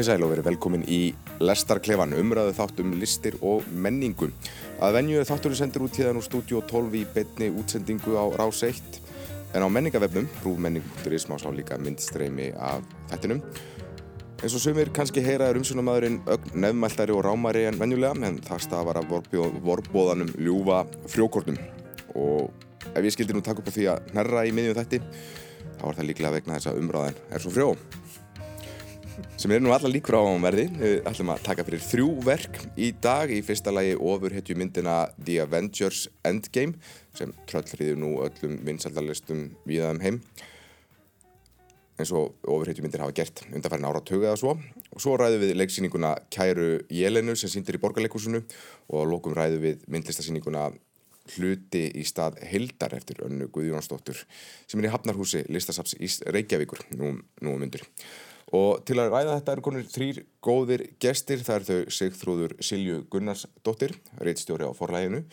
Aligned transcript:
Komið 0.00 0.14
sæl 0.14 0.22
og 0.24 0.30
verið 0.32 0.46
velkomin 0.46 0.84
í 0.88 0.98
Lestarklefan, 1.44 2.14
umræðu 2.16 2.54
þáttum 2.56 2.94
listir 2.96 3.34
og 3.44 3.66
menningu. 3.68 4.30
Að 4.80 4.94
venju 4.96 5.24
þátturinn 5.28 5.58
sendur 5.58 5.82
út 5.84 5.92
tíðan 5.92 6.16
úr 6.16 6.24
stúdíu 6.24 6.62
12 6.70 6.96
í 6.96 7.02
betni 7.12 7.50
útsendingu 7.52 8.14
á 8.16 8.24
Rás 8.40 8.62
1 8.64 8.96
en 9.52 9.60
á 9.60 9.68
menningavefnum, 9.68 10.30
brúmenning.is 10.40 11.28
má 11.28 11.36
slá 11.36 11.52
líka 11.52 11.76
myndstreymi 11.76 12.48
af 12.56 12.80
þættinum. 13.10 13.42
En 14.40 14.48
svo 14.48 14.62
sumir 14.64 14.88
kannski 14.96 15.20
heyraður 15.20 15.60
umsjónamaðurinn 15.60 16.16
ögn 16.32 16.56
nefnmæltari 16.64 17.12
og 17.12 17.20
rámari 17.28 17.66
en 17.68 17.76
venjulega 17.82 18.16
en 18.24 18.40
það 18.48 18.64
stafar 18.70 19.02
af 19.02 19.12
vorbóðanum 19.12 20.32
ljúfa 20.40 20.86
frjókortum. 21.12 21.60
Og 22.16 22.48
ef 22.94 23.04
ég 23.04 23.12
skildi 23.18 23.36
nú 23.36 23.44
takk 23.44 23.60
upp 23.60 23.68
á 23.68 23.76
því 23.76 23.90
að 23.92 24.14
nærra 24.16 24.48
í 24.48 24.56
miðjum 24.56 24.80
þætti 24.80 25.04
þá 25.76 25.84
er 25.92 26.00
það 26.00 26.08
líklega 26.14 26.36
vegna 26.38 26.56
þess 26.56 26.72
að 26.72 26.80
umræðan 26.86 27.24
er 27.28 27.44
svo 27.44 27.52
frjó 27.52 27.74
sem 29.40 29.52
er 29.54 29.62
nú 29.62 29.72
alla 29.74 29.90
líkur 29.90 30.18
á 30.18 30.22
ámverði 30.22 30.66
við 30.76 30.94
ætlum 31.08 31.32
að 31.34 31.42
taka 31.46 31.64
fyrir 31.66 31.82
þrjú 31.84 32.08
verk 32.26 32.60
í 32.76 32.92
dag. 33.02 33.32
Í 33.32 33.40
fyrsta 33.46 33.72
lagi 33.74 33.96
ofurhetju 33.96 34.56
myndina 34.58 35.02
The 35.18 35.40
Avengers 35.44 36.06
Endgame 36.26 36.78
sem 37.16 37.34
tröllriður 37.50 38.00
nú 38.00 38.14
öllum 38.24 38.58
vinsaldalistum 38.66 39.50
viðaðum 39.68 40.02
heim 40.04 40.22
eins 42.00 42.12
og 42.16 42.36
ofurhetju 42.48 42.84
myndir 42.84 43.02
hafa 43.04 43.14
gert 43.16 43.42
undanfærin 43.50 43.88
ára 43.88 44.02
tögu 44.04 44.24
eða 44.26 44.38
svo. 44.40 44.54
Og 44.90 45.02
svo 45.02 45.16
ræðum 45.20 45.44
við 45.44 45.56
leiksýninguna 45.60 46.14
Kæru 46.32 46.70
Jelenu 46.92 47.36
sem 47.38 47.52
síndir 47.52 47.76
í 47.76 47.82
borgarleikusinu 47.82 48.42
og 48.94 49.10
lókum 49.10 49.36
ræðum 49.36 49.64
við 49.66 49.84
myndlistasýninguna 49.92 50.70
hluti 51.36 51.84
í 51.94 52.04
stað 52.08 52.40
Hildar 52.50 52.96
eftir 52.96 53.20
önnu 53.26 53.50
Guðjónsdóttur 53.52 54.24
sem 54.66 54.80
er 54.80 54.88
í 54.88 54.92
Hafnarhúsi 54.94 55.44
listasaps 55.52 55.96
Reykjavíkur. 56.26 56.86
Nú, 56.96 57.18
nú 57.44 57.56
myndur 57.60 57.84
og 58.56 58.84
til 58.88 58.98
að 58.98 59.14
ræða 59.14 59.38
þetta 59.38 59.54
eru 59.54 59.64
konur 59.66 59.88
þrýr 59.90 60.20
góðir 60.42 60.86
gestir. 61.02 61.42
Það 61.46 61.56
er 61.56 61.66
þau 61.68 61.96
Sigþrúður 61.96 62.54
Silju 62.64 63.00
Gunnarsdóttir 63.12 63.96
reittstjóri 64.18 64.66
á 64.66 64.72
forlæginu 64.76 65.24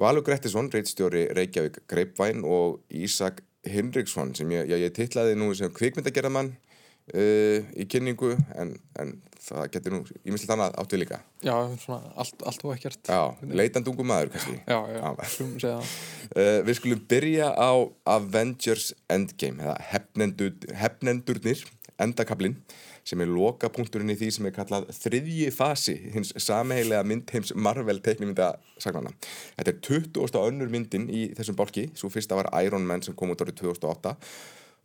Valur 0.00 0.24
Grettisson, 0.24 0.70
reittstjóri 0.72 1.26
Reykjavík 1.36 1.82
Greipvæn 1.90 2.44
og 2.48 2.80
Ísak 2.88 3.42
Hinriksson 3.68 4.32
sem 4.34 4.48
ég, 4.54 4.70
ég, 4.70 4.86
ég 4.86 4.94
tillaði 4.96 5.34
nú 5.36 5.50
sem 5.56 5.72
kvikmyndagerðamann 5.76 6.54
uh, 6.54 7.66
í 7.76 7.84
kynningu 7.90 8.30
en, 8.56 8.72
en 9.00 9.12
það 9.44 9.66
getur 9.74 9.94
nú 9.94 10.00
íminslega 10.24 10.56
annað 10.56 10.78
áttu 10.80 11.00
líka. 11.00 11.18
Já, 11.44 11.54
svona 11.82 12.14
allt, 12.20 12.40
allt 12.48 12.64
og 12.64 12.72
ekkert. 12.74 13.00
Já, 13.12 13.52
leitandungum 13.60 14.08
maður 14.08 14.32
kannski. 14.34 14.56
Já, 14.64 14.78
já, 14.94 15.28
skulum 15.34 15.52
segja 15.60 15.76
það. 15.76 15.92
Uh, 16.30 16.56
Við 16.70 16.78
skulum 16.80 17.04
byrja 17.12 17.50
á 17.52 17.72
Avengers 18.16 18.90
Endgame 19.12 19.76
hefnendurnir 19.90 21.64
endakablin 22.00 22.56
sem 23.06 23.20
er 23.22 23.30
lokapunkturinn 23.32 24.12
í 24.12 24.16
því 24.20 24.30
sem 24.36 24.48
er 24.48 24.54
kallað 24.56 24.90
þriðji 24.96 25.50
fasi 25.54 25.96
hins 26.14 26.34
sameigilega 26.36 27.06
myndheims 27.06 27.54
Marvel 27.56 28.00
teiknumynda 28.04 28.52
sagnana. 28.80 29.12
Þetta 29.56 29.74
er 29.74 29.82
20. 30.16 30.40
önnur 30.44 30.72
myndin 30.72 31.08
í 31.08 31.28
þessum 31.36 31.58
bálki, 31.58 31.88
svo 31.96 32.12
fyrsta 32.12 32.38
var 32.38 32.50
Iron 32.64 32.86
Man 32.88 33.04
sem 33.04 33.16
kom 33.16 33.32
út 33.32 33.44
árið 33.44 33.62
2008 33.64 34.16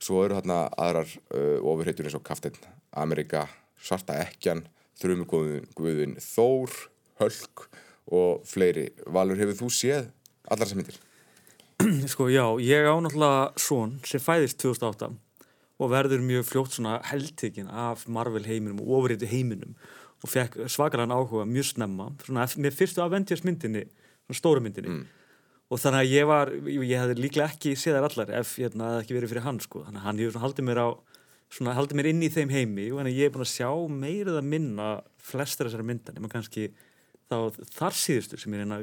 svo 0.01 0.23
eru 0.25 0.37
þarna 0.37 0.65
aðrar 0.81 1.09
uh, 1.09 1.59
ofurheitur 1.63 2.07
eins 2.07 2.17
og 2.17 2.23
Kaftin 2.25 2.55
Amerika, 2.95 3.45
Svarta 3.81 4.17
Ekjan 4.23 4.65
Þrjumugóðun 4.99 6.15
Þór, 6.23 6.71
Hölk 7.19 7.65
og 8.15 8.45
fleiri. 8.47 8.89
Valur, 9.11 9.39
hefur 9.39 9.65
þú 9.65 9.71
séð 9.73 10.07
allar 10.47 10.67
þessar 10.67 10.79
myndir? 10.79 10.99
Sko 12.11 12.29
já, 12.31 12.45
ég 12.63 12.87
á 12.87 12.95
náttúrulega 13.03 13.51
svon 13.59 13.97
sem 14.07 14.23
fæðist 14.23 14.61
2008 14.63 15.11
og 15.75 15.91
verður 15.91 16.23
mjög 16.23 16.47
fljótt 16.49 16.77
svona 16.77 16.99
heldtekinn 17.09 17.67
af 17.67 18.05
Marvel 18.07 18.45
heiminum 18.47 18.79
og 18.83 18.99
ofurreitu 18.99 19.27
heiminum. 19.29 19.75
Og 20.23 20.31
fekk 20.31 20.57
svakalega 20.71 21.15
áhuga 21.17 21.45
mjög 21.49 21.73
snemma 21.73 22.09
svona 22.23 22.47
með 22.57 22.77
fyrstu 22.79 23.03
Avengers 23.03 23.43
myndinni 23.45 23.85
svona 24.25 24.39
stóru 24.39 24.63
myndinni. 24.63 25.01
Mm. 25.01 25.05
og 25.65 25.79
þannig 25.81 25.99
að 26.03 26.11
ég 26.13 26.25
var, 26.29 26.51
ég 26.53 26.99
hefði 27.01 27.21
líklega 27.23 27.49
ekki 27.49 27.71
séð 27.73 27.95
þær 27.97 28.07
allar 28.07 28.31
ef 28.39 28.51
ég 28.61 28.69
hefði 28.69 28.89
ekki 29.01 29.15
verið 29.17 29.31
fyrir 29.33 29.45
hann 29.47 29.59
sko. 29.59 29.81
Þannig 29.87 30.01
að 30.01 30.05
hann 30.05 30.19
hefur 30.21 30.43
haldið 30.43 30.67
mér 30.69 30.81
á 30.85 30.89
svona 31.55 31.73
haldið 31.77 31.99
mér 31.99 32.09
inn 32.11 32.25
í 32.25 32.29
þeim 32.33 32.51
heimi 32.53 32.85
og 32.93 33.01
að 33.01 33.15
ég 33.15 33.27
er 33.27 33.33
búin 33.33 33.45
að 33.45 33.53
sjá 33.53 33.69
meirið 33.89 34.39
að 34.39 34.49
minna 34.51 34.89
flestar 35.21 35.69
þessari 35.69 35.87
myndan 35.87 36.17
nema 36.17 36.29
kannski 36.31 36.69
þá 37.29 37.57
þar 37.73 37.97
síðustu 37.97 38.39
sem 38.39 38.53
er 38.53 38.65
eina 38.65 38.79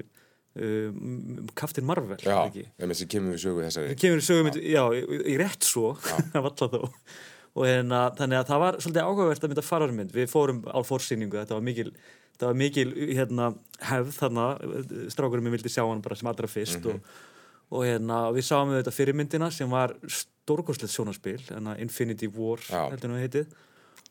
Um, 0.53 1.47
Captain 1.57 1.87
Marvel 1.89 2.19
Já, 2.21 2.43
að 2.45 3.09
kemur 3.09 3.33
við 3.33 3.45
sögu 3.47 3.63
þessari. 3.65 3.95
Kemur 3.97 4.19
við 4.21 4.27
sögu, 4.27 4.51
já, 4.61 4.83
ég 4.93 5.39
rétt 5.41 5.65
svo 5.65 5.95
hérna, 7.69 8.03
þannig 8.19 8.41
að 8.41 8.51
það 8.51 8.61
var 8.65 8.79
svolítið 8.81 9.07
áhugavert 9.07 9.47
að 9.47 9.53
mynda 9.53 9.65
fararmynd. 9.65 10.13
Við 10.13 10.29
fórum 10.33 10.61
á 10.69 10.81
fórsýningu, 10.85 11.41
þetta 11.41 11.57
var 11.57 11.65
mikil 11.65 11.89
þetta 12.43 12.51
var 12.51 12.59
mikil 12.59 12.93
hérna, 13.13 13.49
hefð 13.89 14.15
þannig, 14.19 14.47
strákurum 15.15 15.49
ég 15.49 15.57
vildi 15.57 15.73
sjá 15.73 15.85
hann 15.85 16.05
bara 16.05 16.17
sem 16.19 16.31
allra 16.31 16.49
fyrst 16.51 16.81
mm 16.81 16.89
-hmm. 16.91 17.01
og, 17.01 17.77
og 17.79 17.85
hérna, 17.87 18.23
við 18.37 18.49
sáum 18.49 18.73
við 18.73 18.81
þetta 18.83 18.97
fyrirmyndina 18.99 19.51
sem 19.51 19.71
var 19.71 19.95
stórgóðslegt 20.05 20.93
sjónaspil 20.93 21.41
hérna, 21.49 21.77
Infinity 21.79 22.29
War, 22.29 22.59
heitið. 23.21 23.47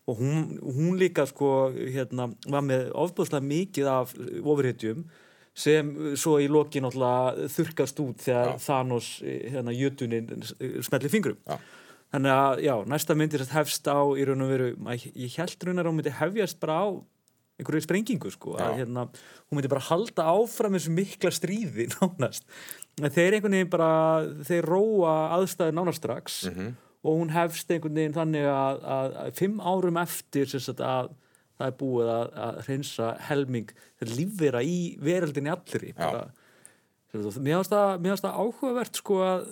Og 0.10 0.18
hún, 0.18 0.58
hún 0.62 0.98
líka 0.98 1.26
sko 1.26 1.72
hérna, 1.76 2.32
var 2.48 2.64
með 2.66 2.90
ofbúðslega 2.94 3.46
mikið 3.46 3.88
af 3.88 4.16
ofurhetjum 4.42 5.06
sem 5.54 6.16
svo 6.16 6.38
í 6.40 6.48
lokin 6.52 6.88
þurkast 7.52 8.00
út 8.04 8.24
þegar 8.24 8.54
já. 8.54 8.60
Thanos 8.66 9.08
hérna, 9.22 9.74
jötunin 9.76 10.30
smellir 10.86 11.12
fingrum 11.12 11.40
já. 11.44 11.58
þannig 12.14 12.36
að 12.36 12.62
já, 12.64 12.76
næsta 12.94 13.18
myndir 13.20 13.44
hefst 13.52 13.90
á 13.92 14.00
í 14.16 14.28
raun 14.28 14.46
og 14.46 14.54
veru 14.54 14.70
ég 14.96 15.36
held 15.36 15.68
raunar 15.68 15.86
að 15.86 15.92
hún 15.92 16.00
myndi 16.00 16.16
hefjast 16.22 16.62
bara 16.64 16.78
á 16.80 16.88
einhverju 17.62 17.84
sprengingu 17.84 18.32
sko 18.34 18.56
að, 18.58 18.78
hérna, 18.80 19.08
hún 19.50 19.60
myndi 19.60 19.72
bara 19.72 19.84
halda 19.90 20.30
áfram 20.32 20.78
þessu 20.78 20.94
mikla 20.96 21.34
stríði 21.36 21.90
nánast 21.98 22.48
þeir 23.02 23.38
einhvern 23.38 23.58
veginn 23.58 23.74
bara 23.74 23.92
þeir 24.48 24.70
róa 24.72 25.16
aðstæður 25.38 25.78
nánast 25.78 26.02
strax 26.02 26.46
mm 26.48 26.56
-hmm. 26.56 26.78
og 27.04 27.20
hún 27.20 27.36
hefst 27.36 27.72
einhvern 27.72 28.00
veginn 28.00 28.16
þannig 28.16 28.48
að, 28.48 28.86
að, 28.96 29.20
að 29.26 29.36
fimm 29.44 29.60
árum 29.60 30.00
eftir 30.00 30.56
að 30.80 31.12
það 31.62 31.72
er 31.72 31.76
búið 31.80 32.14
að, 32.14 32.32
að 32.46 32.62
reynsa 32.68 33.10
helming 33.28 33.74
lífvera 34.12 34.64
í 34.66 34.80
veröldinni 35.02 35.52
allri. 35.54 35.92
Bara, 35.98 36.24
mér 37.14 37.62
finnst 37.62 38.26
það 38.26 38.40
áhugavert 38.40 39.02
sko 39.02 39.20
að, 39.26 39.46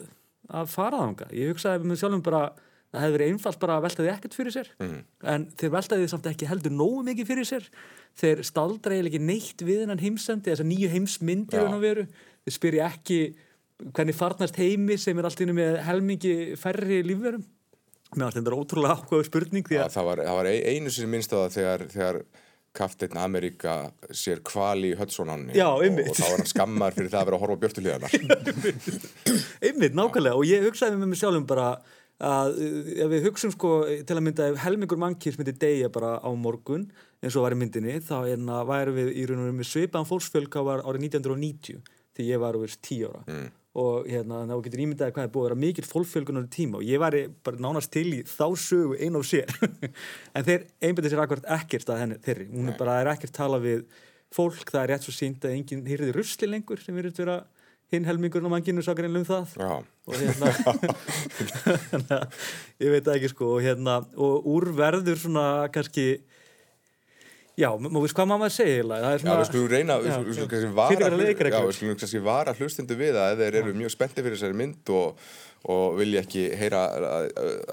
að 0.61 0.73
fara 0.73 1.03
þánga 1.03 1.29
ég 1.35 1.53
hugsaði 1.53 1.91
með 1.91 2.01
sjálfum 2.01 2.25
bara 2.25 2.43
það 2.89 3.03
hefði 3.03 3.15
verið 3.17 3.33
einfalt 3.33 3.59
bara 3.61 3.75
að 3.77 3.83
velta 3.85 4.01
því 4.03 4.11
ekkert 4.15 4.37
fyrir 4.39 4.55
sér. 4.55 4.71
Mm. 4.81 5.01
en 5.33 5.45
þeir 5.59 5.73
veltaði 5.75 6.05
því 6.05 6.11
samt 6.13 6.29
ekki 6.31 6.49
heldur 6.49 6.73
nógu 6.73 7.03
mikið 7.11 7.29
fyrir 7.29 7.49
sér. 7.49 7.67
Þeir 8.19 8.41
staldra 8.47 8.95
eiginlega 8.95 9.13
ekki 9.13 9.27
neitt 9.27 9.61
við 9.67 9.83
hennan 9.83 10.01
heimsendi 10.01 10.49
þessar 10.49 10.69
nýju 10.71 10.89
heimsmyndir 10.95 11.69
þeir 11.69 12.55
spyrja 12.55 12.89
ekki 12.89 13.19
hvernig 13.93 14.17
farnast 14.17 14.57
heimi 14.59 14.97
sem 14.99 15.17
er 15.19 15.27
alltaf 15.29 15.53
með 15.55 15.77
helmingi 15.85 16.33
færri 16.59 17.03
lífverum 17.05 17.45
Mér 18.15 18.29
finnst 18.29 18.39
þetta 18.39 18.57
ótrúlega 18.57 18.95
áhugaður 18.97 19.27
spurning 19.27 19.67
ja, 19.73 19.87
það, 19.91 20.07
var, 20.07 20.21
það 20.25 20.37
var 20.39 20.47
einu 20.49 20.93
sem 20.93 21.11
minnst 21.11 21.33
á 21.33 21.37
það 21.37 21.51
þegar, 21.57 21.83
þegar 21.93 22.21
Kaftin 22.79 23.19
Amerika 23.21 23.75
sér 24.13 24.41
kvali 24.45 24.93
í 24.93 24.97
Hudsonanni 24.97 25.57
og, 25.65 25.83
og 25.83 26.17
þá 26.17 26.25
var 26.25 26.35
hann 26.37 26.49
skammar 26.49 26.97
fyrir 26.97 27.11
það 27.13 27.21
að 27.21 27.29
vera 27.29 27.39
að 27.39 27.43
horfa 27.43 27.59
björnulíðanar 27.63 28.17
Einmitt, 29.69 29.97
nákvæmlega 29.97 30.37
og 30.37 30.49
ég 30.49 30.65
hugsaði 30.65 30.97
með 30.97 31.11
mig 31.11 31.21
sjálfum 31.21 31.47
bara 31.49 31.69
að 32.19 32.57
ef 32.99 33.13
við 33.13 33.29
hugsaum 33.29 33.53
sko 33.53 33.73
til 33.87 34.17
að 34.17 34.25
mynda 34.25 34.49
ef 34.51 34.59
helmingur 34.65 34.99
mannkýrs 34.99 35.37
myndi 35.39 35.55
degja 35.61 35.91
bara 35.93 36.17
á 36.19 36.29
morgun 36.35 36.89
eins 37.23 37.37
og 37.37 37.45
var 37.45 37.55
í 37.55 37.59
myndinni 37.61 37.99
þá 38.03 38.17
væri 38.67 38.97
við 38.97 39.13
í 39.13 39.29
raun 39.29 39.45
og 39.45 39.49
raun 39.51 39.61
með 39.61 39.71
svipaðan 39.71 40.09
fólksfjölk 40.09 40.59
á 40.59 40.61
árið 40.81 41.07
1990 41.07 41.79
því 42.17 42.27
ég 42.27 42.41
var 42.41 42.57
úr 42.59 42.73
10 42.73 43.07
ára. 43.07 43.23
Mm 43.29 43.47
og 43.77 44.07
hérna 44.09 44.41
þá 44.49 44.55
getur 44.65 44.81
ímyndaði 44.81 45.13
hvað 45.13 45.25
er 45.27 45.33
búið 45.33 45.43
að 45.43 45.47
vera 45.49 45.61
mikil 45.61 45.85
fólkfjölgunar 45.85 46.47
í 46.47 46.55
tíma 46.55 46.79
og 46.79 46.85
ég 46.87 46.97
var 47.01 47.13
bara 47.45 47.61
nánast 47.61 47.91
til 47.93 48.09
í 48.17 48.19
þá 48.25 48.47
sögu 48.57 48.95
einn 48.97 49.19
á 49.19 49.21
sér. 49.21 49.49
En 50.35 50.43
þeir 50.47 50.61
einbæði 50.81 51.09
sér 51.13 51.23
akkurat 51.25 51.49
ekkert 51.59 51.87
að 51.93 52.01
henni 52.03 52.17
þeirri, 52.25 52.45
hún 52.49 52.71
er 52.71 52.79
bara 52.79 52.93
er 53.03 53.11
ekkert 53.13 53.37
tala 53.37 53.57
við 53.61 53.79
fólk, 54.33 54.67
það 54.71 54.81
er 54.81 54.89
rétt 54.93 55.05
svo 55.05 55.13
sínt 55.13 55.45
að 55.45 55.55
enginn 55.57 55.89
hýrði 55.89 56.11
rusli 56.17 56.47
lengur 56.49 56.79
sem 56.81 56.97
verður 56.97 57.21
vera 57.21 57.37
hinn 57.93 58.05
helmingurinn 58.05 58.49
á 58.49 58.51
mannginu 58.53 58.81
sakar 58.85 59.05
einlega 59.07 59.23
um 59.23 59.29
það. 59.29 59.45
Já. 59.57 59.71
og 60.09 60.15
hérna 60.17 60.47
ég 62.83 62.89
veit 62.93 63.07
ekki 63.15 63.29
sko. 63.31 63.45
Og 63.57 63.61
hérna 63.65 63.93
og 64.17 64.33
úr 64.49 64.65
verður 64.77 65.17
svona 65.21 65.45
kannski 65.73 66.05
Já, 67.59 67.69
maður 67.75 68.05
veist 68.05 68.15
hvað 68.15 68.31
maður 68.31 68.55
segir 68.55 68.85
svona... 68.87 69.11
Já, 69.19 69.35
við 69.35 69.49
skulum 69.49 69.69
reyna 69.73 69.99
við 69.99 70.15
skulum 70.15 70.49
kannski 70.53 70.71
vara, 70.79 71.11
við 71.19 71.75
skulum 71.75 71.99
kannski 71.99 72.23
vara 72.23 72.55
hlustundu 72.55 72.97
við 72.99 73.19
að 73.19 73.43
þeir 73.43 73.59
eru 73.61 73.75
mjög 73.75 73.93
spenntið 73.95 74.27
fyrir 74.27 74.39
þessari 74.39 74.59
mynd 74.61 74.91
og, 74.95 75.23
og 75.75 75.97
vilja 75.99 76.23
ekki 76.23 76.45
heyra 76.61 76.83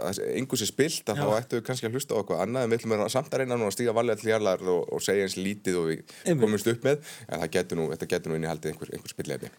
að 0.09 0.23
yngur 0.41 0.61
sé 0.61 0.69
spilt 0.71 1.13
að 1.13 1.23
Já. 1.23 1.25
þá 1.25 1.39
ættu 1.39 1.61
við 1.61 1.67
kannski 1.71 1.91
að 1.91 1.99
hlusta 1.99 2.17
á 2.17 2.19
eitthvað 2.19 2.43
annað. 2.47 2.67
En 2.67 2.73
við 2.73 2.81
ætlum 2.81 2.97
að 2.99 3.13
samt 3.15 3.31
að 3.31 3.45
reyna 3.45 3.61
nú 3.61 3.69
að 3.69 3.77
stíga 3.79 3.95
valega 3.97 4.23
til 4.23 4.33
jarlar 4.33 4.71
og, 4.75 4.89
og 4.91 5.05
segja 5.07 5.29
eins 5.29 5.39
lítið 5.39 5.83
og 5.83 5.93
við 5.93 6.17
komumst 6.43 6.73
upp 6.75 6.89
með. 6.89 7.13
En 7.29 7.45
það 7.45 7.53
getur 7.61 7.81
nú, 7.83 7.93
þetta 7.95 8.11
getur 8.17 8.33
nú 8.33 8.41
inn 8.41 8.49
í 8.49 8.51
haldið 8.51 8.75
einhver, 8.75 8.97
einhver 8.97 9.15
spillefni 9.15 9.55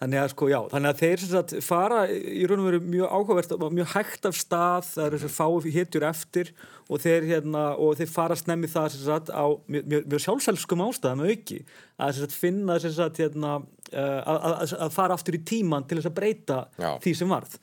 Þannig 0.00 0.16
að 0.16 0.30
sko, 0.32 0.46
já, 0.48 0.58
þannig 0.72 0.94
að 0.94 1.00
þeir 1.02 1.22
sagt, 1.28 1.50
fara 1.60 1.96
í 2.08 2.44
raun 2.48 2.62
og 2.62 2.68
veru 2.70 2.78
mjög 2.80 3.10
áhugavert 3.12 3.50
og 3.52 3.74
mjög 3.76 3.90
hægt 3.92 4.28
af 4.30 4.36
stað, 4.38 4.86
það 4.94 5.02
eru 5.06 5.18
þessi 5.20 5.34
fái 5.34 5.72
hitjur 5.74 6.06
eftir 6.08 6.52
og 6.88 7.02
þeir, 7.02 7.26
hérna, 7.28 7.64
og 7.76 7.98
þeir 7.98 8.08
fara 8.14 8.38
snemmi 8.40 8.70
það 8.72 8.94
sagt, 8.94 9.28
á 9.28 9.44
mjög, 9.68 9.90
mjög, 9.92 10.22
sjálfselskum 10.24 10.84
ástæðum 10.86 11.26
auki 11.28 11.60
að 12.00 12.22
sagt, 12.22 12.38
finna 12.40 12.78
sagt, 12.80 13.20
hérna, 13.20 13.58
uh, 13.92 14.22
að, 14.24 14.48
að, 14.48 14.74
að 14.86 14.96
fara 14.96 15.20
aftur 15.20 15.36
í 15.36 15.42
tíman 15.52 15.84
til 15.84 16.00
þess 16.00 16.08
að 16.08 16.16
breyta 16.16 16.62
já. 16.80 16.90
því 17.04 17.14
sem 17.20 17.36
varð 17.36 17.60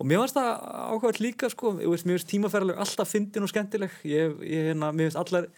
og 0.00 0.08
mér 0.08 0.22
finnst 0.22 0.38
það 0.38 0.50
áhugavert 0.86 1.20
líka 1.22 1.50
sko, 1.52 1.74
mér 1.78 2.00
finnst 2.00 2.30
tímaferðarleg 2.30 2.80
alltaf 2.84 3.12
fyndin 3.12 3.46
og 3.46 3.52
skemmtileg 3.52 3.94
ég, 4.08 4.34
ég, 4.46 4.68
hérna, 4.70 4.90
mér 4.94 5.10
finnst 5.10 5.20
allar 5.20 5.48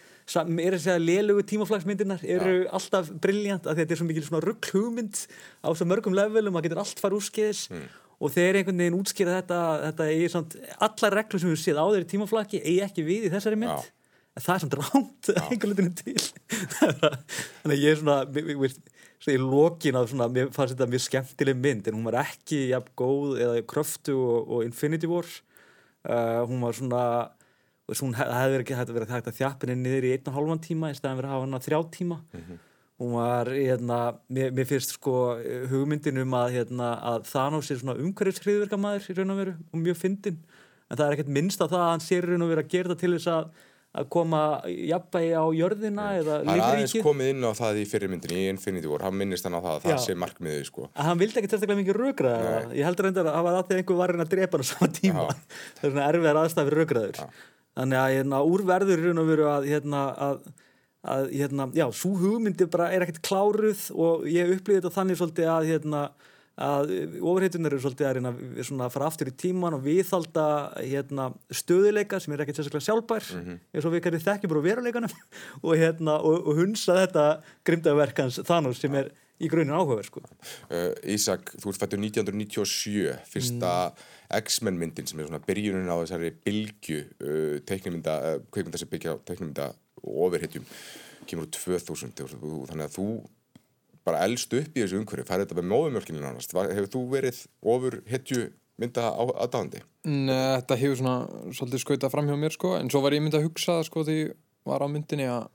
er 0.64 0.76
að 0.76 0.84
segja 0.84 1.00
lélugu 1.00 1.44
tímaflagsmyndirnar 1.48 2.22
eru 2.24 2.54
ja. 2.62 2.70
alltaf 2.76 3.10
brilljant 3.22 3.68
að 3.68 3.82
þetta 3.82 3.94
er 3.94 4.00
svo 4.00 4.08
mikil 4.08 4.24
svona 4.24 4.44
rugghugmynd 4.44 5.20
á 5.60 5.68
svo 5.72 5.88
mörgum 5.88 6.16
levelum 6.16 6.56
að 6.56 6.68
getur 6.68 6.80
allt 6.84 7.02
fara 7.02 7.18
úrskeiðis 7.18 7.66
mm. 7.70 7.84
og 8.18 8.32
þeir 8.34 8.60
einhvern 8.60 8.80
veginn 8.84 8.96
útskýra 9.00 9.36
þetta 9.40 9.60
þetta 9.90 10.62
allar 10.88 11.18
reglur 11.20 11.44
sem 11.44 11.52
við 11.52 11.60
séð 11.60 11.82
á 11.82 11.86
þeirri 11.90 12.10
tímaflagi 12.14 12.62
eigi 12.64 12.80
ekki 12.86 13.04
við 13.04 13.28
í 13.28 13.34
þessari 13.34 13.60
mynd 13.60 13.76
ja. 13.76 13.92
En 14.34 14.42
það 14.42 14.54
er 14.54 14.62
samt 14.64 14.76
ránt 14.80 15.30
einhvern 15.44 15.76
veginn 15.78 15.94
til. 15.98 16.16
Þannig 17.62 17.70
að 17.70 17.78
ég 17.84 17.92
er 17.92 18.00
svona 18.00 18.18
við, 18.34 18.78
í 19.30 19.38
lokin 19.40 19.98
að 19.98 20.10
svona, 20.10 20.28
mér 20.32 20.50
fannst 20.54 20.74
þetta 20.74 20.90
mjög 20.90 21.04
skemmtileg 21.06 21.60
mynd 21.60 21.88
en 21.88 21.98
hún 21.98 22.08
var 22.08 22.18
ekki 22.24 22.64
jafn 22.72 22.92
góð 22.98 23.38
eða 23.44 23.64
kröftu 23.70 24.16
og, 24.18 24.50
og 24.50 24.66
Infinity 24.66 25.10
War. 25.10 25.28
Uh, 26.04 26.42
hún 26.50 26.66
var 26.66 26.76
svona 26.76 27.04
hún 27.92 28.16
hefði 28.16 28.54
verið 28.56 28.78
hægt 28.78 28.90
að 28.90 28.96
vera 28.96 29.10
hægt 29.12 29.28
að 29.28 29.38
þjappinni 29.38 29.74
niður 29.78 30.06
í 30.08 30.14
einn 30.14 30.30
og 30.30 30.38
hálfan 30.38 30.62
tíma 30.64 30.90
í 30.90 30.96
staðan 30.96 31.18
verið 31.20 31.30
að 31.30 31.34
hafa 31.36 31.46
hana 31.46 31.60
þrjá 31.64 31.78
tíma. 31.94 32.18
Mm 32.32 32.40
-hmm. 32.40 32.62
hún 32.98 33.12
var, 33.12 33.46
hérna, 33.50 33.98
mér, 34.28 34.52
mér 34.54 34.66
finnst 34.66 34.94
sko 34.94 35.14
hugmyndin 35.70 36.18
um 36.22 36.34
að, 36.34 36.52
hérna, 36.56 36.94
að 37.02 37.30
Thanos 37.30 37.70
er 37.70 37.78
svona 37.78 37.98
umhverfishriðverkamæður 38.00 39.10
í 39.10 39.16
raun 39.18 39.30
og 39.30 39.38
veru 39.38 39.54
og 39.72 39.78
mjög 39.78 39.96
fyndin 39.96 40.38
en 40.88 40.96
það 40.96 41.06
er 41.06 41.12
ekkert 41.12 41.34
minnst 41.36 41.60
að 41.60 41.74
það 41.74 41.84
að 41.84 41.90
hann 41.90 42.04
sér 42.04 42.26
raun 42.28 42.44
og 42.44 42.50
veru 42.52 42.62
að 42.62 42.72
gera 42.72 42.88
það 42.92 43.00
til 43.00 43.12
þess 43.16 43.30
að 43.34 43.44
að 43.94 44.08
koma 44.10 44.40
jafnvægi 44.66 45.32
á 45.38 45.44
jörðina 45.54 46.06
eða 46.18 46.38
lífríkið. 46.42 46.50
Það 46.50 46.58
er 46.58 46.64
aðeins 46.66 46.94
komið 47.06 47.30
inn 47.30 47.46
á 47.46 47.52
það 47.54 47.78
í 47.78 47.84
fyrirmyndinni 47.92 48.40
í 48.42 48.48
Infinity 48.50 48.90
War, 48.90 49.04
hann 49.06 49.18
minnist 49.20 49.46
hann 49.46 49.54
á 49.54 49.62
það 49.62 49.74
að 49.76 49.84
það 49.86 50.00
sé 50.02 50.16
markmiðið 50.18 50.64
sko. 50.66 50.88
Að 50.90 51.10
hann 51.10 51.20
vildi 51.20 51.40
ekki 51.40 51.50
sérstaklega 51.52 51.80
mikið 51.80 51.98
raugraða, 52.00 52.56
ég 52.74 52.88
heldur 52.88 53.08
reyndar 53.08 53.30
að 53.30 53.36
það 53.38 53.46
var 53.46 53.58
að 53.58 53.62
að 53.62 53.78
einhver 53.78 54.00
var 54.00 54.14
reyna 54.14 54.26
að 54.26 54.34
drepa 54.34 54.58
hann 54.58 54.66
á 54.66 54.72
sama 54.72 54.90
tíma, 54.98 55.26
það 55.78 55.86
er 55.86 55.94
svona 55.94 56.08
erfiðar 56.10 56.40
aðstæðir 56.42 56.78
raugraður 56.80 57.22
þannig 57.74 58.00
að 58.00 58.12
hérna, 58.18 58.42
úrverður 58.50 59.08
og 59.14 59.30
veru 59.30 59.48
að, 59.50 59.66
hérna, 59.70 60.02
að, 60.26 60.44
að 61.14 61.32
hérna, 61.34 61.68
já, 61.74 61.86
svo 61.94 62.12
hugmyndi 62.20 62.68
bara 62.70 62.90
er 62.94 63.06
ekkert 63.06 63.22
kláruð 63.26 63.88
og 63.94 64.28
ég 64.30 64.54
upplýði 64.54 64.80
þetta 64.80 64.94
þannig 64.94 65.20
svolítið 65.20 65.50
að 65.54 65.70
hérna, 65.72 66.04
að 66.54 66.92
ofurheitunar 67.18 67.74
eru 67.74 67.82
svolítið 67.82 68.08
að 68.08 68.14
reyna 68.18 68.32
að 68.86 68.94
fara 68.94 69.08
aftur 69.10 69.30
í 69.30 69.34
tíman 69.34 69.74
og 69.74 69.82
viðhalda 69.82 70.46
hérna, 70.78 71.32
stöðuleika 71.50 72.20
sem 72.22 72.34
er 72.34 72.44
ekkert 72.44 72.60
sérstaklega 72.60 72.86
sjálfbær 72.86 73.26
mm 73.34 73.42
-hmm. 73.42 73.58
eins 73.74 73.84
og 73.84 73.92
við 73.92 74.04
kannum 74.04 74.26
þekkjum 74.28 74.52
bara 74.54 74.66
veruleikanum 74.68 75.14
og, 75.66 75.76
hérna, 75.76 76.18
og, 76.22 76.46
og 76.46 76.54
hunsa 76.62 77.00
þetta 77.02 77.26
grimdaverkans 77.64 78.40
þannig 78.46 78.76
sem 78.78 78.94
er 78.94 79.10
í 79.42 79.48
grunin 79.50 79.74
áhugaverð 79.74 80.06
sko. 80.06 80.20
uh, 80.70 80.94
Ísak, 81.10 81.56
þú 81.58 81.72
ert 81.72 81.80
fættur 81.82 81.98
1997 81.98 83.18
fyrsta 83.26 83.90
mm 83.90 84.12
X-Men 84.34 84.78
myndin 84.78 85.06
sem 85.06 85.20
er 85.20 85.28
svona 85.28 85.42
byrjunin 85.44 85.90
á 85.90 85.96
þessari 86.00 86.32
bylgu 86.44 87.00
uh, 87.04 87.56
teiknumynda, 87.68 88.14
uh, 88.18 88.42
kveikmynda 88.50 88.80
sem 88.80 88.90
byggja 88.90 89.14
á 89.14 89.16
teiknumynda 89.28 89.70
og 90.02 90.20
ofirhetjum 90.28 90.66
kemur 91.28 91.46
úr 91.46 91.52
2000 91.54 92.14
þannig 92.70 92.86
að 92.86 92.96
þú 92.96 93.06
bara 94.04 94.24
eldst 94.26 94.52
upp 94.52 94.76
í 94.76 94.82
þessu 94.82 95.00
umhverju 95.00 95.26
færði 95.28 95.46
þetta 95.46 95.58
með 95.60 95.70
móðumjölkinu 95.72 96.22
nánast? 96.22 96.54
Hefur 96.54 96.90
þú 96.92 97.02
verið 97.14 97.40
ofurhetju 97.74 98.42
mynda 98.80 99.10
aðdáðandi? 99.22 99.82
Nei, 100.10 100.34
þetta 100.58 100.78
hefur 100.80 101.00
svona 101.00 101.52
svolítið 101.56 101.84
skautað 101.84 102.12
fram 102.12 102.28
hjá 102.28 102.36
mér 102.40 102.54
sko. 102.56 102.74
En 102.78 102.90
svo 102.92 103.02
var 103.04 103.16
ég 103.16 103.24
myndið 103.24 103.40
að 103.40 103.46
hugsa 103.48 103.78
það 103.78 103.86
sko 103.88 104.04
því 104.08 104.18
var 104.68 104.84
á 104.84 104.88
myndinni 104.90 105.28
að 105.30 105.46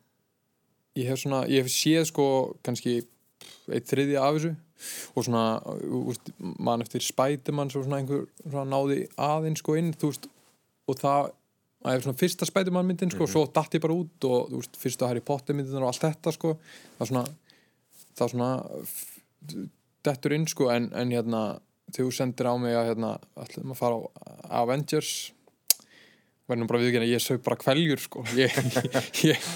ég 0.99 1.11
hef 1.11 1.21
svona, 1.21 1.43
ég 1.49 1.63
hef 1.63 1.73
séð 1.73 2.07
sko 2.09 2.25
kannski 2.65 2.99
eitt 3.69 3.89
þriðja 3.89 4.23
af 4.23 4.39
þessu. 4.39 4.55
Og 5.13 5.25
svona 5.27 5.43
úst, 5.99 6.31
mann 6.39 6.85
eftir 6.85 7.03
Spiderman 7.03 7.71
svo 7.71 7.83
svona 7.83 7.99
einhver 7.99 8.25
svona 8.45 8.65
náði 8.71 9.03
aðeins 9.19 9.61
sko 9.63 9.75
inn 9.79 9.91
þú 9.93 10.13
veist. 10.13 10.29
Og 10.89 10.97
það 10.97 11.33
það 11.79 11.93
er 11.95 12.05
svona 12.05 12.19
fyrsta 12.19 12.47
Spiderman 12.47 12.87
myndin 12.87 13.11
sko. 13.11 13.23
Mm 13.23 13.25
-hmm. 13.25 13.31
svo 13.31 13.45
dætt 13.45 13.75
ég 13.75 13.81
bara 13.81 13.93
út 13.93 14.25
og 14.25 14.49
þú 14.49 14.55
veist 14.55 14.77
fyrsta 14.77 15.07
Harry 15.07 15.19
Potter 15.19 15.55
myndin 15.55 15.83
og 15.83 15.87
allt 15.91 16.03
þetta 16.03 16.31
sko. 16.31 16.57
Það 16.97 17.05
er 17.05 17.11
svona 17.11 17.25
er 18.27 18.33
svona 18.33 18.51
dættur 20.05 20.35
inn 20.35 20.47
sko 20.49 20.69
en, 20.73 20.89
en 20.95 21.11
hérna 21.13 21.43
þú 21.95 22.09
sendir 22.13 22.49
á 22.49 22.53
mig 22.61 22.77
að 22.77 22.91
hérna 22.91 23.11
ætlum 23.39 23.73
að 23.73 23.79
fara 23.79 23.99
á 23.99 24.63
Avengers 24.63 25.11
verðum 26.49 26.69
bara 26.69 26.81
viðkynna 26.81 27.09
ég 27.09 27.23
sög 27.23 27.43
bara 27.45 27.59
kvæljur 27.59 28.01
sko 28.01 28.25
ég, 28.37 28.53
ég, 29.29 29.47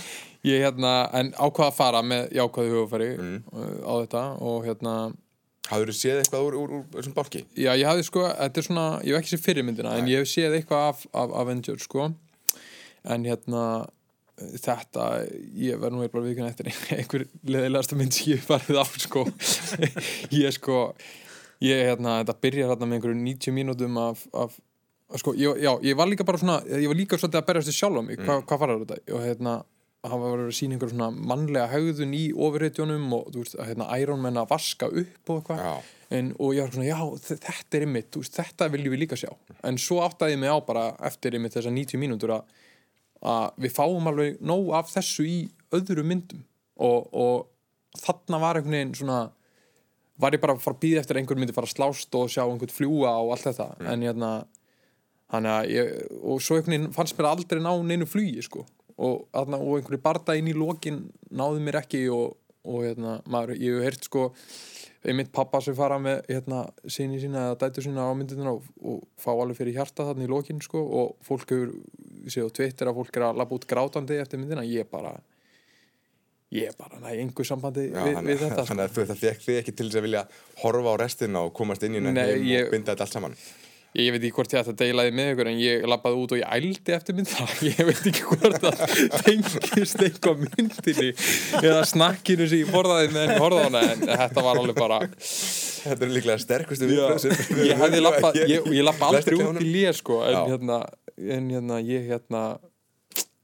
ég 0.46 0.64
hérna, 0.66 0.94
en 1.16 1.34
ákvaða 1.34 1.70
að 1.72 1.78
fara 1.78 2.04
með 2.06 2.34
jákvæðu 2.38 2.78
hugafæri 2.78 3.12
mm. 3.18 3.38
Uh, 3.54 3.76
á 3.86 3.94
þetta 4.04 4.24
og 4.42 4.66
hérna 4.68 4.96
Hafður 5.64 5.94
þú 5.94 5.96
séð 5.96 6.18
eitthvað 6.20 6.42
úr, 6.44 6.56
úr, 6.60 6.72
úr 6.76 6.88
þessum 6.92 7.14
bálki? 7.16 7.40
Já, 7.56 7.70
ég 7.80 7.88
hafði 7.88 8.04
sko, 8.04 8.24
þetta 8.28 8.60
er 8.60 8.66
svona, 8.66 8.88
ég 9.08 9.16
hef 9.16 9.22
ekki 9.22 9.32
séð 9.32 9.44
fyrirmyndina 9.46 9.94
Nei. 9.94 10.02
en 10.02 10.10
ég 10.12 10.20
hef 10.20 10.28
séð 10.28 10.58
eitthvað 10.58 10.90
af, 10.90 11.06
af 11.16 11.36
Avengers 11.40 11.86
sko 11.88 12.10
en 13.14 13.28
hérna 13.28 13.62
þetta, 14.64 15.08
ég 15.60 15.80
verð 15.82 15.98
nú 15.98 16.08
bara 16.08 16.26
viðkvæmlega 16.26 16.54
eftir 16.54 16.70
einhver 16.98 17.26
leðilegasta 17.56 17.98
mynd 18.00 18.16
sem 18.16 18.34
ég 18.34 18.44
farið 18.46 18.82
á 18.82 18.86
sko. 19.06 19.26
Ég 20.44 20.56
sko, 20.56 20.78
ég 21.64 21.84
hérna 21.90 22.20
þetta 22.22 22.38
byrjar 22.46 22.74
hérna 22.74 22.90
með 22.90 23.00
einhverju 23.00 23.20
90 23.22 23.58
mínútum 23.58 24.00
af, 24.02 24.26
af 24.34 24.58
sko, 25.20 25.36
ég, 25.38 25.62
já, 25.64 25.72
ég 25.86 25.98
var 26.00 26.10
líka 26.10 26.26
bara 26.28 26.42
svona, 26.42 26.60
ég 26.68 26.90
var 26.90 27.00
líka 27.00 27.20
svolítið 27.20 27.42
að 27.42 27.48
berjast 27.50 27.72
þér 27.72 27.80
sjálf 27.80 28.02
á 28.02 28.04
mig, 28.04 28.18
mm. 28.18 28.26
hvað 28.28 28.44
hva 28.50 28.60
farar 28.64 28.84
þetta? 28.84 29.00
Og 29.14 29.26
hérna 29.28 29.60
hann 30.04 30.20
var 30.20 30.42
að 30.44 30.56
sína 30.56 30.76
einhver 30.76 30.92
svona 30.92 31.10
mannlega 31.16 31.70
haugðun 31.72 32.16
í 32.18 32.24
ofurreitjónum 32.36 33.06
og 33.16 33.30
þú 33.32 33.44
veist, 33.44 33.54
hérna 33.64 33.88
Iron 34.02 34.24
Man 34.24 34.40
að 34.42 34.50
vaska 34.50 34.90
upp 34.92 35.32
og 35.32 35.38
eitthvað. 35.40 35.92
Og 36.44 36.52
ég 36.58 36.66
var 36.66 36.74
svona, 36.74 36.90
já, 36.90 37.30
þetta 37.30 37.80
er 37.80 37.86
ymmit 37.88 38.18
þetta 38.36 38.68
viljum 38.74 38.94
við 38.94 39.04
líka 39.06 39.20
sjá. 39.20 39.32
En 39.64 39.80
svo 39.82 40.02
áttaði 40.04 40.36
ég 40.36 40.42
mig 40.44 40.52
á 40.52 40.60
bara 40.68 40.90
eftir 41.08 41.38
ymmit 41.40 41.56
þessar 41.56 41.76
90 41.78 42.02
mínútur 42.02 42.36
að, 42.36 42.60
að 43.24 43.64
við 43.64 43.76
fáum 43.76 44.10
alveg 44.12 44.42
nóg 44.44 44.74
af 44.78 44.92
þessu 44.92 45.26
í 45.28 45.38
öðru 45.74 46.04
myndum. 46.08 46.44
Og, 46.84 47.08
og 47.14 48.02
þarna 48.04 48.42
var 48.42 48.60
einhvern 48.60 48.78
veginn 48.78 48.98
svona 48.98 49.22
var 50.22 50.36
ég 50.36 50.42
bara 50.44 50.56
að 50.56 50.64
fara 50.64 50.78
að 50.78 50.84
býða 50.84 51.02
eftir 51.02 51.20
einhvern 51.20 51.42
myndi 51.42 51.56
fara 51.56 51.70
að 51.70 51.76
slást 51.76 52.18
og 52.18 52.30
sjá 52.32 52.44
einhvern 52.44 52.74
fljúa 52.74 53.16
og 53.24 53.34
allt 53.34 53.48
þetta. 53.50 53.70
Mm. 53.80 53.90
en 53.94 54.06
hérna 54.08 55.56
ég, 55.70 55.92
og 56.22 56.42
svo 56.44 56.60
einhvern 56.60 56.76
veginn 56.76 56.96
fannst 56.96 57.18
mér 57.18 57.32
aldrei 57.32 57.64
ná 57.64 57.72
neinu 57.82 58.08
flugi 58.10 58.44
sko. 58.46 58.68
Og, 58.94 59.26
og 59.34 59.74
einhverju 59.80 60.02
barda 60.04 60.36
inn 60.38 60.52
í 60.52 60.54
lokin 60.54 61.08
náði 61.34 61.64
mér 61.66 61.80
ekki 61.82 62.06
og, 62.14 62.36
og 62.64 62.86
hérna, 62.86 63.18
maður, 63.26 63.58
ég 63.58 63.80
hef 63.80 63.88
heyrt 63.88 64.10
sko 64.10 64.28
einmitt 65.04 65.34
pappa 65.36 65.60
sem 65.64 65.76
fara 65.76 65.98
með 66.00 66.22
hérna, 66.30 66.64
síni 66.88 67.20
sína 67.20 67.50
eða 67.50 67.58
dætu 67.66 67.84
sína 67.84 68.06
á 68.08 68.12
myndinu 68.16 68.54
og, 68.54 68.68
og 68.80 69.02
fá 69.20 69.32
alveg 69.34 69.60
fyrir 69.60 69.76
hjarta 69.76 70.06
þarna 70.08 70.28
í 70.28 70.32
lokin 70.32 70.62
sko, 70.64 70.80
og 70.80 71.26
fólk 71.28 71.52
hefur, 71.52 71.74
ég 72.24 72.34
sé 72.34 72.44
á 72.44 72.50
Twitter 72.50 72.90
að 72.90 73.00
fólk 73.02 73.20
er 73.20 73.28
að 73.28 73.40
labba 73.42 73.58
út 73.58 73.68
grátandi 73.70 74.20
eftir 74.22 74.42
myndina 74.42 74.66
ég 74.68 74.90
bara 74.92 75.14
ég 76.54 76.78
bara 76.78 77.02
næ, 77.02 77.12
einhver 77.18 77.48
sambandi 77.48 77.90
Já, 77.90 78.00
við, 78.06 78.22
við 78.30 78.46
þetta 78.46 78.66
Þannig 78.70 78.92
sko. 78.94 79.04
að 79.04 79.12
það 79.12 79.22
fekk 79.26 79.44
þið 79.48 79.60
ekki 79.64 79.76
til 79.76 79.90
þess 79.90 80.00
að 80.00 80.08
vilja 80.08 80.24
horfa 80.62 80.94
á 80.94 80.96
restina 81.02 81.44
og 81.48 81.54
komast 81.58 81.86
inn 81.88 81.98
í 81.98 82.02
nefnum 82.04 82.50
og 82.62 82.74
binda 82.74 82.94
þetta 82.94 83.08
allt 83.08 83.18
saman? 83.18 83.38
Ég 83.94 84.10
veit 84.10 84.24
ekki 84.24 84.34
hvort 84.34 84.54
ég 84.56 84.64
ætti 84.64 84.72
að 84.74 84.80
deilaði 84.80 85.12
með 85.14 85.28
ykkur 85.34 85.48
en 85.52 85.60
ég 85.62 85.84
lappaði 85.86 86.18
út 86.18 86.32
og 86.34 86.40
ég 86.40 86.54
ældi 86.56 86.94
eftir 86.96 87.18
mynd 87.18 87.30
það 87.30 87.60
ég 87.70 87.82
veit 87.90 88.08
ekki 88.10 88.24
hvort 88.26 88.64
það 88.64 88.80
tengist 89.28 90.02
eitthvað 90.08 90.42
myndinni 90.48 91.12
eða 91.62 91.84
snakkinu 91.92 92.48
sem 92.50 92.64
ég 92.64 92.72
forðaði 92.74 93.12
með 93.14 93.28
henni 93.28 93.44
forðána 93.44 93.84
en 93.92 94.04
þetta 94.08 94.46
var 94.48 94.64
alveg 94.64 94.82
bara 94.82 95.00
Þetta 95.84 96.06
er 96.08 96.12
líklega 96.16 96.40
sterkustu 96.40 96.88
viðbröðsum 96.90 97.34
Ég 97.70 97.86
ég, 98.50 98.68
ég 98.80 98.86
lappaði 98.88 99.20
aldrei 99.20 99.38
út 99.44 99.62
í 99.62 99.70
lér 99.76 99.98
sko 99.98 100.22
en 100.26 100.40
hérna, 100.56 100.80
en 101.18 101.50
hérna 101.54 101.80
ég 101.84 102.08
hérna 102.10 102.44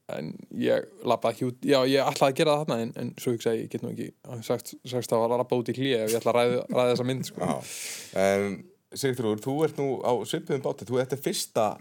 en 0.10 0.32
ég 0.58 0.88
lappaði 1.06 1.36
ekki 1.36 1.50
út 1.50 1.68
já 1.70 1.80
ég 1.86 2.02
ætlaði 2.02 2.34
að 2.34 2.40
gera 2.40 2.56
það 2.56 2.64
þarna 2.64 2.80
en, 2.84 2.94
en 3.02 3.12
svo 3.22 3.36
hugsa 3.36 3.54
ég, 3.54 3.68
ég 3.68 3.74
get 3.74 3.86
nú 3.86 3.92
ekki 3.94 4.10
sagt, 4.48 4.74
sagt 4.90 5.14
að 5.14 5.36
lappa 5.36 5.60
út 5.60 5.70
í 5.70 5.78
lér 5.78 6.08
og 6.08 6.14
ég 6.14 6.18
ætla 6.18 6.34
að 6.34 6.40
ræða, 6.40 6.64
ræða 6.74 6.90
þessa 6.94 7.08
mynd 7.12 7.30
sko 7.30 7.52
En 8.20 8.50
Sigþrúður, 8.90 9.44
þú 9.44 9.54
ert 9.68 9.78
nú 9.78 9.88
á 10.02 10.14
svipiðum 10.26 10.64
báti, 10.66 10.88
þú 10.90 10.98
ert 10.98 11.14
fyrsta 11.22 11.76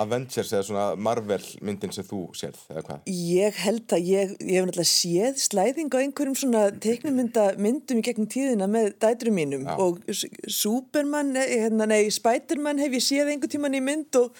Avengers 0.00 0.52
eða 0.54 0.64
svona 0.64 0.84
Marvel 0.98 1.42
myndin 1.66 1.92
sem 1.92 2.06
þú 2.06 2.20
sérð, 2.38 2.60
eða 2.72 2.82
hvað? 2.86 3.10
Ég 3.10 3.58
held 3.64 3.94
að 3.94 4.08
ég, 4.08 4.32
ég 4.38 4.56
hef 4.56 4.66
náttúrulega 4.66 4.90
séð 4.90 5.40
slæðing 5.44 5.92
á 5.92 5.98
einhverjum 6.00 6.38
svona 6.40 6.62
teiknumynda 6.82 7.46
myndum 7.60 8.00
í 8.00 8.04
gegnum 8.06 8.28
tíðina 8.30 8.68
með 8.70 8.94
dæturum 9.02 9.36
mínum 9.36 9.66
Já. 9.68 9.74
og 9.82 10.00
Superman, 10.10 11.34
eh, 11.36 11.54
hérna, 11.66 11.88
nei, 11.90 12.08
Spiderman 12.14 12.80
hef 12.82 12.96
ég 12.96 13.04
séð 13.04 13.34
einhver 13.34 13.52
tíman 13.52 13.76
í 13.76 13.82
mynd 13.84 14.20
og 14.22 14.34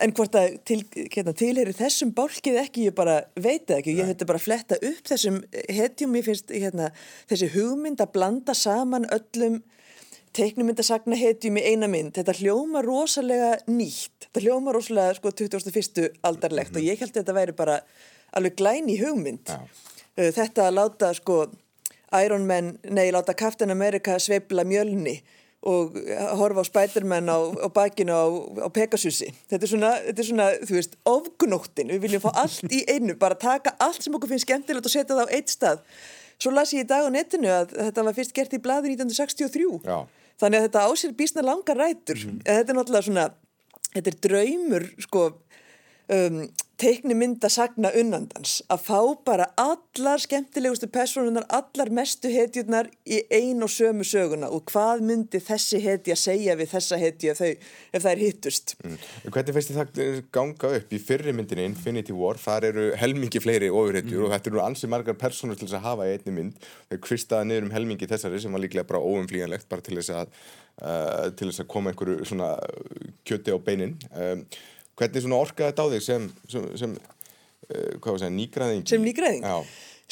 en 0.00 0.14
hvort 0.16 0.36
að 0.38 0.56
til, 0.68 0.78
hérna, 1.12 1.34
tilheri 1.36 1.74
þessum 1.76 2.14
bálkið 2.16 2.60
ekki, 2.62 2.86
ég 2.88 2.96
bara 2.96 3.18
veit 3.34 3.70
ekki, 3.70 3.96
ég 3.98 4.08
höfði 4.08 4.28
bara 4.30 4.40
að 4.40 4.46
fletta 4.46 4.78
upp 4.80 5.10
þessum 5.10 5.42
hetjum, 5.68 6.16
ég 6.16 6.26
finnst 6.28 6.54
hérna, 6.54 6.88
þessi 7.30 7.50
hugmynd 7.56 8.00
að 8.00 8.14
blanda 8.16 8.56
saman 8.56 9.08
öllum 9.12 9.60
teiknumyndasagna 10.32 11.16
hetjum 11.20 11.58
í 11.60 11.66
eina 11.74 11.88
mynd, 11.92 12.14
þetta 12.16 12.38
hljóma 12.38 12.80
rosalega 12.84 13.58
nýtt, 13.68 14.28
þetta 14.30 14.44
hljóma 14.46 14.72
rosalega 14.72 15.18
sko 15.18 15.32
21. 15.42 16.08
aldarlegt 16.24 16.78
og 16.78 16.86
ég 16.86 17.00
held 17.02 17.12
að 17.12 17.20
þetta 17.20 17.36
væri 17.36 17.56
bara 17.58 17.82
alveg 18.32 18.56
glæni 18.56 18.96
hugmynd. 19.00 19.52
Já. 19.52 19.60
Uh, 20.16 20.30
Þetta 20.32 20.68
að 20.68 20.76
láta 20.76 21.12
sko 21.16 21.36
Iron 22.20 22.44
Man, 22.48 22.74
nei, 22.92 23.06
láta 23.14 23.34
Captain 23.36 23.72
America 23.72 24.18
sveifla 24.20 24.64
mjölni 24.68 25.18
og 25.62 25.94
horfa 26.40 26.64
á 26.64 26.66
Spiderman 26.66 27.30
á, 27.30 27.38
á 27.38 27.68
bakinu 27.70 28.14
á, 28.14 28.24
á 28.66 28.68
Pegasusi. 28.74 29.28
Þetta 29.50 29.66
er 29.66 29.70
svona, 29.70 29.90
þetta 30.08 30.22
er 30.22 30.28
svona, 30.28 30.46
þú 30.66 30.78
veist, 30.78 30.96
ofgnóttin. 31.06 31.92
Við 31.94 32.02
viljum 32.06 32.24
fá 32.24 32.32
allt 32.42 32.74
í 32.74 32.82
einu, 32.90 33.14
bara 33.18 33.38
taka 33.38 33.76
allt 33.78 34.02
sem 34.02 34.16
okkur 34.18 34.32
finnst 34.32 34.48
skemmtilegt 34.48 34.88
og 34.88 34.94
setja 34.94 35.14
það 35.14 35.30
á 35.30 35.34
eitt 35.38 35.54
stað. 35.54 35.84
Svo 36.42 36.50
las 36.50 36.72
ég 36.74 36.82
í 36.82 36.88
dag 36.90 37.06
á 37.06 37.10
netinu 37.14 37.52
að 37.54 37.76
þetta 37.76 38.06
var 38.08 38.16
fyrst 38.16 38.34
gert 38.34 38.56
í 38.56 38.60
blaði 38.62 38.96
1963. 38.96 39.68
Já. 39.86 39.98
Þannig 40.42 40.58
að 40.58 40.66
þetta 40.66 40.84
ásýr 40.90 41.14
bísna 41.14 41.46
langar 41.46 41.78
rætur. 41.78 42.24
En 42.26 42.42
þetta 42.42 42.74
er 42.74 42.78
náttúrulega 42.80 43.06
svona, 43.06 43.28
þetta 43.92 44.10
er 44.10 44.20
draumur, 44.26 44.88
sko, 45.06 45.26
um, 46.16 46.40
teikni 46.82 47.14
mynda 47.16 47.48
sagna 47.52 47.92
unnandans. 47.98 48.58
Að 48.72 48.84
fá 48.86 48.98
bara 49.26 49.46
allar 49.60 50.22
skemmtilegustu 50.22 50.88
personunar, 50.92 51.46
allar 51.54 51.92
mestu 51.94 52.30
hetjurnar 52.32 52.88
í 53.06 53.20
ein 53.32 53.62
og 53.62 53.70
sömu 53.72 54.06
söguna. 54.06 54.50
Og 54.50 54.64
hvað 54.70 55.04
myndi 55.06 55.40
þessi 55.42 55.80
hetja 55.84 56.16
segja 56.18 56.56
við 56.58 56.72
þessa 56.74 56.98
hetju 57.00 57.32
ef, 57.32 57.42
þau, 57.42 57.52
ef 57.92 58.04
það 58.04 58.10
er 58.12 58.22
hittust. 58.24 58.74
Mm. 58.82 58.98
Hvernig 59.28 59.58
finnst 59.58 59.74
það 59.76 60.02
ganga 60.34 60.72
upp 60.80 60.96
í 60.96 61.00
fyrri 61.02 61.36
myndinni 61.36 61.68
Infinity 61.70 62.16
War, 62.16 62.40
þar 62.42 62.68
eru 62.72 62.88
helmingi 62.98 63.42
fleiri 63.42 63.70
ofurhetjur 63.70 64.26
og 64.26 64.34
þetta 64.34 64.52
eru 64.52 64.64
ansi 64.64 64.90
margar 64.90 65.18
personur 65.20 65.58
til 65.58 65.68
þess 65.68 65.78
að 65.78 65.86
hafa 65.86 66.08
í 66.08 66.16
einni 66.16 66.36
mynd, 66.38 66.68
þau 66.90 66.98
kvistaða 67.06 67.48
niður 67.48 67.68
um 67.68 67.74
helmingi 67.76 68.10
þessari 68.10 68.42
sem 68.42 68.54
var 68.54 68.64
líklega 68.64 68.88
bara 68.88 69.02
óumflíjanlegt 69.02 69.70
bara 69.70 69.84
til 69.86 69.98
þess 70.00 70.14
að, 70.18 70.36
uh, 70.82 71.30
til 71.38 71.50
þess 71.50 71.64
að 71.64 71.72
koma 71.72 71.92
einhverju 71.92 72.28
svona 72.32 72.54
kjöti 73.28 73.54
á 73.54 73.58
beinin. 73.62 73.98
Um, 74.12 74.46
hvernig 75.00 75.24
svona 75.24 75.40
orkaði 75.42 75.70
þetta 75.70 75.86
á 75.86 75.92
þig 75.94 76.04
sem, 76.06 76.28
sem, 76.52 76.68
sem 76.82 76.94
uh, 76.98 77.98
hvað 77.98 78.10
var 78.10 78.22
það, 78.24 78.36
nýgræðing 78.38 78.86
Sem 78.90 79.06
nýgræðing? 79.06 79.46
Já, 79.46 79.56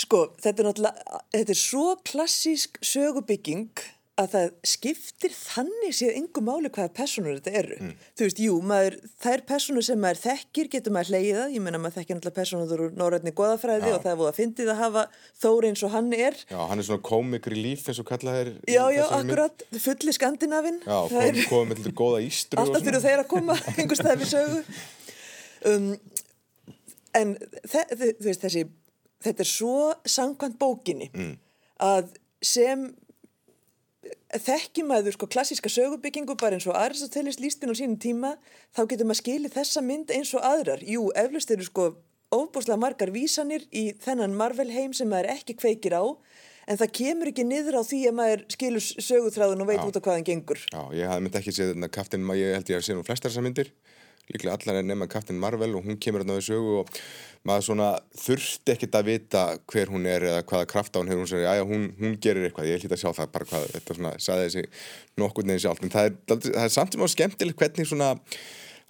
Sko, 0.00 0.20
þetta 0.40 0.62
er 0.62 0.68
náttúrulega, 0.70 1.18
þetta 1.34 1.52
er 1.52 1.58
svo 1.60 1.86
klassísk 2.08 2.78
sögubygging 2.86 3.82
að 4.20 4.26
það 4.34 4.46
skiptir 4.68 5.32
þannig 5.32 5.94
séð 5.96 6.16
yngu 6.18 6.42
máli 6.44 6.68
hvaða 6.74 6.90
personur 6.98 7.38
þetta 7.38 7.52
eru. 7.60 7.76
Þú 8.18 8.26
veist, 8.26 8.40
jú, 8.44 8.56
maður, 8.68 8.96
þær 9.24 9.42
personur 9.48 9.86
sem 9.86 10.00
maður 10.02 10.20
þekkir 10.26 10.68
getur 10.74 10.94
maður 10.96 11.12
hleyða, 11.14 11.44
ég 11.54 11.64
menna 11.64 11.80
maður 11.80 11.96
þekkir 12.00 12.18
náttúrulega 12.18 12.38
personur 12.40 12.82
úr 12.86 12.94
norrætni 13.00 13.32
goðafræði 13.40 13.88
Já. 13.88 13.94
og 13.96 14.04
það 14.04 14.12
er 14.12 14.18
búið 14.20 14.30
að 14.32 14.38
fyndið 14.40 14.72
að 14.74 14.80
hafa 14.82 15.04
Þóri 15.40 15.70
eins 15.72 15.84
og 15.88 15.94
hann 15.94 16.12
er. 16.18 16.36
já, 16.50 16.58
hann 16.70 16.82
er 16.82 16.88
svona 16.90 17.04
komikri 17.10 17.56
líf 17.62 17.86
eins 17.88 18.02
og 18.02 18.08
kallað 18.10 18.40
er 18.42 18.50
Já, 18.68 18.82
já, 18.92 19.02
þessari 19.04 19.10
mynd. 19.10 19.30
akkurat, 19.30 19.66
fulli 19.86 20.16
skandinavinn. 20.18 20.80
Já, 20.84 20.98
Það 21.14 21.28
er- 21.30 21.40
kom, 21.40 21.50
komið 21.54 21.76
með 21.80 21.82
til 21.88 21.94
góða 22.02 22.20
ístru 22.26 22.60
Alltaf 22.64 22.84
þurfa 22.86 23.02
þeir 23.08 23.22
að 23.24 23.30
koma 23.32 23.56
einhvers 23.78 24.02
staðar 24.04 24.20
við 24.20 24.32
sögu. 24.34 24.64
Um, 25.70 25.88
en 27.16 27.32
þe 27.68 27.82
þessi, 28.22 28.66
þetta 29.24 29.44
er 29.44 29.50
svo 29.50 29.74
samkvæmt 30.08 30.58
bókinni 30.60 31.10
Mm. 31.14 31.32
að 31.80 32.12
sem 32.42 32.84
þekki 34.38 34.84
maður 34.86 35.16
sko 35.16 35.26
klassíska 35.30 35.70
sögubyggingu 35.72 36.36
bara 36.38 36.58
eins 36.58 36.68
og 36.70 36.76
Aristoteles 36.78 37.40
lístinn 37.42 37.72
á 37.72 37.74
sínum 37.74 37.98
tíma 37.98 38.36
þá 38.76 38.84
getur 38.92 39.08
maður 39.08 39.22
skilið 39.24 39.56
þessa 39.56 39.82
mynd 39.82 40.12
eins 40.14 40.30
og 40.38 40.46
aðrar. 40.46 40.84
Jú, 40.86 41.08
eflust 41.18 41.50
eru 41.50 41.66
sko 41.66 41.88
ofbúslega 42.30 42.78
margar 42.78 43.10
vísanir 43.10 43.66
í 43.74 43.90
þennan 43.98 44.36
Marvel 44.38 44.70
heim 44.70 44.94
sem 44.94 45.10
maður 45.10 45.32
ekki 45.34 45.56
kveikir 45.58 45.98
á 45.98 46.04
en 46.70 46.78
það 46.78 46.92
kemur 47.00 47.30
ekki 47.32 47.46
niður 47.46 47.80
á 47.80 47.82
því 47.82 48.00
að 48.06 48.18
maður 48.20 48.44
skilur 48.54 48.84
sögutræðun 48.86 49.64
og 49.64 49.70
veit 49.72 49.80
Já. 49.80 49.86
út 49.88 49.98
á 49.98 50.02
hvað 50.04 50.18
hann 50.18 50.28
gengur. 50.28 50.60
Já, 50.70 50.82
ég 50.94 51.10
hafði 51.10 51.24
myndi 51.26 51.40
ekki 51.40 51.54
séð 51.56 51.72
þarna 51.72 51.90
Captain, 51.90 52.28
ég 52.38 52.54
held 52.54 52.70
ég 52.70 52.78
að 52.78 52.86
sé 52.86 52.94
nú 52.94 53.06
flestar 53.06 53.32
þessar 53.32 53.46
myndir 53.48 53.72
líklega 54.30 54.56
allar 54.56 54.80
er 54.80 54.86
nema 54.86 55.08
Captain 55.10 55.38
Marvel 55.40 55.76
og 55.78 55.84
hún 55.86 55.98
kemur 56.00 56.24
þarna 56.24 56.38
við 56.38 56.48
sögu 56.48 56.78
og 56.80 56.94
maður 57.48 57.66
svona 57.66 57.90
þurfti 58.20 58.74
ekkit 58.74 58.96
að 58.98 59.06
vita 59.08 59.44
hver 59.72 59.92
hún 59.92 60.08
er 60.10 60.26
eða 60.28 60.46
hvaða 60.48 60.68
krafta 60.70 61.00
hún 61.00 61.10
hefur, 61.10 61.24
hún 61.24 61.30
segir, 61.30 61.46
já, 61.48 61.64
hún, 61.66 61.86
hún 62.00 62.16
gerir 62.20 62.48
eitthvað, 62.48 62.68
ég 62.68 62.82
hlýtt 62.82 62.96
að 62.96 63.02
sjá 63.04 63.12
það 63.16 63.30
bara 63.36 63.48
hvað, 63.52 63.68
þetta 63.76 63.96
svona, 63.96 64.14
saði 64.20 64.48
þessi 64.48 64.64
nokkur 65.22 65.48
neginn 65.48 65.62
sjálf, 65.64 65.80
en 65.84 65.94
það 65.94 66.10
er, 66.10 66.18
það 66.28 66.66
er 66.66 66.74
samt 66.74 66.96
sem 66.96 67.06
á 67.06 67.08
skemmtilegt 67.14 67.62
hvernig 67.62 67.88
svona, 67.88 68.10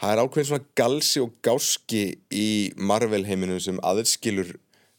það 0.01 0.15
er 0.15 0.25
ákveðin 0.25 0.51
svona 0.51 0.69
galsi 0.83 1.23
og 1.23 1.37
gáski 1.47 2.03
í 2.35 2.51
Marvel 2.91 3.23
heiminu 3.29 3.61
sem 3.63 3.79
aðskilur 3.87 4.57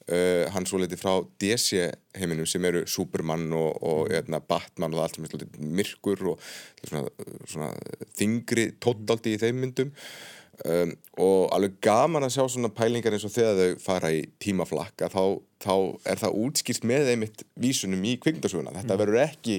uh, 0.10 0.44
hann 0.54 0.68
svo 0.70 0.82
leiti 0.82 1.00
frá 1.00 1.14
DC 1.42 1.86
heiminum 2.18 2.50
sem 2.50 2.66
eru 2.68 2.84
Superman 2.90 3.48
og, 3.58 3.72
og 3.84 4.12
mm. 4.12 4.38
Batman 4.50 4.98
og 4.98 5.06
allt 5.06 5.18
sem 5.18 5.28
er 5.28 5.48
myrkur 5.62 6.26
og 6.34 6.52
svona, 6.84 7.08
svona 7.46 7.72
þingri 8.18 8.72
tóttaldi 8.82 9.36
í 9.36 9.42
þeim 9.42 9.66
myndum. 9.66 9.96
Um, 10.62 10.92
og 11.18 11.48
alveg 11.56 11.80
gaman 11.82 12.28
að 12.28 12.36
sjá 12.36 12.44
svona 12.54 12.70
pælingar 12.76 13.16
eins 13.16 13.24
og 13.26 13.32
þegar 13.34 13.56
þau 13.58 13.80
fara 13.82 14.12
í 14.14 14.20
tímaflakka 14.44 15.08
þá, 15.10 15.24
þá 15.64 15.74
er 16.12 16.22
það 16.22 16.36
útskýrt 16.44 16.86
með 16.86 17.10
einmitt 17.16 17.42
vísunum 17.58 18.04
í 18.06 18.12
kvikmyndasuguna 18.22 18.76
þetta 18.76 18.98
verður 19.00 19.24
ekki 19.24 19.56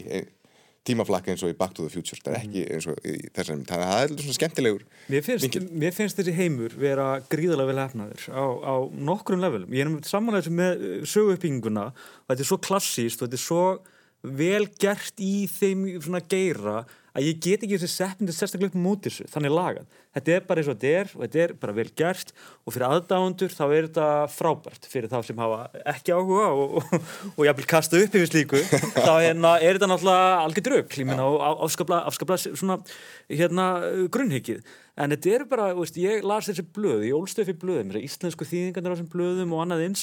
tímaflakka 0.86 1.32
eins 1.32 1.44
og 1.46 1.52
í 1.52 1.56
Back 1.58 1.76
to 1.76 1.86
the 1.86 1.92
Future 1.92 2.18
þetta 2.18 2.32
er 2.32 2.38
ekki 2.40 2.64
eins 2.74 2.88
og 2.90 2.98
í 3.06 3.14
þessari 3.28 3.58
mynd. 3.58 3.70
Það 3.70 3.94
er 3.98 4.14
svona 4.16 4.36
skemmtilegur 4.38 4.84
Mér 5.12 5.26
finnst, 5.26 5.58
mér 5.84 5.94
finnst 5.96 6.18
þessi 6.18 6.34
heimur 6.36 6.74
vera 6.78 7.08
gríðalega 7.30 7.70
vel 7.70 7.82
hefnaður 7.84 8.26
á, 8.34 8.44
á 8.66 8.74
nokkrum 9.10 9.42
levelum. 9.42 9.76
Ég 9.76 9.86
er 9.86 10.08
samanlega 10.08 10.46
þessu 10.46 10.56
með 10.58 10.86
söguuppbygginguna. 11.12 11.86
Og 11.92 12.32
þetta 12.32 12.44
er 12.46 12.50
svo 12.50 12.60
klassíst 12.66 13.22
og 13.22 13.28
þetta 13.28 13.38
er 13.38 13.44
svo 13.44 13.64
vel 14.42 14.66
gert 14.82 15.22
í 15.22 15.46
þeim 15.50 15.86
svona 16.02 16.22
geira 16.30 16.82
að 17.12 17.26
ég 17.28 17.40
get 17.44 17.64
ekki 17.64 17.76
þessi 17.76 17.90
setmyndi 17.92 18.34
sérstaklega 18.34 18.72
upp 18.72 18.78
mútið 18.80 19.10
þessu, 19.10 19.26
þannig 19.32 19.52
lagað. 19.52 19.98
Þetta 20.12 20.32
er 20.34 20.44
bara 20.48 20.60
eins 20.60 20.68
og 20.68 20.76
þetta 20.76 20.92
er 21.00 21.10
og 21.12 21.22
þetta 21.22 21.40
er 21.42 21.52
bara 21.60 21.74
vel 21.76 21.86
gert 21.96 22.32
og 22.36 22.74
fyrir 22.74 22.86
aðdáendur 22.88 23.54
þá 23.56 23.62
er 23.64 23.86
þetta 23.88 24.08
frábært. 24.32 24.88
Fyrir 24.92 25.12
þá 25.12 25.18
sem 25.28 25.42
hafa 25.42 25.82
ekki 25.92 26.14
áhuga 26.16 26.46
og, 26.52 26.76
og, 26.78 27.08
og 27.36 27.42
jafnvel 27.48 27.68
kasta 27.68 28.00
upp 28.00 28.16
yfir 28.20 28.30
slíku 28.30 28.60
þá 28.96 29.14
hérna, 29.22 29.54
er 29.60 29.78
þetta 29.78 29.90
náttúrulega 29.92 30.38
algjör 30.44 30.66
drögg 30.68 30.98
og 31.16 31.46
afskaplega 31.68 32.40
svona 32.52 32.78
hérna 33.28 33.68
grunnhyggið. 34.12 34.64
En 35.00 35.12
þetta 35.14 35.32
eru 35.32 35.48
bara, 35.48 35.70
veist, 35.76 35.96
ég 35.96 36.24
las 36.28 36.50
þessi 36.50 36.66
blöð 36.76 37.06
ég 37.08 37.16
ólst 37.16 37.40
upp 37.40 37.48
í 37.48 37.56
blöðum, 37.56 37.94
íslensku 37.96 38.44
þýðingarnir 38.44 38.92
á 38.92 38.94
þessum 38.98 39.12
blöðum 39.12 39.54
og 39.56 39.62
annað 39.64 39.86
eins 39.86 40.02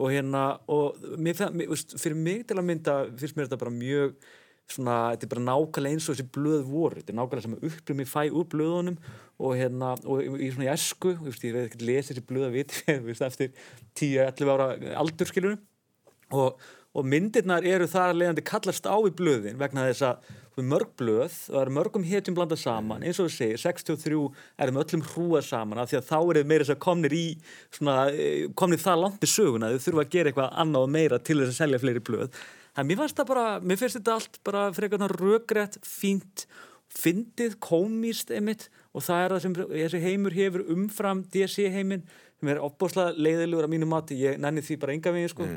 og 0.00 0.14
hérna, 0.14 0.44
og 0.70 0.96
mér, 1.20 1.42
mér, 1.52 1.68
veist, 1.68 1.92
fyrir 2.00 2.16
mig 2.16 2.46
til 2.48 2.56
að 2.56 2.68
mynda, 2.70 2.94
finnst 3.20 3.36
mér 3.36 3.50
þetta 3.50 3.60
bara 3.60 3.74
mjög 3.74 4.14
svona, 4.74 4.96
þetta 5.12 5.26
er 5.26 5.32
bara 5.34 5.44
nákvæmlega 5.46 5.96
eins 5.96 6.08
og 6.08 6.16
þessi 6.16 6.32
blöð 6.36 6.64
voru, 6.70 6.98
þetta 7.00 7.12
er 7.12 7.18
nákvæmlega 7.18 7.46
sem 7.46 7.56
upplum 7.70 8.02
ég 8.04 8.10
fæ 8.10 8.20
úr 8.30 8.48
blöðunum 8.54 8.98
og 9.40 9.56
hérna 9.58 9.94
og 10.04 10.20
í 10.24 10.28
í 10.46 10.50
svona 10.52 10.68
í 10.68 10.72
esku, 10.74 11.14
ég 11.16 11.38
veit 11.40 11.62
ekki 11.66 11.88
lesa 11.88 12.12
þessi 12.12 12.26
blöð 12.28 12.48
að 12.48 12.58
viti, 12.58 12.82
þú 12.90 13.08
veist, 13.08 13.24
eftir 13.26 13.54
10-11 14.00 14.52
ára 14.54 14.68
aldur 15.00 15.30
skilur 15.30 15.56
og, 16.36 16.60
og 16.94 17.08
myndirnar 17.08 17.66
eru 17.66 17.88
þar 17.90 18.14
leiðandi 18.18 18.46
kallast 18.46 18.86
á 18.86 18.96
í 18.98 19.14
blöðin 19.16 19.58
vegna 19.60 19.88
þess 19.90 20.06
að 20.10 20.30
er 20.60 20.68
mörg 20.68 20.92
blöð 20.98 21.34
og 21.48 21.54
það 21.54 21.62
eru 21.62 21.74
mörgum 21.76 22.06
hetjum 22.06 22.36
blandað 22.36 22.62
saman. 22.62 23.04
Eins 23.04 23.20
og 23.20 23.28
þú 23.28 23.34
segir, 23.34 23.60
63 23.62 24.20
er 24.60 24.72
með 24.74 24.84
öllum 24.84 25.04
hrúað 25.10 25.46
saman 25.48 25.80
af 25.80 25.90
því 25.90 26.00
að 26.00 26.08
þá 26.08 26.16
er 26.20 26.38
þið 26.40 26.48
meira 26.52 26.66
þess 26.66 26.74
að 26.74 26.82
komnir 26.86 27.16
í 27.16 27.26
svona, 27.76 27.96
eh, 28.12 28.46
komnir 28.54 28.82
það 28.82 29.02
langt 29.04 29.26
í 29.26 29.30
söguna 29.30 29.70
þau 29.72 29.84
þurfa 29.86 30.04
að 30.04 30.14
gera 30.14 30.32
eitthvað 30.32 30.58
annað 30.64 30.86
og 30.86 30.94
meira 30.96 31.18
til 31.18 31.38
þess 31.40 31.54
að 31.54 31.60
selja 31.60 31.82
fleiri 31.82 32.04
blöð 32.04 32.40
þannig 32.74 32.82
að 32.84 32.90
mér 32.90 33.00
fannst 33.02 33.20
það 33.20 33.30
bara, 33.32 33.46
mér 33.60 33.80
finnst 33.80 33.98
þetta 34.00 34.16
allt 34.16 34.40
bara 34.46 34.66
frekar 34.76 35.16
röggrætt, 35.20 35.80
fínt 35.86 36.46
fyndið, 36.90 37.58
komíst 37.62 38.32
einmitt. 38.34 38.68
Og 38.94 39.04
það 39.06 39.24
er 39.24 39.34
það 39.34 39.42
sem 39.44 39.58
þessi 39.60 40.02
heimur 40.02 40.34
hefur 40.34 40.64
umfram 40.74 41.22
DC 41.30 41.68
heiminn 41.70 42.06
sem 42.40 42.50
er 42.50 42.62
opbáslega 42.64 43.14
leiðilegur 43.20 43.68
að 43.68 43.74
mínu 43.74 43.88
mati, 43.90 44.18
ég 44.18 44.40
nenni 44.40 44.64
því 44.64 44.78
bara 44.82 44.96
enga 44.96 45.12
veginn 45.14 45.32
sko. 45.32 45.48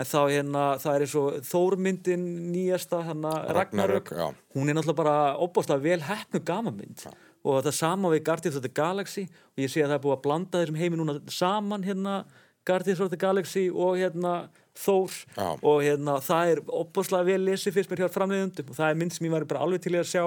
En 0.00 0.08
þá 0.08 0.20
hérna, 0.32 0.62
það 0.80 0.94
er 0.94 1.02
eins 1.04 1.14
og 1.20 1.34
Þórmyndin 1.44 2.22
nýjasta, 2.50 3.02
hérna 3.04 3.34
Ragnarök, 3.52 4.08
Ragnarök, 4.14 4.38
hún 4.56 4.70
er 4.70 4.78
náttúrulega 4.78 5.02
bara 5.02 5.16
opbáslega 5.44 5.84
vel 5.84 6.00
heppnu 6.06 6.40
gamamynd 6.48 7.04
og 7.40 7.60
það 7.64 7.76
sama 7.76 8.08
við 8.12 8.24
Guardians 8.24 8.56
of 8.56 8.64
the 8.64 8.72
Galaxy. 8.72 9.26
Og 9.54 9.62
ég 9.64 9.72
sé 9.72 9.84
að 9.84 9.92
það 9.92 9.98
er 9.98 10.02
búið 10.04 10.16
að 10.16 10.24
blanda 10.24 10.62
þessum 10.62 10.80
heimi 10.80 11.00
núna 11.00 11.14
saman 11.32 11.84
hérna 11.84 12.16
Guardians 12.68 13.00
of 13.00 13.12
the 13.12 13.20
Galaxy 13.20 13.68
og 13.70 14.00
hérna 14.00 14.34
Þór 14.78 15.16
Já. 15.34 15.48
og 15.66 15.82
hérna 15.82 16.16
það 16.22 16.54
er 16.54 16.60
opbáslega 16.80 17.26
vel 17.26 17.40
lesið 17.48 17.74
fyrst 17.76 17.90
mér 17.90 18.04
hjá 18.04 18.14
framleiðundum 18.14 18.70
og 18.70 18.78
það 18.78 18.92
er 18.92 18.98
mynd 19.00 19.14
sem 19.16 19.26
ég 19.26 19.34
var 19.34 19.46
bara 19.50 19.64
alveg 19.66 19.82
til 19.84 19.96
að 19.98 20.10
sjá 20.12 20.24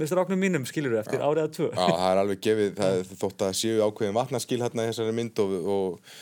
með 0.00 0.10
stráknum 0.12 0.40
mínum 0.40 0.66
skilur 0.68 0.94
við 0.94 1.02
eftir 1.02 1.22
árið 1.22 1.42
að 1.44 1.54
tvö. 1.58 1.68
Já, 1.74 1.86
það 1.90 2.10
er 2.10 2.20
alveg 2.22 2.42
gefið, 2.46 2.70
það 2.80 3.14
þótt 3.20 3.46
að 3.46 3.56
séu 3.60 3.82
ákveðin 3.84 4.16
vatnaskil 4.16 4.60
hérna 4.62 4.86
í 4.86 4.92
þessari 4.92 5.16
mynd 5.16 5.42
og, 5.44 5.56
og 5.60 6.20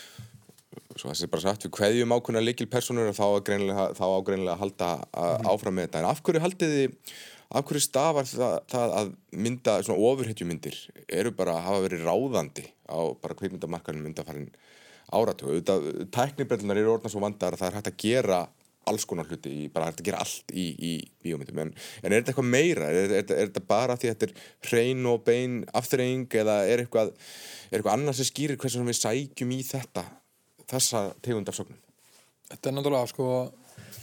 svo 0.99 1.09
það 1.09 1.19
sé 1.21 1.29
bara 1.31 1.45
sagt 1.45 1.67
við 1.67 1.75
kveðjum 1.77 2.15
ákveðina 2.15 2.45
líkil 2.45 2.69
personur 2.71 3.11
og 3.11 3.17
þá 3.17 3.25
á 3.25 3.45
greinilega, 3.47 3.85
þá 3.95 4.05
á 4.09 4.19
greinilega 4.27 4.55
að 4.57 4.63
halda 4.65 4.89
að, 5.23 5.35
áfram 5.53 5.77
með 5.77 5.87
þetta. 5.87 6.01
En 6.01 6.09
af 6.09 6.23
hverju 6.25 6.43
haldið 6.43 6.75
þið, 6.75 7.13
af 7.49 7.67
hverju 7.69 7.83
stafar 7.85 8.29
það, 8.29 8.57
það 8.73 8.95
að 8.99 9.13
mynda 9.45 9.77
svona 9.85 10.09
ofurhetjumyndir? 10.09 10.81
Eru 11.21 11.33
bara 11.37 11.55
að 11.55 11.65
hafa 11.69 11.85
verið 11.87 12.05
ráðandi 12.09 12.65
á 12.89 12.99
bara 13.21 13.39
kveikmyndamarkanum 13.39 14.09
myndafarin 14.09 14.49
áratug. 15.15 15.51
Auðvitað, 15.51 15.89
tæknibrellunar 16.15 16.79
eru 16.81 16.95
orðna 16.95 17.11
svo 17.11 17.23
vandar 17.23 17.55
að 17.55 17.63
það 17.63 17.69
er 17.69 17.77
hægt 17.79 17.91
að 17.91 18.01
gera 18.03 18.39
alls 18.89 19.05
konar 19.05 19.27
hluti 19.29 19.51
í, 19.53 19.67
bara 19.73 19.89
hægt 19.89 20.01
að 20.01 20.09
gera 20.09 20.21
allt 20.23 20.53
í, 20.55 20.65
í 20.73 20.91
bíómyndum 21.23 21.61
en, 21.65 21.73
en 22.01 22.09
er 22.09 22.21
þetta 22.21 22.33
eitthvað 22.33 22.49
meira? 22.49 22.89
Er, 22.89 23.13
er, 23.19 23.25
er, 23.35 23.49
þetta 23.51 23.65
bara 23.69 23.97
því 23.99 24.09
að 24.09 24.15
þetta 24.15 24.29
er 24.29 24.69
hrein 24.69 25.09
og 25.11 25.23
bein 25.27 25.59
afturreying 25.77 26.39
eða 26.41 26.55
er 26.65 26.83
eitthvað, 26.85 27.11
eitthvað 27.69 27.93
annars 27.95 28.21
sem 28.21 28.29
skýrir 28.29 28.59
hversu 28.61 28.83
við 28.87 28.99
sækjum 29.01 29.53
í 29.55 29.59
þetta 29.67 30.05
þessa 30.69 31.03
tegund 31.25 31.51
af 31.51 31.59
sögnum? 31.59 31.81
Þetta 32.49 32.71
er 32.71 32.77
náttúrulega 32.77 33.11
sko 33.11 33.27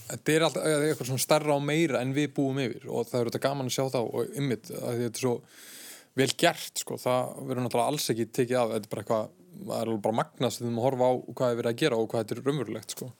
þetta 0.07 0.35
er 0.35 0.47
alltaf 0.47 0.69
eitthvað 0.77 1.11
svona 1.11 1.25
starra 1.25 1.57
og 1.57 1.65
meira 1.67 2.03
en 2.03 2.15
við 2.15 2.31
búum 2.37 2.61
yfir 2.63 2.87
og 2.87 3.09
það 3.09 3.21
er 3.21 3.31
þetta 3.31 3.43
gaman 3.49 3.71
að 3.71 3.77
sjá 3.79 3.89
þá 3.97 4.01
og 4.05 4.37
ymmit 4.39 4.71
þetta 4.71 5.09
er 5.09 5.23
svo 5.23 5.35
vel 6.17 6.31
gert 6.39 6.81
sko, 6.81 6.97
það 7.01 7.35
verður 7.43 7.67
náttúrulega 7.67 7.93
alls 7.93 8.07
ekki 8.13 8.29
tekið 8.39 8.61
af, 8.61 8.71
þetta 8.77 8.89
er 8.89 8.93
bara 8.95 9.05
eitthvað 9.05 9.35
það 9.63 9.81
er 9.83 9.93
bara 10.05 10.19
magnast 10.21 10.61
þegar 10.61 10.75
maður 10.77 10.87
horfa 10.89 11.09
á 11.09 11.15
hvað 11.39 11.53
er 11.53 11.61
verið 11.61 11.73
að 11.73 11.81
gera 11.83 11.99
og 12.01 12.09
hvað 12.11 12.23
þetta 12.23 12.37
er 12.37 12.47
raunverulegt 12.47 12.97
sko. 12.97 13.11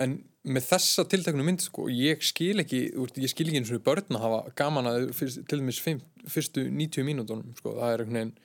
En 0.00 0.14
með 0.48 0.68
þessa 0.70 1.04
tiltaknu 1.12 1.44
mynd 1.44 1.64
sko 1.64 1.88
ég 1.92 2.22
skil 2.24 2.62
ekki, 2.62 2.86
ég 2.96 3.32
skil 3.32 3.48
ekki 3.50 3.60
eins 3.60 3.72
og 3.76 3.82
börn 3.84 4.16
að 4.16 4.24
hafa 4.24 4.54
gaman 4.56 4.88
að 4.88 5.10
fyrst, 5.16 5.42
til 5.48 5.60
dæmis 5.60 5.80
fyrstu 5.84 6.64
90 6.70 7.04
mínútonum 7.04 7.52
sko 7.58 7.74
það 7.76 7.92
er 7.92 8.04
einhvern 8.04 8.20
veginn 8.20 8.38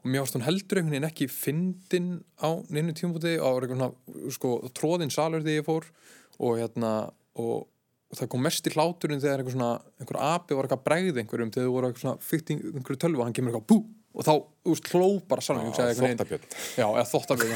og 0.00 0.06
mér 0.08 0.22
ást 0.24 0.36
hún 0.38 0.46
heldur 0.46 0.80
einhvern 0.80 0.94
veginn 0.94 1.08
ekki 1.10 1.26
fyndin 1.32 2.12
á 2.38 2.50
neinu 2.70 2.94
tímfóti 2.94 3.34
á 3.42 3.50
einhvern 3.50 3.82
veginn 3.82 4.36
sko 4.36 4.54
tróðin 4.76 5.12
salur 5.12 5.42
þegar 5.42 5.58
ég 5.58 5.66
fór 5.66 5.90
og 6.38 6.60
hérna 6.62 6.92
og 7.40 7.66
það 8.14 8.30
kom 8.30 8.46
mest 8.46 8.66
í 8.66 8.74
hláturinn 8.74 9.22
þegar 9.22 9.42
einhver 9.42 9.56
svona 9.56 9.72
einhver 9.98 10.20
api 10.30 10.56
var 10.56 10.66
eitthvað 10.66 10.86
bregð 10.86 11.20
einhverjum 11.22 11.52
þegar 11.54 11.66
þú 11.68 11.74
voru 11.74 11.90
eitthvað 11.90 12.06
svona 12.06 12.54
í 12.54 12.76
einhverju 12.76 13.02
tölvu 13.04 13.20
og 13.20 13.26
hann 13.26 13.36
kemur 13.36 13.52
eitthvað 13.52 13.68
bú 13.70 13.80
og 14.10 14.26
þá, 14.26 14.32
þú 14.64 14.74
veist, 14.74 14.90
hló 14.90 15.08
bara 15.30 15.44
saman 15.44 15.70
Þóttabjörn 15.76 16.46
Já, 16.50 16.86
eða 16.86 17.06
Þóttabjörn 17.12 17.52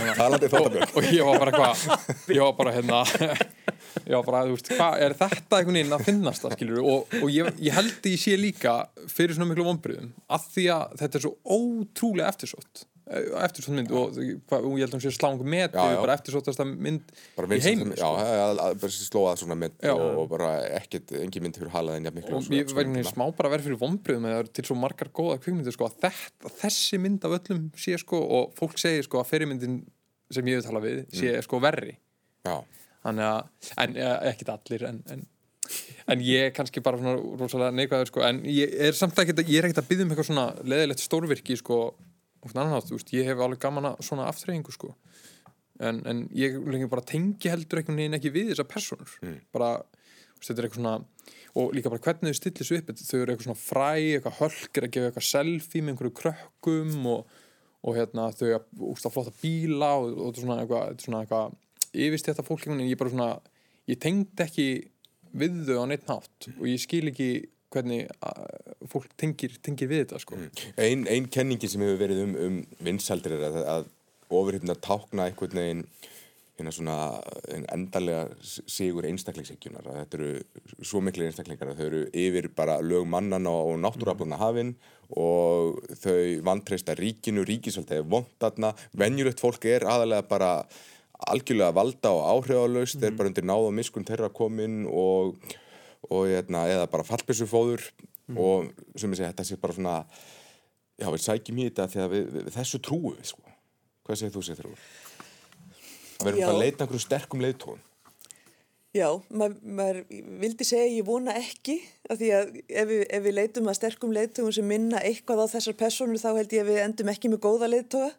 og, 0.61 0.76
og 0.94 1.08
ég 1.11 1.26
var 1.26 1.40
bara 1.42 1.52
eitthvað 1.52 2.34
ég 2.37 2.42
var 2.44 2.54
bara 2.61 2.75
hérna 2.76 3.00
ég 4.08 4.14
var 4.14 4.26
bara, 4.28 4.42
þú 4.46 4.54
veist, 4.54 4.70
hvað 4.78 5.04
er 5.06 5.16
þetta 5.18 5.58
einhvern 5.58 5.78
veginn 5.80 5.96
að 5.99 6.06
finnast 6.06 6.44
það, 6.44 6.56
skilur 6.58 6.82
og, 6.82 7.14
og 7.20 7.34
ég, 7.34 7.50
ég 7.66 7.78
held 7.78 7.94
að 7.99 8.11
ég 8.12 8.23
sé 8.23 8.38
líka 8.38 8.76
fyrir 9.11 9.37
svona 9.37 9.50
miklu 9.50 9.66
vonbryðum 9.66 10.12
að 10.37 10.50
því 10.54 10.66
að 10.76 10.99
þetta 11.02 11.20
er 11.20 11.26
svo 11.26 11.34
ótrúlega 11.58 12.30
eftirsótt 12.30 12.87
eftirsótt 13.04 13.75
mynd 13.76 13.90
og, 13.92 14.14
og 14.16 14.76
ég 14.78 14.87
held 14.87 14.87
að 14.87 14.94
hún 14.96 15.02
sé 15.04 15.11
sláðum 15.12 15.49
með 15.52 15.75
bara 15.76 16.14
eftirsóttasta 16.16 16.64
mynd 16.64 17.11
í 17.12 17.58
heim 17.61 17.90
Já, 17.92 18.06
sko. 18.08 18.68
bara 18.80 18.92
slóað 18.94 19.42
svona 19.42 19.58
mynd 19.61 19.75
já, 19.84 19.92
og, 19.92 20.23
bara 20.30 20.54
ekkert, 20.78 21.12
engin 21.20 21.44
mynd 21.44 21.58
fyrir 21.61 21.75
halað 21.75 21.99
en 21.99 22.08
jafn 22.08 22.18
miklu 22.20 22.38
og 22.38 22.49
ég 22.56 22.73
verði 22.73 23.04
smá 23.11 23.26
bara 23.37 23.50
að 23.50 23.56
vera 23.56 23.66
fyrir 23.66 23.80
vonbröðum 23.82 24.28
eða 24.30 24.46
til 24.56 24.64
svo 24.70 24.78
margar 24.80 25.11
góða 25.12 25.37
kvikmyndir 25.42 25.76
sko, 25.76 25.90
að 25.90 26.23
þessi 26.62 27.02
mynd 27.04 27.28
af 27.28 27.37
öllum 27.37 27.66
sé 27.84 27.99
sko 28.00 28.23
og 28.38 28.56
fólk 28.56 28.80
segir 28.80 29.04
sko 29.04 29.20
að 29.20 29.28
fyrirmyndin 29.34 29.76
sem 30.32 30.49
ég 30.49 30.62
hef 30.62 30.70
talað 30.70 30.88
við 30.88 31.04
sé 31.12 31.28
mm. 31.34 31.44
sko 31.44 31.61
verri 31.61 31.99
já. 32.49 32.56
þannig 33.04 33.28
að, 33.28 33.70
en 33.84 34.00
ekkert 34.32 34.54
allir 34.56 34.88
en, 34.88 35.04
en 35.12 35.28
en 36.12 36.20
ég 36.20 36.50
er 36.50 36.50
kannski 36.52 36.82
bara 36.84 36.99
svona 37.00 37.14
rosalega 37.40 37.73
neikvæður 37.73 38.11
sko, 38.11 38.25
en 38.26 38.42
ég 38.48 38.74
er 38.88 38.96
samt 38.96 39.16
ekki 39.20 39.33
ég 39.46 39.61
er 39.61 39.68
ekkert 39.68 39.81
að 39.81 39.87
byggja 39.88 40.05
um 40.05 40.11
eitthvað 40.12 40.28
svona 40.28 40.48
leðilegt 40.61 41.00
stórvirki 41.00 41.57
sko 41.57 41.78
Nátt, 42.52 42.90
veist, 42.92 43.12
ég 43.16 43.28
hef 43.28 43.40
alveg 43.40 43.62
gaman 43.62 43.92
að 43.92 44.02
svona 44.04 44.28
aftreyingu 44.28 44.74
sko. 44.74 44.94
en, 45.80 46.02
en 46.07 46.28
ég 46.37 46.61
bara 46.90 47.02
tengi 47.02 47.50
heldur 47.50 47.80
einhvern 47.80 47.98
veginn 47.98 48.18
ekki 48.18 48.30
við 48.35 48.52
þessar 48.52 48.68
personur 48.70 49.16
mm. 49.22 49.38
bara, 49.54 49.70
veist, 50.37 50.50
þetta 50.50 50.61
er 50.61 50.68
eitthvað 50.68 50.83
svona 50.83 50.98
og 51.54 51.74
líka 51.74 51.90
bara 51.90 52.02
hvernig 52.02 52.35
þau 52.35 52.38
stillir 52.38 52.68
svo 52.68 52.78
upp 52.78 52.92
þau 52.98 53.18
eru 53.20 53.35
eitthvað 53.35 53.48
svona 53.48 53.62
fræ, 53.62 53.90
eitthvað 54.18 54.38
hölkir 54.40 54.87
að 54.87 54.94
gefa 54.94 55.11
eitthvað 55.11 55.26
selfie 55.28 55.83
með 55.83 55.94
einhverju 55.94 56.14
krökkum 56.20 57.09
og, 57.11 57.35
og 57.83 57.98
hérna 57.98 58.28
þau 58.35 58.48
úrst 58.90 59.09
að 59.09 59.14
flotta 59.16 59.35
bíla 59.40 59.90
og, 60.00 60.09
og 60.14 60.30
þetta 60.30 60.40
er 60.40 60.46
svona 60.46 60.61
eitthvað, 60.62 61.04
svona 61.04 61.22
eitthvað 61.24 61.59
yfirst 62.07 62.30
þetta 62.30 62.46
fólk 62.46 62.66
en 62.68 62.83
ég 62.85 62.98
bara 63.00 63.14
svona, 63.14 63.28
ég 63.90 64.00
tengdi 64.02 64.46
ekki 64.46 64.68
við 65.35 65.61
þau 65.68 65.83
á 65.83 65.87
neitt 65.90 66.09
nátt 66.11 66.50
og 66.54 66.66
ég 66.70 66.83
skil 66.83 67.07
ekki 67.11 67.30
hvernig 67.74 68.06
fólk 68.90 69.12
tengir, 69.20 69.58
tengir 69.64 69.90
við 69.90 70.04
þetta 70.04 70.22
sko. 70.22 70.38
mm. 70.38 70.64
Einn 70.87 71.06
ein 71.10 71.28
kenningi 71.32 71.70
sem 71.70 71.84
hefur 71.84 72.00
verið 72.00 72.24
um, 72.24 72.34
um 72.46 72.58
vinsaldir 72.87 73.37
er 73.38 73.46
að, 73.50 73.62
að 73.76 73.88
ofurhyfna 74.34 74.76
tákna 74.82 75.28
einhvern 75.28 75.60
veginn 75.60 75.87
hérna 76.54 76.70
svona 76.70 76.96
endarlega 77.74 78.28
sigur 78.70 79.06
einstaklingsheggjunar 79.08 79.88
að 79.90 79.96
þetta 80.00 80.18
eru 80.20 80.84
svo 80.87 81.00
miklu 81.02 81.26
einstaklingar 81.26 81.72
að 81.72 81.80
þau 81.80 81.87
eru 81.88 82.02
yfir 82.14 82.46
bara 82.54 82.76
lög 82.82 83.08
mannan 83.10 83.48
og 83.50 83.72
náttúrafluna 83.82 84.38
hafinn 84.38 84.76
og 85.18 85.80
þau 85.98 86.44
vantreista 86.46 86.94
ríkinu, 86.98 87.42
ríkisvöld 87.46 87.90
er 87.92 88.06
vondatna, 88.06 88.70
venjulegt 88.94 89.42
fólk 89.42 89.66
er 89.66 89.87
aðalega 89.90 90.28
bara 90.30 90.52
algjörlega 91.34 91.74
valda 91.74 92.14
og 92.14 92.24
áhrifalöst, 92.30 92.96
mm. 92.98 93.02
þeir 93.02 93.18
bara 93.18 93.30
undir 93.32 93.46
náð 93.50 93.68
og 93.68 93.76
miskun 93.76 94.06
þeirra 94.06 94.30
komin 94.34 94.84
og 94.90 95.34
og 96.10 96.28
hérna, 96.30 96.66
eða 96.70 96.90
bara 96.92 97.06
fallbissufóður 97.06 97.84
mm. 98.28 98.38
og 98.40 98.70
sem 98.98 99.12
ég 99.12 99.20
segi, 99.20 99.30
þetta 99.30 99.48
sé 99.48 99.58
bara 99.60 99.76
svona 99.76 99.96
já, 100.98 101.08
við 101.08 101.24
sækjum 101.24 101.58
í 101.58 101.66
þetta 101.70 101.88
þegar 101.94 102.12
við, 102.12 102.28
við, 102.28 102.46
við 102.48 102.58
þessu 102.58 102.82
trúum 102.84 103.16
við, 103.16 103.26
sko 103.32 103.56
hvað 104.04 104.20
segir 104.20 104.34
þú, 104.34 104.44
segir 104.44 104.68
þú? 104.68 104.76
að 106.20 106.30
verðum 106.30 106.52
að 106.52 106.62
leita 106.62 106.84
einhverju 106.84 107.04
sterkum 107.04 107.44
leiðtón 107.44 107.82
Já, 108.94 109.08
maður, 109.34 109.56
maður 109.74 109.96
vildi 110.38 110.64
segja 110.68 110.86
ég 110.86 111.06
vona 111.08 111.32
ekki 111.34 111.80
af 112.06 112.18
því 112.20 112.28
að 112.36 112.52
ef 112.62 112.84
við, 112.92 113.00
ef 113.16 113.24
við 113.24 113.34
leitum 113.40 113.70
að 113.70 113.78
sterkum 113.80 114.12
leiðtóðum 114.14 114.54
sem 114.54 114.68
minna 114.70 115.00
eitthvað 115.02 115.42
á 115.42 115.46
þessar 115.56 115.74
personur 115.80 116.20
þá 116.22 116.28
held 116.36 116.54
ég 116.54 116.62
að 116.62 116.70
við 116.70 116.78
endum 116.84 117.10
ekki 117.10 117.30
með 117.32 117.40
góða 117.42 117.70
leiðtóða 117.72 118.12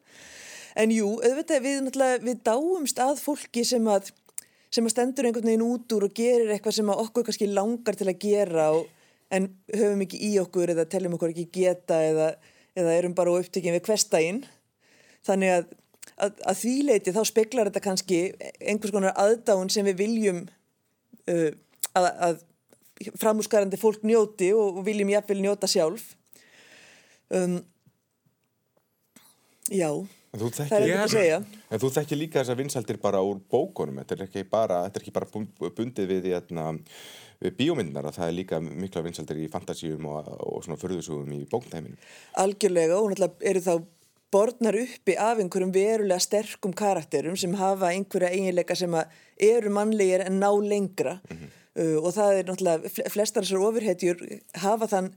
en 0.83 0.91
jú, 0.91 1.13
auðvitað 1.23 1.63
við, 1.63 1.87
við 2.25 2.41
dáumst 2.43 2.99
að 2.99 3.21
fólki 3.23 3.63
sem 3.63 3.87
að 3.87 4.11
sem 4.75 4.87
að 4.87 4.91
stendur 4.91 5.27
einhvern 5.29 5.47
veginn 5.47 5.63
út 5.63 5.95
úr 5.95 6.07
og 6.09 6.15
gerir 6.17 6.51
eitthvað 6.51 6.77
sem 6.79 6.91
okkur 6.91 7.27
kannski 7.27 7.47
langar 7.51 7.95
til 7.95 8.09
að 8.11 8.19
gera 8.25 8.67
og, 8.75 8.89
en 9.33 9.47
höfum 9.73 10.03
ekki 10.05 10.19
í 10.27 10.35
okkur 10.41 10.73
eða 10.75 10.85
teljum 10.89 11.15
okkur 11.17 11.31
ekki 11.33 11.47
geta 11.53 11.97
eða, 12.05 12.27
eða 12.77 12.97
erum 12.99 13.15
bara 13.17 13.33
upptökjum 13.39 13.73
við 13.77 13.87
hverstægin 13.87 14.41
þannig 15.25 15.53
að, 15.55 15.71
að, 16.27 16.41
að 16.51 16.59
því 16.61 16.73
leiti 16.89 17.13
þá 17.15 17.21
speklar 17.31 17.71
þetta 17.71 17.85
kannski 17.87 18.19
einhvers 18.59 18.93
konar 18.93 19.15
aðdáðun 19.21 19.71
sem 19.73 19.87
við 19.89 20.03
viljum 20.03 20.43
uh, 21.31 21.49
að, 21.97 22.09
að 22.27 22.43
framhúsgarandi 23.21 23.79
fólk 23.79 24.05
njóti 24.07 24.51
og, 24.55 24.81
og 24.81 24.85
viljum 24.87 25.11
jáfnvel 25.11 25.41
njóta 25.43 25.69
sjálf. 25.71 26.13
Um, 27.33 27.57
Já 29.73 29.89
En 30.35 30.41
þú 30.41 30.49
þekkir, 30.51 31.45
en 31.71 31.79
þú 31.79 31.89
þekkir 31.95 32.19
líka 32.19 32.41
þessar 32.41 32.57
vinsaldir 32.59 32.97
bara 32.99 33.21
úr 33.23 33.37
bókunum, 33.39 34.01
þetta 34.01 34.15
er 34.17 34.23
ekki 34.25 34.41
bara, 34.51 34.81
er 34.89 34.99
ekki 34.99 35.13
bara 35.15 35.29
bundið 35.31 36.09
við, 36.11 36.27
hérna, 36.33 36.73
við 37.39 37.55
bíómyndnar 37.61 38.09
að 38.09 38.17
það 38.17 38.27
er 38.27 38.35
líka 38.41 38.59
mikla 38.65 39.05
vinsaldir 39.05 39.39
í 39.45 39.47
fantasíum 39.53 40.09
og, 40.11 40.27
og 40.35 40.65
svona 40.65 40.79
förðusugum 40.81 41.31
í 41.37 41.45
bókntæminu. 41.47 41.95
Algjörlega 42.43 42.99
og 42.99 43.13
náttúrulega 43.13 43.47
eru 43.53 43.63
þá 43.63 43.73
borðnar 44.35 44.75
uppi 44.81 45.15
af 45.15 45.39
einhverjum 45.39 45.71
verulega 45.71 46.19
sterkum 46.19 46.73
karakterum 46.75 47.37
sem 47.39 47.55
hafa 47.55 47.93
einhverja 47.93 48.33
eiginleika 48.35 48.75
sem 48.75 48.95
eru 49.39 49.71
mannlegir 49.71 50.25
en 50.25 50.41
ná 50.41 50.49
lengra 50.51 51.21
mm 51.21 51.37
-hmm. 51.37 51.53
uh, 51.79 51.97
og 52.03 52.11
það 52.17 52.39
er 52.39 52.49
náttúrulega, 52.49 53.09
flestar 53.09 53.43
þessar 53.43 53.67
ofurhetjur 53.69 54.17
hafa 54.65 54.87
þann 54.87 55.13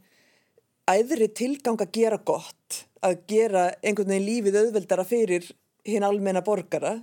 æðri 0.88 1.28
tilgang 1.36 1.80
að 1.82 1.94
gera 1.98 2.18
gott 2.18 2.82
að 3.04 3.20
gera 3.30 3.68
einhvern 3.82 4.10
veginn 4.10 4.26
lífið 4.26 4.60
auðveldara 4.62 5.06
fyrir 5.06 5.46
hinn 5.88 6.06
almenna 6.06 6.42
borgara 6.44 6.98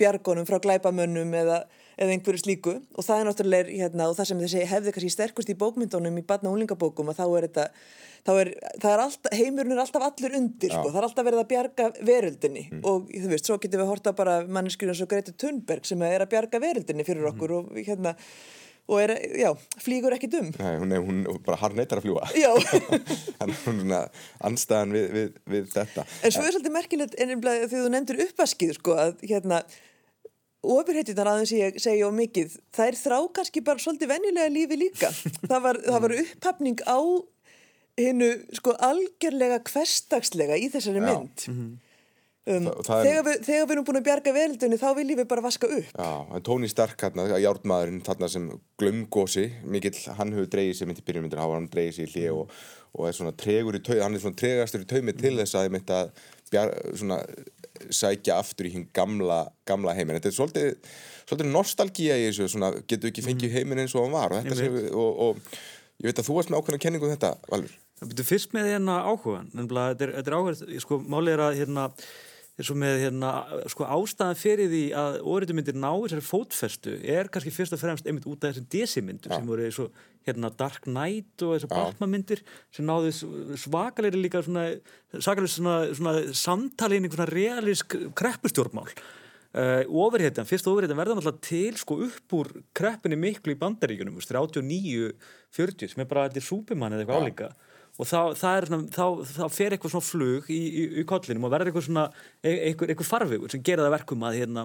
bjargonum 0.00 0.46
frá 0.48 0.58
glæpamönnum 0.62 1.34
eða, 1.36 1.58
eða 2.00 2.14
einhverju 2.14 2.42
slíku 2.42 2.74
og 2.96 3.04
það 3.06 3.20
er 3.20 3.28
náttúrulega 3.28 3.74
hérna, 3.82 4.08
og 4.08 4.16
það 4.18 4.30
sem 4.30 4.40
þessi 4.42 4.64
hefði 4.70 4.94
kannski 4.96 5.12
sterkust 5.14 5.52
í 5.52 5.58
bókmyndunum 5.58 6.16
í 6.18 6.24
badna 6.26 6.50
og 6.50 6.56
úlingabókum 6.58 7.12
að 7.12 7.20
þá 7.20 7.24
er 7.26 7.46
þetta 7.46 7.66
þá 8.22 8.32
er, 8.38 8.50
er 8.78 9.02
alltaf, 9.04 9.36
heimurinn 9.36 9.74
er 9.74 9.82
alltaf 9.82 10.06
allur 10.06 10.38
undir 10.38 10.72
sko, 10.72 10.88
það 10.88 10.98
er 11.00 11.08
alltaf 11.08 11.28
verið 11.28 11.42
að 11.42 11.50
bjarga 11.52 11.88
veröldinni 12.08 12.64
mm. 12.70 12.82
og 12.88 13.12
þú 13.12 13.30
veist, 13.34 13.50
svo 13.50 13.58
getur 13.62 13.82
við 13.82 13.86
að 13.86 13.92
horta 13.92 14.14
bara 14.18 14.40
manneskjurinn 14.46 14.98
svo 14.98 15.08
Greti 15.10 15.36
Thunberg 15.36 15.86
sem 15.88 16.02
er 16.06 16.24
að 16.24 16.32
bjarga 16.34 16.62
veröldinni 16.62 17.06
fyrir 17.06 17.30
okkur 17.32 17.56
mm. 17.56 17.70
og 17.72 17.86
hérna 17.90 18.16
og 18.90 18.98
er, 18.98 19.12
já, 19.38 19.50
flýgur 19.80 20.16
ekki 20.16 20.28
dum. 20.32 20.50
Nei, 20.58 20.74
hún, 20.80 20.92
hún 20.98 21.22
bara 21.46 21.60
har 21.60 21.76
neytar 21.76 22.00
að 22.00 22.08
fljúa 22.08 22.26
þannig 23.38 23.54
að 23.54 23.62
hún 23.68 23.94
er 23.94 24.26
anstæðan 24.48 24.96
við, 24.96 25.06
við, 25.16 25.38
við 25.54 25.70
þetta. 25.76 26.04
En 26.22 26.34
svo 26.34 26.44
er 26.44 26.56
svolítið 26.56 26.76
merkilegt 26.76 27.16
þegar 27.16 27.70
þú 27.72 27.88
nefndir 27.94 28.22
uppvaskið 28.26 28.74
sko, 28.80 28.98
að 28.98 29.22
hérna 29.22 29.62
ofurheitjunar 30.62 31.30
aðeins 31.32 31.52
ég 31.56 31.78
segja 31.82 32.06
á 32.06 32.10
mikið 32.14 32.56
það 32.74 32.90
er 32.90 32.98
þrá 33.00 33.16
kannski 33.38 33.62
bara 33.66 33.82
svolítið 33.82 34.12
venjulega 34.12 34.52
lífi 34.54 34.78
líka. 34.78 35.12
Það 35.50 35.62
var, 35.66 35.80
það 35.86 36.04
var 36.04 36.16
upphafning 36.20 36.82
á 36.86 36.98
hennu 37.98 38.28
sko 38.56 38.74
algjörlega 38.80 39.58
hverstagslega 39.68 40.56
í 40.56 40.68
þessari 40.72 41.02
mynd. 41.02 41.46
Mm 41.48 41.56
-hmm. 41.56 41.72
Um, 42.42 42.64
þegar, 42.82 43.06
er, 43.06 43.20
við, 43.22 43.36
þegar 43.46 43.66
við 43.68 43.72
erum 43.76 43.84
búin 43.86 43.98
að 44.00 44.06
bjarga 44.08 44.32
veldunni 44.34 44.78
þá 44.80 44.88
viljum 44.98 45.18
við 45.20 45.26
bara 45.30 45.44
vaska 45.44 45.68
upp. 45.70 45.90
Já, 45.94 46.40
Tóni 46.42 46.70
Stark 46.70 47.04
hérna, 47.04 47.26
járnmaðurinn 47.38 48.00
þarna 48.02 48.28
sem 48.32 48.48
glömgósi, 48.82 49.44
mikill 49.70 49.94
hann 50.18 50.34
hefur 50.34 50.48
dreyið 50.50 50.72
sér 50.80 50.90
mynd 50.90 50.98
í 50.98 51.04
byrjumyndir, 51.06 51.38
hann 51.38 51.68
dreyið 51.70 51.92
sér 52.00 52.08
í 52.08 52.14
hlið 52.16 52.26
mm. 52.32 52.40
og, 52.40 52.64
og 52.98 53.06
er 53.06 53.14
svona 53.14 53.34
tregur 53.38 53.78
í 53.78 53.82
tauð, 53.86 54.00
hann 54.02 54.18
er 54.18 54.24
svona 54.24 54.40
tregastur 54.42 54.82
í 54.82 54.88
taumi 54.90 55.14
til 55.20 55.36
þess 55.38 55.60
að, 55.60 55.78
að 55.94 56.10
bjar, 56.50 56.72
svona, 56.98 57.20
sækja 57.94 58.40
aftur 58.42 58.68
í 58.68 58.72
hinn 58.74 58.88
gamla, 58.94 59.44
gamla 59.68 59.94
heiminn. 59.94 60.18
Þetta 60.18 60.32
er 60.32 60.36
svolítið, 60.40 60.90
svolítið 61.28 61.52
nostalgía 61.52 62.18
í 62.18 62.26
þessu 62.26 62.50
svona, 62.56 62.72
getur 62.90 63.12
ekki 63.12 63.24
fengið 63.28 63.54
heiminn 63.54 63.84
eins 63.84 63.94
og 63.94 64.08
hann 64.08 64.16
var 64.16 64.34
og, 64.40 64.50
sem, 64.58 64.80
og, 64.90 65.22
og 65.28 65.54
ég 66.02 66.10
veit 66.10 66.18
að 66.18 66.26
þú 66.26 66.40
varst 66.40 66.50
með 66.50 66.58
ákveðna 66.58 66.82
kenningu 66.88 67.06
um 67.06 67.14
þetta, 67.14 67.32
Valur. 67.54 67.78
Það 68.02 68.12
byrju 68.12 68.26
fyrst 68.26 68.54
með 68.56 68.68
hérna 68.72 68.98
áhugan, 69.06 69.48
nefnilega 69.54 69.94
þetta 69.94 70.06
er, 70.08 70.14
þetta 70.18 70.32
er 70.32 70.38
áhuga, 70.40 70.76
sko, 70.82 71.00
málið 71.06 71.36
er 71.36 71.44
að 71.46 71.58
hérna, 71.60 71.88
eins 72.60 72.68
og 72.68 72.76
með 72.76 72.98
hérna, 73.06 73.30
sko, 73.72 73.86
ástæðan 73.88 74.36
fyrir 74.36 74.68
því 74.68 74.82
að 74.98 75.14
óriðumyndir 75.24 75.76
ná 75.80 75.88
þessari 75.88 76.24
fótfestu 76.26 76.96
er 77.00 77.30
kannski 77.32 77.52
fyrst 77.54 77.72
og 77.72 77.80
fremst 77.80 78.08
einmitt 78.08 78.28
út 78.28 78.44
af 78.44 78.52
þessum 78.52 78.66
DC-myndur 78.74 79.32
Já. 79.32 79.38
sem 79.38 79.48
voru 79.48 79.70
svo, 79.72 79.86
hérna, 80.28 80.50
Dark 80.60 80.84
Knight 80.84 81.46
og 81.46 81.54
þessar 81.56 81.72
Já. 81.72 81.78
Batman-myndir 81.78 82.44
sem 82.76 82.86
náðu 82.88 83.14
svakalegri 83.62 84.20
líka 84.20 84.44
svona, 84.44 84.66
svakalegri 85.16 85.54
svona, 85.54 85.78
svona 85.96 86.36
samtali 86.36 87.00
inn 87.00 87.08
í 87.08 87.12
svona 87.14 87.30
realísk 87.32 87.96
kreppustjórnmál. 88.20 88.92
Uh, 89.52 89.82
ofurhetjan, 89.88 90.48
fyrst 90.48 90.68
ofurhetjan 90.68 90.96
verða 90.96 91.16
náttúrulega 91.18 91.44
til 91.44 91.74
sko 91.80 91.98
upp 92.06 92.36
úr 92.36 92.48
kreppinni 92.76 93.18
miklu 93.20 93.52
í 93.52 93.60
bandaríkunum, 93.60 94.16
þú 94.16 94.22
veist, 94.22 94.62
39-40 95.56 95.92
sem 95.92 96.04
er 96.04 96.08
bara, 96.08 96.28
þetta 96.28 96.40
er 96.40 96.46
súpimann 96.46 96.96
eða 96.96 97.04
eitthvað 97.04 97.26
álíka 97.26 97.50
og 98.00 98.08
þá, 98.08 98.20
svona, 98.40 98.80
þá, 98.88 99.04
þá 99.28 99.44
fer 99.52 99.74
eitthvað 99.74 99.92
svona 99.94 100.06
flug 100.06 100.48
í, 100.50 100.60
í, 100.64 100.84
í 101.02 101.04
kollinum 101.08 101.44
og 101.46 101.52
verður 101.52 101.70
eitthvað 101.70 101.86
svona 101.88 102.06
eitthvað, 102.40 102.92
eitthvað 102.92 103.10
farvegur 103.10 103.52
sem 103.52 103.64
gera 103.64 103.84
það 103.84 103.90
að 103.90 103.96
verkum 103.98 104.24
að 104.24 104.38
hérna, 104.40 104.64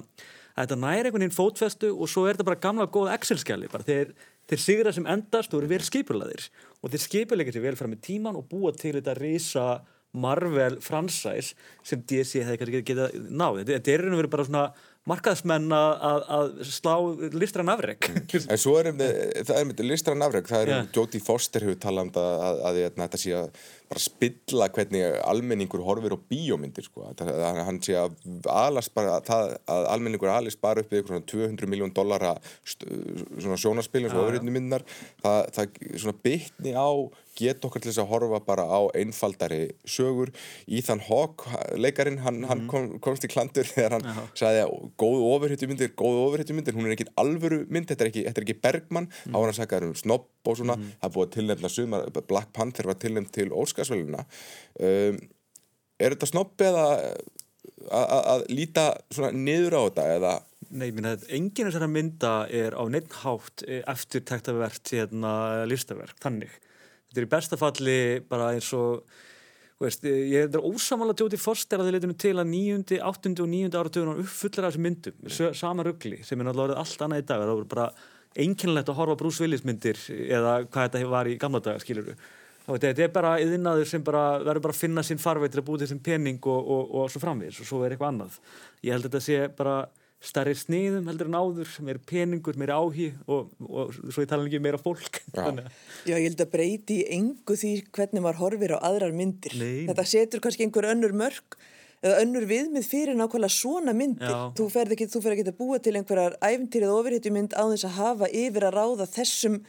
að 0.56 0.62
þetta 0.62 0.80
næri 0.84 1.10
einhvern 1.10 1.26
veginn 1.26 1.36
fótfestu 1.36 1.92
og 1.92 2.12
svo 2.12 2.24
er 2.26 2.38
þetta 2.38 2.48
bara 2.48 2.62
gamla 2.64 2.88
góða 2.88 3.18
Excel-skjali 3.18 3.70
bara. 3.74 3.86
Þeir, 3.88 4.16
þeir 4.48 4.64
sigra 4.64 4.96
sem 4.96 5.10
endast 5.12 5.54
og 5.54 5.62
eru 5.62 5.72
vel 5.74 5.84
skipulaðir 5.86 6.48
og 6.80 6.94
þeir 6.94 7.04
skipulegir 7.04 7.58
sér 7.58 7.68
vel 7.68 7.78
fram 7.80 7.94
með 7.94 8.06
tíman 8.08 8.40
og 8.40 8.48
búa 8.50 8.72
til 8.78 8.96
þetta 8.96 9.18
risa 9.20 9.68
Marvel 10.18 10.80
franchise 10.82 11.58
sem 11.86 12.02
DC 12.08 12.42
hefði 12.42 12.62
kannski 12.62 12.86
getað 12.88 13.18
náð. 13.28 13.60
Þetta, 13.62 13.74
þetta 13.76 13.94
er 13.94 14.06
og 14.08 14.22
verið 14.22 14.34
bara 14.34 14.48
svona 14.48 14.64
markaðsmenn 15.08 15.72
að, 15.74 16.26
að, 16.38 16.54
slá 16.68 16.94
listrann 17.36 17.72
afreg 17.72 18.10
En 18.38 18.60
svo 18.60 18.76
er 18.80 18.92
um, 18.92 19.02
það 19.02 19.56
er 19.58 19.68
með 19.70 19.84
listran 19.88 20.26
afreg, 20.26 20.48
það 20.50 20.64
er 20.66 20.74
um. 20.76 20.90
Jodie 20.98 21.24
Foster 21.24 21.66
hefur 21.66 21.80
talað 21.84 22.08
um 22.08 22.14
það 22.18 22.46
að, 22.70 22.80
þetta 22.98 23.22
sé 23.22 23.36
að 23.38 23.62
bara 23.88 24.04
spilla 24.04 24.68
hvernig 24.76 25.20
almenningur 25.24 25.84
horfir 25.86 26.16
á 26.16 26.20
bíómyndir 26.32 26.88
sko. 26.88 27.06
að, 27.08 27.22
að 27.32 27.62
hann 27.70 27.80
sé 27.84 27.96
að 28.00 28.18
bara 28.98 29.22
það, 29.28 29.54
að 29.72 29.88
almenningur 29.94 30.34
alist 30.34 30.60
bara 30.64 30.84
upp 30.84 30.92
við 30.92 31.02
eitthvað 31.02 31.16
svona 31.16 31.32
200 31.32 31.72
miljón 31.72 31.96
dollara 31.96 32.36
sjónaspilin, 32.68 34.12
öðrunni 34.12 34.52
myndar 34.58 34.84
það, 35.24 35.54
það 35.56 36.20
bytni 36.28 36.76
á 36.76 36.92
get 37.38 37.66
okkar 37.66 37.84
til 37.84 37.92
þess 37.92 38.02
að 38.02 38.12
horfa 38.12 38.40
bara 38.46 38.66
á 38.66 38.80
einfaldari 38.98 39.62
sögur 39.88 40.32
Ethan 40.66 41.04
Hawke, 41.08 41.52
leikarinn, 41.78 42.22
hann, 42.26 42.44
hann 42.50 42.66
kom, 42.72 42.90
komst 43.04 43.28
í 43.28 43.32
klandur 43.32 43.68
þegar 43.70 43.98
hann 43.98 44.08
Já. 44.08 44.24
sagði 44.42 44.64
að 44.66 44.76
góð 45.02 45.24
ofurhetjumyndir, 45.30 45.92
góð 46.00 46.18
ofurhetjumyndir 46.26 46.76
hún 46.78 46.88
er 46.90 46.96
ekkit 46.96 47.12
alvöru 47.22 47.62
mynd, 47.70 47.88
þetta 47.92 48.06
er 48.06 48.12
ekki, 48.12 48.24
þetta 48.28 48.42
er 48.42 48.48
ekki 48.48 48.58
Bergman 48.66 49.10
þá 49.24 49.36
var 49.38 49.48
hann 49.52 49.58
sagðið 49.60 49.88
um 49.92 49.96
snobb 50.04 50.52
og 50.52 50.60
svona 50.60 50.78
það 50.84 51.08
er 51.10 51.16
búið 51.18 51.28
að 51.28 51.34
tilnefna 51.38 51.72
sumar, 51.74 52.06
Black 52.32 52.54
Panther 52.58 52.90
var 52.90 53.00
tilnefnd 53.02 53.34
til 53.38 53.50
Óskarsvöluna 53.54 54.24
um, 54.26 55.20
er 55.98 56.14
þetta 56.16 56.30
snobb 56.34 56.66
eða 56.68 56.86
að- 57.92 58.46
líta 58.52 58.88
svona 59.14 59.32
niður 59.34 59.78
á 59.78 59.82
þetta 59.88 60.06
eða? 60.18 60.34
Nei, 60.78 60.90
minna, 60.92 61.14
enginn 61.32 61.70
þessara 61.70 61.88
mynda 61.88 62.32
er 62.52 62.76
á 62.76 62.84
neitt 62.92 63.14
hátt 63.22 63.64
eftirtæktavert 63.88 64.92
hérna, 64.92 65.32
listaverk, 65.70 66.18
þannig. 66.20 66.52
Þetta 67.08 67.22
er 67.22 67.28
í 67.28 67.32
besta 67.32 67.60
falli 67.60 68.00
bara 68.28 68.50
eins 68.56 68.68
og, 68.76 69.06
veist, 69.86 70.04
ég 70.08 70.48
er 70.48 70.58
ósamála 70.66 71.14
Jóti 71.18 71.38
Foster 71.38 71.78
að 71.82 71.90
þið 71.90 71.96
leitinu 71.98 72.16
til 72.18 72.34
að 72.42 72.50
níundi, 72.50 72.98
áttundi 73.04 73.44
og 73.44 73.50
níundi 73.52 73.78
áratugun 73.78 74.14
hann 74.14 74.24
uppfullar 74.24 74.66
af 74.68 74.74
þessum 74.74 74.86
myndum, 74.88 75.18
sö- 75.30 75.54
sama 75.56 75.86
ruggli, 75.86 76.24
sem 76.26 76.40
er 76.42 76.48
náttúrulega 76.50 76.80
allt 76.82 77.04
annað 77.06 77.22
í 77.22 77.28
dag, 77.30 77.44
það 77.46 77.54
voru 77.60 77.70
bara 77.76 77.88
einkennilegt 78.38 78.90
að 78.90 78.98
horfa 79.02 79.18
Bruce 79.22 79.44
Willis 79.44 79.64
myndir 79.66 80.00
eða 80.10 80.56
hvað 80.66 80.90
þetta 80.90 81.12
var 81.14 81.30
í 81.30 81.38
gamla 81.42 81.62
daga, 81.64 81.82
skilur 81.86 82.10
við. 82.10 82.26
Þetta 82.68 83.06
er 83.06 83.12
bara 83.16 83.36
yðinnaður 83.40 83.88
sem 83.88 84.02
bara 84.04 84.24
verður 84.44 84.66
bara 84.66 84.74
að 84.76 84.82
finna 84.82 85.04
sinn 85.08 85.22
farveit 85.24 85.54
til 85.54 85.62
að 85.62 85.68
búið 85.70 85.86
þessum 85.86 86.02
pening 86.04 86.42
og, 86.52 86.66
og, 86.76 86.90
og 87.00 87.12
svo 87.14 87.22
framvegis 87.24 87.62
og 87.64 87.70
svo 87.70 87.80
er 87.86 87.94
eitthvað 87.96 88.10
annað. 88.12 88.40
Ég 88.84 88.92
held 88.98 89.08
að 89.08 89.14
þetta 89.14 89.24
sé 89.24 89.38
bara 89.56 89.78
stærri 90.24 90.56
sniðum 90.58 91.08
heldur 91.12 91.30
en 91.30 91.38
áður, 91.38 91.72
meira 91.86 92.02
peningur, 92.10 92.58
meira 92.58 92.80
áhí 92.82 93.12
og, 93.30 93.52
og 93.62 93.94
svo 93.94 94.24
ég 94.24 94.30
tala 94.30 94.48
ekki 94.48 94.62
meira 94.64 94.80
fólk. 94.82 95.22
Já. 95.36 95.50
Já, 96.10 96.16
ég 96.16 96.30
held 96.30 96.44
að 96.44 96.54
breyti 96.56 97.00
engu 97.14 97.58
því 97.58 97.74
hvernig 97.94 98.24
maður 98.26 98.42
horfir 98.42 98.76
á 98.76 98.80
aðrar 98.90 99.14
myndir. 99.16 99.58
Nei. 99.60 99.86
Þetta 99.90 100.08
setur 100.10 100.44
kannski 100.44 100.66
einhver 100.66 100.90
önnur 100.90 101.14
mörg 101.18 101.60
eða 102.06 102.22
önnur 102.24 102.46
viðmið 102.50 102.90
fyrir 102.90 103.18
nákvæmlega 103.18 103.54
svona 103.54 103.94
myndir. 103.98 104.30
Já. 104.30 104.50
Þú 104.58 104.68
ferð 104.74 104.98
ekki, 104.98 105.10
ekki 105.10 105.46
að 105.46 105.56
búa 105.60 105.80
til 105.82 105.96
einhverjar 105.98 106.38
æfintýrið 106.42 106.94
ofurhetjumynd 106.98 107.58
á 107.58 107.64
þess 107.74 107.88
að 107.90 107.98
hafa 108.02 108.34
yfir 108.44 108.68
að 108.68 108.78
ráða 108.78 109.10
þessum 109.14 109.62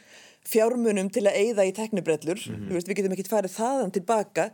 fjármunum 0.48 1.08
til 1.12 1.26
að 1.28 1.38
eyða 1.42 1.68
í 1.68 1.74
teknibrellur. 1.76 2.40
Mhm. 2.40 2.68
Þú 2.68 2.76
veist, 2.76 2.88
við 2.88 3.00
getum 3.00 3.16
ekki 3.16 3.28
farið 3.28 3.56
þaðan 3.56 3.94
tilbaka 3.96 4.50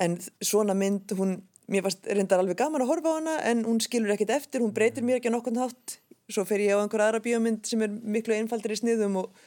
en 0.00 0.18
svona 0.40 0.74
mynd, 0.76 1.12
hún, 1.18 1.42
mér 1.70 1.84
varst 1.86 2.06
reyndar 2.08 2.42
alveg 2.42 2.58
gaman 2.60 2.84
að 2.84 2.90
horfa 2.92 3.14
á 3.14 3.16
hana 3.18 3.36
en 3.50 3.64
hún 3.66 3.80
skilur 3.82 4.14
ekkit 4.14 4.34
eftir, 4.36 4.64
hún 4.64 4.74
breytir 4.76 5.06
mér 5.06 5.20
ekki 5.20 5.32
á 5.32 5.36
nokkurn 5.36 5.62
hátt. 5.62 5.98
Svo 6.32 6.44
fer 6.48 6.62
ég 6.64 6.76
á 6.76 6.80
einhver 6.80 7.04
aðra 7.04 7.20
bíómynd 7.24 7.66
sem 7.68 7.82
er 7.84 7.92
miklu 7.92 8.36
einfaldir 8.36 8.72
í 8.72 8.78
sniðum 8.80 9.18
og, 9.20 9.42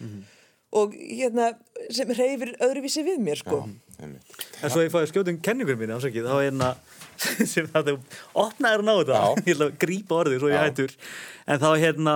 og 0.78 0.94
hérna, 0.94 1.52
sem 1.90 2.12
reyfir 2.14 2.54
öðruvísi 2.62 3.06
við 3.06 3.24
mér, 3.26 3.42
sko. 3.42 3.64
einmitt. 3.98 4.36
En 4.62 4.74
svo 4.74 4.84
ég 4.86 4.94
fáið 4.94 5.10
skjótum 5.10 5.40
kenningur 5.42 5.80
mín 5.80 5.96
ásakið, 5.96 6.30
þá 6.30 6.36
er 6.38 6.46
hérna 6.52 6.74
sem 7.54 7.70
það 7.74 7.92
þú 7.92 7.96
opnaður 8.44 8.84
að 8.84 8.88
ná 8.88 8.94
þetta 9.00 9.22
Já. 9.22 9.30
ég 9.48 9.56
ætla 9.56 9.70
að 9.70 9.80
grípa 9.82 10.20
orðið 10.22 10.44
svo 10.44 10.52
ég 10.52 10.58
Já. 10.58 10.66
hættur 10.68 10.94
en 11.48 11.64
þá 11.64 11.70
hérna 11.82 12.16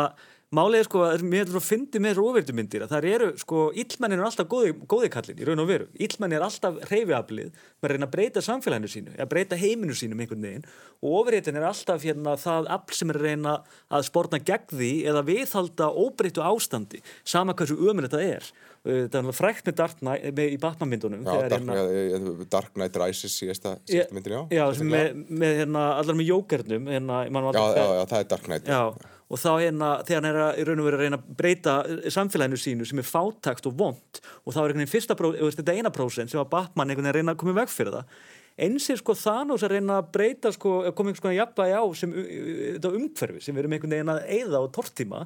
Er 0.52 0.84
sko 0.84 1.06
að 1.08 1.22
mér 1.24 1.46
hefur 1.46 1.54
svo 1.56 1.60
fyndið 1.64 2.02
með 2.04 2.18
róvertumyndir 2.18 2.84
að 2.84 2.90
það 2.92 3.06
eru 3.08 3.28
sko, 3.40 3.60
illmennin 3.72 4.20
er 4.20 4.26
alltaf 4.28 4.50
góði, 4.52 4.74
góði 4.84 5.10
kallin 5.14 5.38
í 5.40 5.46
raun 5.48 5.62
og 5.64 5.70
veru. 5.70 5.86
Illmennin 5.96 6.42
er 6.42 6.44
alltaf 6.44 6.82
hreyfiaflið 6.90 7.54
með 7.56 7.86
að 7.88 7.94
reyna 7.94 8.10
að 8.10 8.12
breyta 8.18 8.44
samfélaginu 8.44 8.90
sínu, 8.92 9.14
að 9.16 9.30
breyta 9.32 9.60
heiminu 9.62 9.96
sínum 9.96 10.20
einhvern 10.20 10.44
veginn 10.44 10.66
og 11.00 11.16
ofurheitin 11.22 11.56
er 11.56 11.68
alltaf 11.70 12.04
hérna 12.04 12.34
það 12.42 12.68
afl 12.76 12.98
sem 12.98 13.14
er 13.14 13.20
að 13.22 13.28
reyna 13.30 13.54
að 13.88 14.04
spórna 14.10 14.42
gegn 14.52 14.68
því 14.74 14.90
eða 15.14 15.22
viðhalda 15.30 15.88
óbreyttu 16.04 16.44
ástandi, 16.44 17.00
sama 17.24 17.56
hversu 17.56 17.80
ömur 17.80 18.10
þetta 18.10 18.22
er. 18.26 18.52
Það 18.84 19.18
er 19.22 19.38
frækt 19.38 19.68
með 19.70 19.76
Dark 19.78 20.00
Knight 20.02 20.36
með, 20.36 20.52
í 20.52 20.60
Batman-myndunum. 20.60 21.24
Já, 21.24 21.32
þegar 21.32 21.52
Dark, 21.54 21.66
hérna- 21.72 22.48
Dark 22.58 22.76
Knight 22.76 23.00
Rises 23.00 23.36
síðasta, 23.40 23.76
myndin, 24.12 24.36
já. 24.36 24.44
já 24.58 24.84
með, 24.84 25.26
með 25.30 25.58
hérna, 25.62 25.88
allar 26.02 26.18
með 26.18 26.32
jókernum 26.34 26.90
hérna, 26.92 27.24
já, 27.30 27.66
já, 27.78 27.84
já, 28.02 28.06
það 28.10 28.20
er 28.20 28.32
Dark 28.36 28.48
Knight. 28.50 28.72
Já, 28.74 29.12
og 29.32 29.40
þá 29.40 29.52
hérna, 29.62 29.90
þegar 30.04 30.20
hann 30.20 30.30
er 30.30 30.40
að, 30.44 30.60
í 30.60 30.66
raun 30.68 30.82
og 30.82 30.88
veru 30.90 30.98
að 30.98 31.06
reyna 31.06 31.20
að 31.22 31.32
breyta 31.40 31.76
eh, 31.88 32.10
samfélaginu 32.12 32.60
sínu 32.60 32.88
sem 32.88 33.00
er 33.00 33.08
fátakt 33.08 33.70
og 33.70 33.78
vond 33.80 34.20
og 34.44 34.52
þá 34.52 34.60
er 34.60 34.66
einhvern 34.66 34.82
veginn 34.82 34.92
fyrsta 34.92 35.18
þetta 35.18 35.76
eina 35.78 35.94
prósent 35.96 36.34
sem 36.34 36.42
var 36.42 36.50
Batman 36.52 36.92
einhvern 36.92 37.08
veginn 37.08 37.14
að 37.14 37.20
reyna 37.20 37.36
að 37.36 37.42
koma 37.44 37.56
veg 37.62 37.72
fyrir 37.72 37.96
það. 37.96 38.18
Eins 38.62 38.90
er 38.92 39.00
sko 39.00 39.16
Thanos 39.16 39.64
að 39.64 39.78
reyna 39.78 40.02
að 40.02 40.12
breyta 40.18 40.52
sko, 40.52 40.82
að 40.90 40.96
koma 40.98 41.14
einhvern 41.14 41.32
veginn 41.32 41.40
jafnvægi 41.40 41.80
á 41.80 41.84
sem 42.02 42.18
þetta 42.18 42.94
umhverfi 43.00 43.46
sem 43.46 43.56
við 43.56 43.64
erum 43.64 43.78
einhvern 43.78 43.96
veginn 43.96 44.12
að 44.12 44.26
eyða 44.36 44.60
á 44.60 44.66
tortíma. 44.76 45.24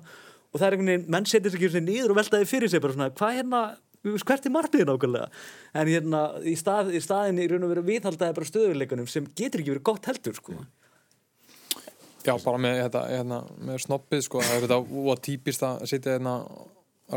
Og 0.53 0.61
það 0.61 0.67
er 0.67 0.77
einhvern 0.77 0.93
veginn, 0.93 1.09
menn 1.17 1.27
setur 1.27 1.51
sig 1.55 1.65
ekki 1.65 1.81
niður 1.81 2.13
og 2.13 2.21
veltaði 2.21 2.47
fyrir 2.47 2.71
sig 2.71 2.83
bara 2.83 2.95
svona, 2.95 3.09
hvað 3.17 3.39
hérna 3.39 3.63
hvert 4.05 4.45
er 4.45 4.53
margniðin 4.53 4.91
ákveðlega 4.93 5.29
en 5.81 5.89
hérna 5.89 6.19
í, 6.45 6.53
stað, 6.59 6.91
í 6.93 7.01
staðin 7.01 7.41
í 7.41 7.47
raun 7.49 7.65
og 7.65 7.71
veru 7.73 7.85
viðhaldaði 7.87 8.37
bara 8.37 8.49
stöðuleikunum 8.51 9.07
sem 9.09 9.25
getur 9.33 9.63
ekki 9.63 9.73
verið 9.73 9.87
gott 9.89 10.09
heldur 10.11 10.37
sko 10.37 10.59
Já, 12.25 12.33
bara 12.41 12.61
með, 12.61 12.79
þetta, 12.87 13.03
hérna, 13.11 13.41
með 13.67 13.83
snobbið 13.85 14.23
sko, 14.25 14.41
það 14.41 14.55
er 14.55 14.63
þetta 14.65 15.03
og 15.11 15.21
típist 15.25 15.65
að 15.65 15.83
sitja 15.91 16.15
hérna 16.15 16.39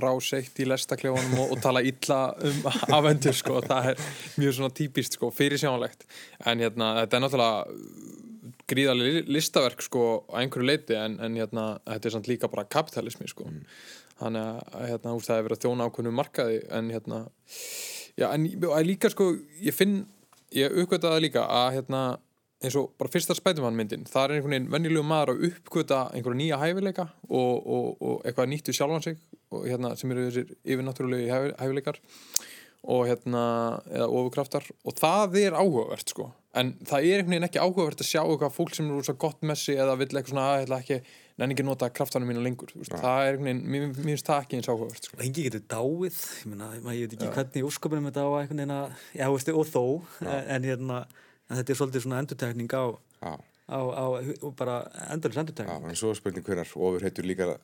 ráseitt 0.05 0.59
í 0.61 0.66
lestaklefunum 0.68 1.38
og, 1.40 1.53
og 1.55 1.62
tala 1.64 1.81
illa 1.87 2.18
um 2.44 2.66
afendur 2.99 3.37
sko, 3.37 3.62
það 3.64 3.92
er 3.94 4.03
mjög 4.37 4.59
svona 4.59 4.75
típist 4.77 5.16
sko, 5.16 5.31
fyrir 5.33 5.61
sjánlegt 5.61 6.05
en 6.44 6.61
hérna, 6.61 6.90
þetta 7.01 7.16
er 7.16 7.25
náttúrulega 7.25 8.18
gríðarlega 8.68 9.25
listaverk 9.33 9.81
sko 9.85 10.05
á 10.29 10.42
einhverju 10.42 10.68
leiti 10.68 10.99
en, 10.99 11.16
en 11.25 11.40
hérna, 11.40 11.71
þetta 11.88 12.11
er 12.11 12.16
samt 12.18 12.29
líka 12.29 12.51
bara 12.53 12.68
kapitalismi 12.68 13.31
sko. 13.31 13.49
Þannig 14.18 14.44
að 14.44 14.85
hérna, 14.90 15.14
úst, 15.16 15.31
það 15.31 15.38
er 15.40 15.47
verið 15.47 15.59
að 15.59 15.64
þjóna 15.64 15.88
ákveðnu 15.88 16.12
markaði 16.18 16.61
en 16.75 16.92
hérna 16.92 17.23
já, 18.18 18.29
en 18.35 18.49
líka 18.85 19.11
sko, 19.14 19.31
ég 19.64 19.77
finn 19.77 20.03
ég 20.55 20.75
það 20.90 21.21
líka 21.23 21.44
að 21.44 21.79
hérna 21.79 22.03
eins 22.59 22.75
og 22.81 22.88
bara 22.99 23.12
fyrsta 23.12 23.37
Spiderman 23.38 23.77
myndin 23.79 24.07
það 24.09 24.25
er 24.25 24.35
einhvern 24.38 24.55
veginn 24.57 24.71
venjulegu 24.73 25.05
maður 25.07 25.35
að 25.37 25.44
uppgöta 25.53 25.99
einhverja 26.11 26.40
nýja 26.40 26.59
hæfileika 26.62 27.05
og, 27.29 27.55
og, 27.77 27.90
og 28.03 28.25
eitthvað 28.27 28.51
nýtt 28.51 28.71
við 28.73 28.79
sjálfan 28.81 29.05
sig 29.05 29.18
og 29.55 29.66
hérna 29.71 29.92
sem 29.97 30.11
eru 30.14 30.25
þessir 30.31 30.51
yfirnáttúrulegu 30.66 31.31
hæfi- 31.31 31.55
hæfileikar 31.62 32.01
og 32.88 33.07
hérna 33.09 33.40
eða 33.90 34.07
ofurkraftar. 34.07 34.64
Og 34.87 34.94
það 34.97 35.35
er 35.40 35.57
áhugavert 35.59 36.12
sko. 36.12 36.29
En 36.57 36.71
það 36.87 37.05
er 37.09 37.16
einhvern 37.18 37.33
veginn 37.35 37.47
ekki 37.49 37.61
áhugavert 37.61 38.01
að 38.05 38.07
sjá 38.09 38.21
eitthvað 38.23 38.55
fólk 38.55 38.77
sem 38.79 38.87
eru 38.88 39.03
svo 39.05 39.14
gott 39.21 39.42
með 39.44 39.59
sig 39.61 39.81
eða 39.83 39.97
vill 39.99 40.09
eitthvað 40.12 40.31
svona 40.33 40.44
að 40.53 40.61
ég 40.61 40.66
ætla 40.68 40.79
ekki 40.85 40.99
nenni 41.42 41.57
ekki 41.57 41.66
nota 41.66 41.88
kraftanum 41.94 42.31
mínu 42.31 42.44
lengur. 42.47 42.71
Veist, 42.79 42.94
það 42.94 43.18
er 43.27 43.33
einhvern 43.35 43.49
veginn, 43.51 43.62
mér 43.75 43.85
mér 43.90 44.09
finnst 44.14 44.31
það 44.31 44.44
ekki 44.47 44.59
eins 44.61 44.71
áhugavert 44.73 45.09
sko. 45.11 45.18
engi 45.27 45.44
getur 45.49 45.64
dáið 45.75 46.07
ég, 46.07 46.47
meina, 46.53 46.71
ég 46.75 46.87
veit 46.87 47.16
ekki 47.18 47.33
hvernig 47.35 47.61
í 47.61 47.66
úrskapinum 47.68 48.09
þetta 48.09 48.25
á 48.25 48.31
einhvern 48.40 48.62
veginn 48.62 48.77
að 48.79 49.05
já, 49.21 49.27
veistu, 49.35 49.57
og 49.59 49.68
þó 49.75 49.85
en 50.57 50.68
hérna, 50.71 51.03
en 51.48 51.61
þetta 51.61 51.74
er 51.74 51.80
svolítið 51.80 52.04
svona 52.04 52.22
endurtekning 52.22 52.74
á, 52.76 52.84
á, 53.24 53.32
á 53.72 54.04
og 54.12 54.52
bara 54.58 54.80
endurins 55.12 55.38
já, 55.38 55.42
endurtekning 55.44 55.92
en 55.92 56.00
svo 56.00 56.12
er 56.12 56.20
spurning 56.20 56.46
hvernar 56.46 56.72
ofur 56.76 57.04
heitur 57.06 57.28
líka 57.28 57.54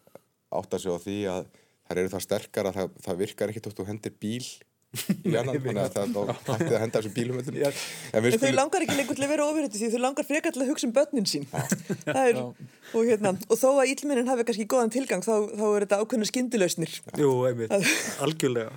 átt 0.54 0.76
að 0.76 0.84
segja 0.84 0.96
á 0.96 1.04
því 1.04 1.18
að 1.32 1.50
þær 1.84 2.00
eru 2.00 2.14
það 2.14 2.24
sterkar 2.28 2.70
að 2.70 2.78
það, 2.78 2.94
það 3.06 3.20
virkar 3.24 3.52
ekki 3.52 3.64
tótt 3.64 3.82
og 3.84 3.90
hendir 3.90 4.16
bíl 4.20 4.46
í 4.94 5.34
annan, 5.40 5.58
þannig 5.58 5.80
að 5.82 5.96
það 5.96 6.28
hættið 6.48 6.74
að 6.76 6.82
henda 6.84 7.00
þessum 7.00 7.14
bílum. 7.16 7.38
En 7.40 8.24
við 8.24 8.36
En 8.36 8.42
þau 8.44 8.52
langar 8.54 8.84
ekki 8.84 8.98
lengur 8.98 9.18
til 9.18 9.24
að 9.26 9.32
vera 9.32 9.46
ofurhættu 9.48 9.80
því 9.80 9.88
þau 9.94 10.02
langar 10.04 10.28
frekar 10.28 10.54
til 10.54 10.62
að 10.62 10.70
hugsa 10.70 10.86
um 10.88 10.92
börnin 10.94 11.26
sín. 11.26 11.48
Það 12.04 12.20
er, 12.28 12.38
og, 12.44 13.00
hérna, 13.00 13.32
og 13.34 13.58
þó 13.58 13.66
að 13.72 13.90
íllmennin 13.90 14.30
hafi 14.30 14.46
kannski 14.46 14.68
góðan 14.70 14.94
tilgang 14.94 15.26
þá, 15.26 15.34
þá 15.50 15.64
er 15.66 15.86
þetta 15.86 15.98
ákveðna 16.04 16.30
skyndilausnir. 16.30 16.94
Jú, 17.18 17.32
einmitt, 17.48 17.74
algjörlega 18.22 18.70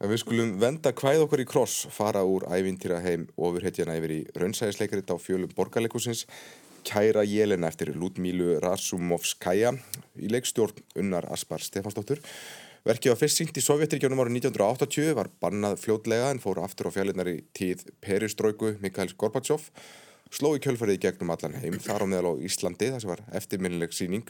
en 0.00 0.10
við 0.10 0.20
skulum 0.24 0.56
venda 0.62 0.92
kvæð 0.96 1.24
okkur 1.26 1.44
í 1.44 1.48
kross, 1.48 1.86
fara 1.94 2.24
úr 2.26 2.46
ævintýra 2.50 3.00
heim 3.04 3.28
ofur 3.36 3.64
heitjana 3.64 3.96
yfir 4.00 4.14
í 4.16 4.20
raunsæðisleikarit 4.38 5.14
á 5.14 5.16
fjölum 5.20 5.54
borgarleikusins 5.56 6.26
Kæra 6.84 7.24
Jelena 7.24 7.70
eftir 7.70 7.94
Ludmílu 7.96 8.58
Rasumovskaja 8.60 9.72
í 10.20 10.28
leikstjórn 10.28 10.82
Unnar 11.00 11.24
Aspar 11.32 11.64
Stefansdóttur. 11.64 12.20
Verkið 12.84 13.14
var 13.14 13.20
fyrst 13.22 13.40
syngt 13.40 13.56
í 13.56 13.64
Sovjetríkjónum 13.64 14.20
árið 14.20 14.36
1980, 14.42 15.14
var 15.16 15.30
bannað 15.40 15.78
fljótlega 15.80 16.28
en 16.34 16.42
fór 16.42 16.60
aftur 16.60 16.90
á 16.92 16.94
fjallinnar 16.94 17.30
í 17.30 17.38
tíð 17.56 17.86
Peristróiku 18.04 18.74
Mikaels 18.84 19.16
Gorbachev. 19.16 19.70
Sló 20.28 20.52
í 20.52 20.60
kjölfarið 20.60 21.00
gegnum 21.06 21.32
allan 21.32 21.56
heim, 21.62 21.78
þar 21.80 22.04
á 22.04 22.06
meðal 22.10 22.34
á 22.36 22.42
Íslandi, 22.44 22.90
það 22.92 23.00
sem 23.00 23.12
var 23.14 23.24
eftirminnileg 23.40 23.96
síning, 23.96 24.28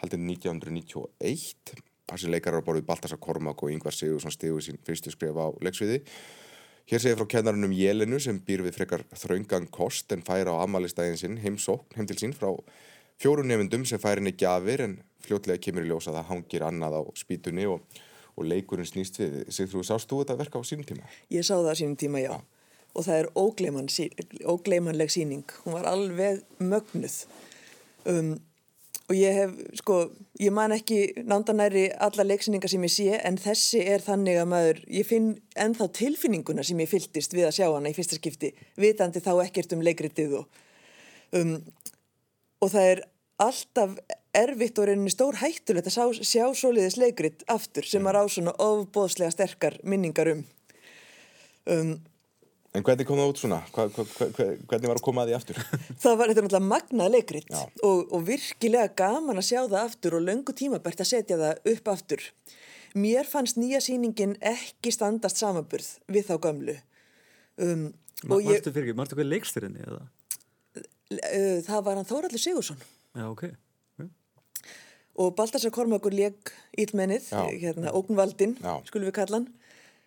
haldið 0.00 0.24
1991. 0.30 1.89
Sem 2.18 2.32
leikarar 2.32 2.64
borðið 2.66 2.88
Baltasar 2.88 3.20
Kormák 3.22 3.62
og 3.62 3.70
Yngvar 3.74 3.94
Sigursson 3.94 4.34
stigu 4.34 4.62
sín 4.64 4.80
fyrstu 4.86 5.12
skrif 5.14 5.36
á 5.38 5.46
leiksviði. 5.62 6.00
Hér 6.90 7.02
segir 7.02 7.18
frá 7.20 7.28
kennarinn 7.30 7.68
um 7.68 7.74
Jelenu 7.76 8.18
sem 8.18 8.40
býr 8.42 8.64
við 8.66 8.80
frekar 8.80 9.04
þraungan 9.14 9.68
kost 9.70 10.10
en 10.10 10.24
færa 10.26 10.56
á 10.58 10.62
amalistæðin 10.64 11.20
sinn 11.20 11.36
heimsókn 11.38 11.94
heim 11.94 12.08
til 12.10 12.18
sín 12.18 12.34
frá 12.34 12.50
fjóru 13.20 13.44
nefndum 13.46 13.84
sem 13.86 14.00
færi 14.02 14.22
henni 14.22 14.32
gjafir 14.34 14.82
en 14.86 14.96
fljótlega 15.22 15.62
kemur 15.62 15.84
í 15.86 15.90
ljós 15.90 16.08
að 16.08 16.18
það 16.18 16.30
hangir 16.32 16.64
annað 16.66 16.96
á 16.98 17.02
spýtunni 17.20 17.68
og, 17.70 17.84
og 18.34 18.48
leikurinn 18.48 18.88
snýst 18.88 19.20
við. 19.20 19.36
Sigþrú, 19.52 19.84
sást 19.86 20.10
þú 20.10 20.22
þetta 20.22 20.38
verka 20.40 20.62
á 20.62 20.64
sínum 20.66 20.88
tíma? 20.88 21.06
Ég 21.30 21.46
sá 21.46 21.54
það 21.58 21.70
á 21.70 21.76
sínum 21.78 21.98
tíma, 22.00 22.24
já. 22.24 22.34
Og 22.90 23.06
það 23.06 23.20
er 23.20 23.28
ógleyman, 23.38 23.90
ógleymanleg 24.50 25.12
síning. 25.12 25.44
Hún 25.62 25.76
var 25.76 25.86
alveg 25.92 26.40
mögnuð. 26.58 27.20
Um, 28.08 28.32
og 29.10 29.16
ég 29.18 29.34
hef, 29.34 29.54
sko, 29.80 29.96
ég 30.38 30.52
man 30.54 30.70
ekki 30.74 31.24
nándanæri 31.26 31.88
alla 31.98 32.26
leiksýningar 32.28 32.70
sem 32.70 32.84
ég 32.86 32.92
sé 32.94 33.16
en 33.18 33.38
þessi 33.42 33.82
er 33.82 34.04
þannig 34.04 34.38
að 34.38 34.50
maður, 34.52 34.82
ég 34.86 35.08
finn 35.08 35.32
ennþá 35.58 35.88
tilfinninguna 35.98 36.62
sem 36.66 36.78
ég 36.78 36.90
fylltist 36.90 37.34
við 37.34 37.48
að 37.48 37.56
sjá 37.58 37.66
hana 37.66 37.90
í 37.90 37.96
fyrsta 37.96 38.20
skipti, 38.20 38.52
vitandi 38.78 39.22
þá 39.24 39.32
ekkert 39.42 39.74
um 39.74 39.82
leikritið 39.82 40.36
og, 40.38 40.62
um, 41.40 41.56
og 42.62 42.70
það 42.70 42.92
er 42.92 43.02
alltaf 43.42 43.98
erfitt 44.36 44.78
og 44.78 44.86
reyninni 44.86 45.10
stór 45.10 45.40
hættulegt 45.40 45.90
að 45.90 45.96
sjá, 45.96 46.22
sjá 46.22 46.44
svoleiðis 46.54 47.00
leikrit 47.00 47.42
aftur 47.50 47.88
sem 47.90 48.04
maður 48.06 48.22
á 48.22 48.24
svona 48.30 48.54
ofbóðslega 48.62 49.34
sterkar 49.34 49.80
minningar 49.82 50.30
um. 50.36 50.46
um 51.66 51.92
En 52.70 52.84
hvernig 52.86 53.06
kom 53.08 53.18
það 53.18 53.32
út 53.32 53.40
svona? 53.40 53.58
Hva, 53.74 53.88
hva, 53.90 54.04
hva, 54.06 54.44
hvernig 54.70 54.90
var 54.92 55.00
að 55.00 55.02
koma 55.02 55.24
að 55.24 55.32
því 55.32 55.36
aftur? 55.40 55.56
Það 56.04 56.18
var 56.20 56.30
þetta 56.30 56.44
náttúrulega 56.44 56.68
magnað 56.70 57.14
leikrit 57.16 57.48
og, 57.56 58.04
og 58.14 58.20
virkilega 58.28 58.92
gaman 59.00 59.40
að 59.42 59.48
sjá 59.48 59.58
það 59.64 59.80
aftur 59.80 60.16
og 60.20 60.22
löngu 60.28 60.54
tímabært 60.54 61.02
að 61.02 61.10
setja 61.10 61.38
það 61.40 61.72
upp 61.72 61.90
aftur. 61.90 62.28
Mér 62.94 63.26
fannst 63.30 63.58
nýja 63.58 63.82
síningin 63.82 64.36
ekki 64.38 64.92
standast 64.94 65.42
samanburð 65.42 65.90
við 66.10 66.30
þá 66.30 66.36
gömlu. 66.46 66.76
Um, 67.58 67.88
og 68.28 68.38
ég, 68.44 68.54
Marstu 68.54 68.74
fyrir 68.76 68.88
ekki, 68.88 68.98
marstu 69.02 69.18
hvað 69.18 69.30
leikstyrinni 69.32 69.82
eða? 69.88 70.04
uh, 71.10 71.58
það 71.66 71.82
var 71.88 71.98
hann 71.98 72.08
Þóraldur 72.08 72.42
Sigursson 72.42 72.78
Já, 73.16 73.26
ok 73.26 73.48
og 75.20 75.34
Baltasar 75.36 75.72
Kormakur 75.74 76.14
leik 76.14 76.52
ílmennið, 76.80 77.26
hérna, 77.60 77.90
ógnvaldin, 77.92 78.54
skulum 78.86 79.10
við 79.10 79.16
kalla 79.18 79.40
hann, 79.40 79.48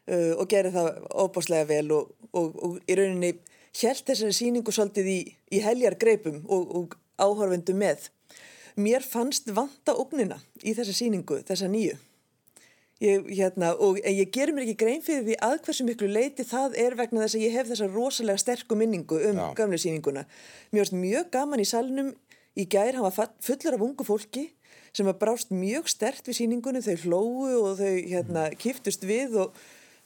uh, 0.10 0.34
og 0.38 0.48
gerði 0.52 0.74
það 0.76 0.90
óbáslega 1.12 1.70
vel 1.70 1.88
og, 1.96 2.14
og, 2.32 2.56
og 2.64 2.80
í 2.88 2.98
rauninni 3.00 3.34
hjælt 3.74 4.06
þessari 4.08 4.36
síningu 4.38 4.74
svolítið 4.74 5.10
í, 5.10 5.20
í 5.54 5.62
heljar 5.64 5.98
greipum 6.00 6.42
og, 6.46 6.74
og 6.78 6.98
áhorfendu 7.22 7.76
með. 7.78 8.10
Mér 8.80 9.06
fannst 9.06 9.52
vanta 9.54 9.94
ógnina 9.98 10.40
í 10.66 10.74
þessa 10.74 10.96
síningu, 10.98 11.42
þessa 11.46 11.70
nýju. 11.70 12.00
Ég, 13.04 13.26
hérna, 13.36 13.74
og 13.84 13.98
ég 14.00 14.30
gerir 14.32 14.54
mér 14.56 14.64
ekki 14.68 14.80
grein 14.80 15.02
fyrir 15.04 15.26
því 15.26 15.36
að 15.44 15.58
hversu 15.66 15.84
miklu 15.84 16.08
leiti 16.08 16.46
það 16.48 16.78
er 16.80 16.94
vegna 16.96 17.26
þess 17.26 17.36
að 17.36 17.44
ég 17.44 17.56
hef 17.58 17.68
þessa 17.68 17.90
rosalega 17.92 18.40
sterku 18.40 18.78
minningu 18.80 19.18
um 19.30 19.42
Já. 19.42 19.48
gamlu 19.58 19.80
síninguna. 19.82 20.24
Mér 20.72 20.86
varst 20.86 20.96
mjög 20.96 21.32
gaman 21.34 21.64
í 21.64 21.68
salnum 21.68 22.14
í 22.56 22.68
gær, 22.70 22.96
hann 22.96 23.04
var 23.04 23.34
fullur 23.44 23.76
af 23.76 23.84
ungu 23.90 24.08
fólki 24.08 24.46
sem 24.94 25.10
var 25.10 25.18
brást 25.20 25.52
mjög 25.52 25.90
stert 25.90 26.30
við 26.30 26.38
síningunum, 26.38 26.86
þau 26.86 26.98
hlóu 27.02 27.64
og 27.66 27.80
þau 27.82 27.94
hérna, 28.14 28.46
kiftust 28.62 29.04
við 29.10 29.40
og 29.42 29.64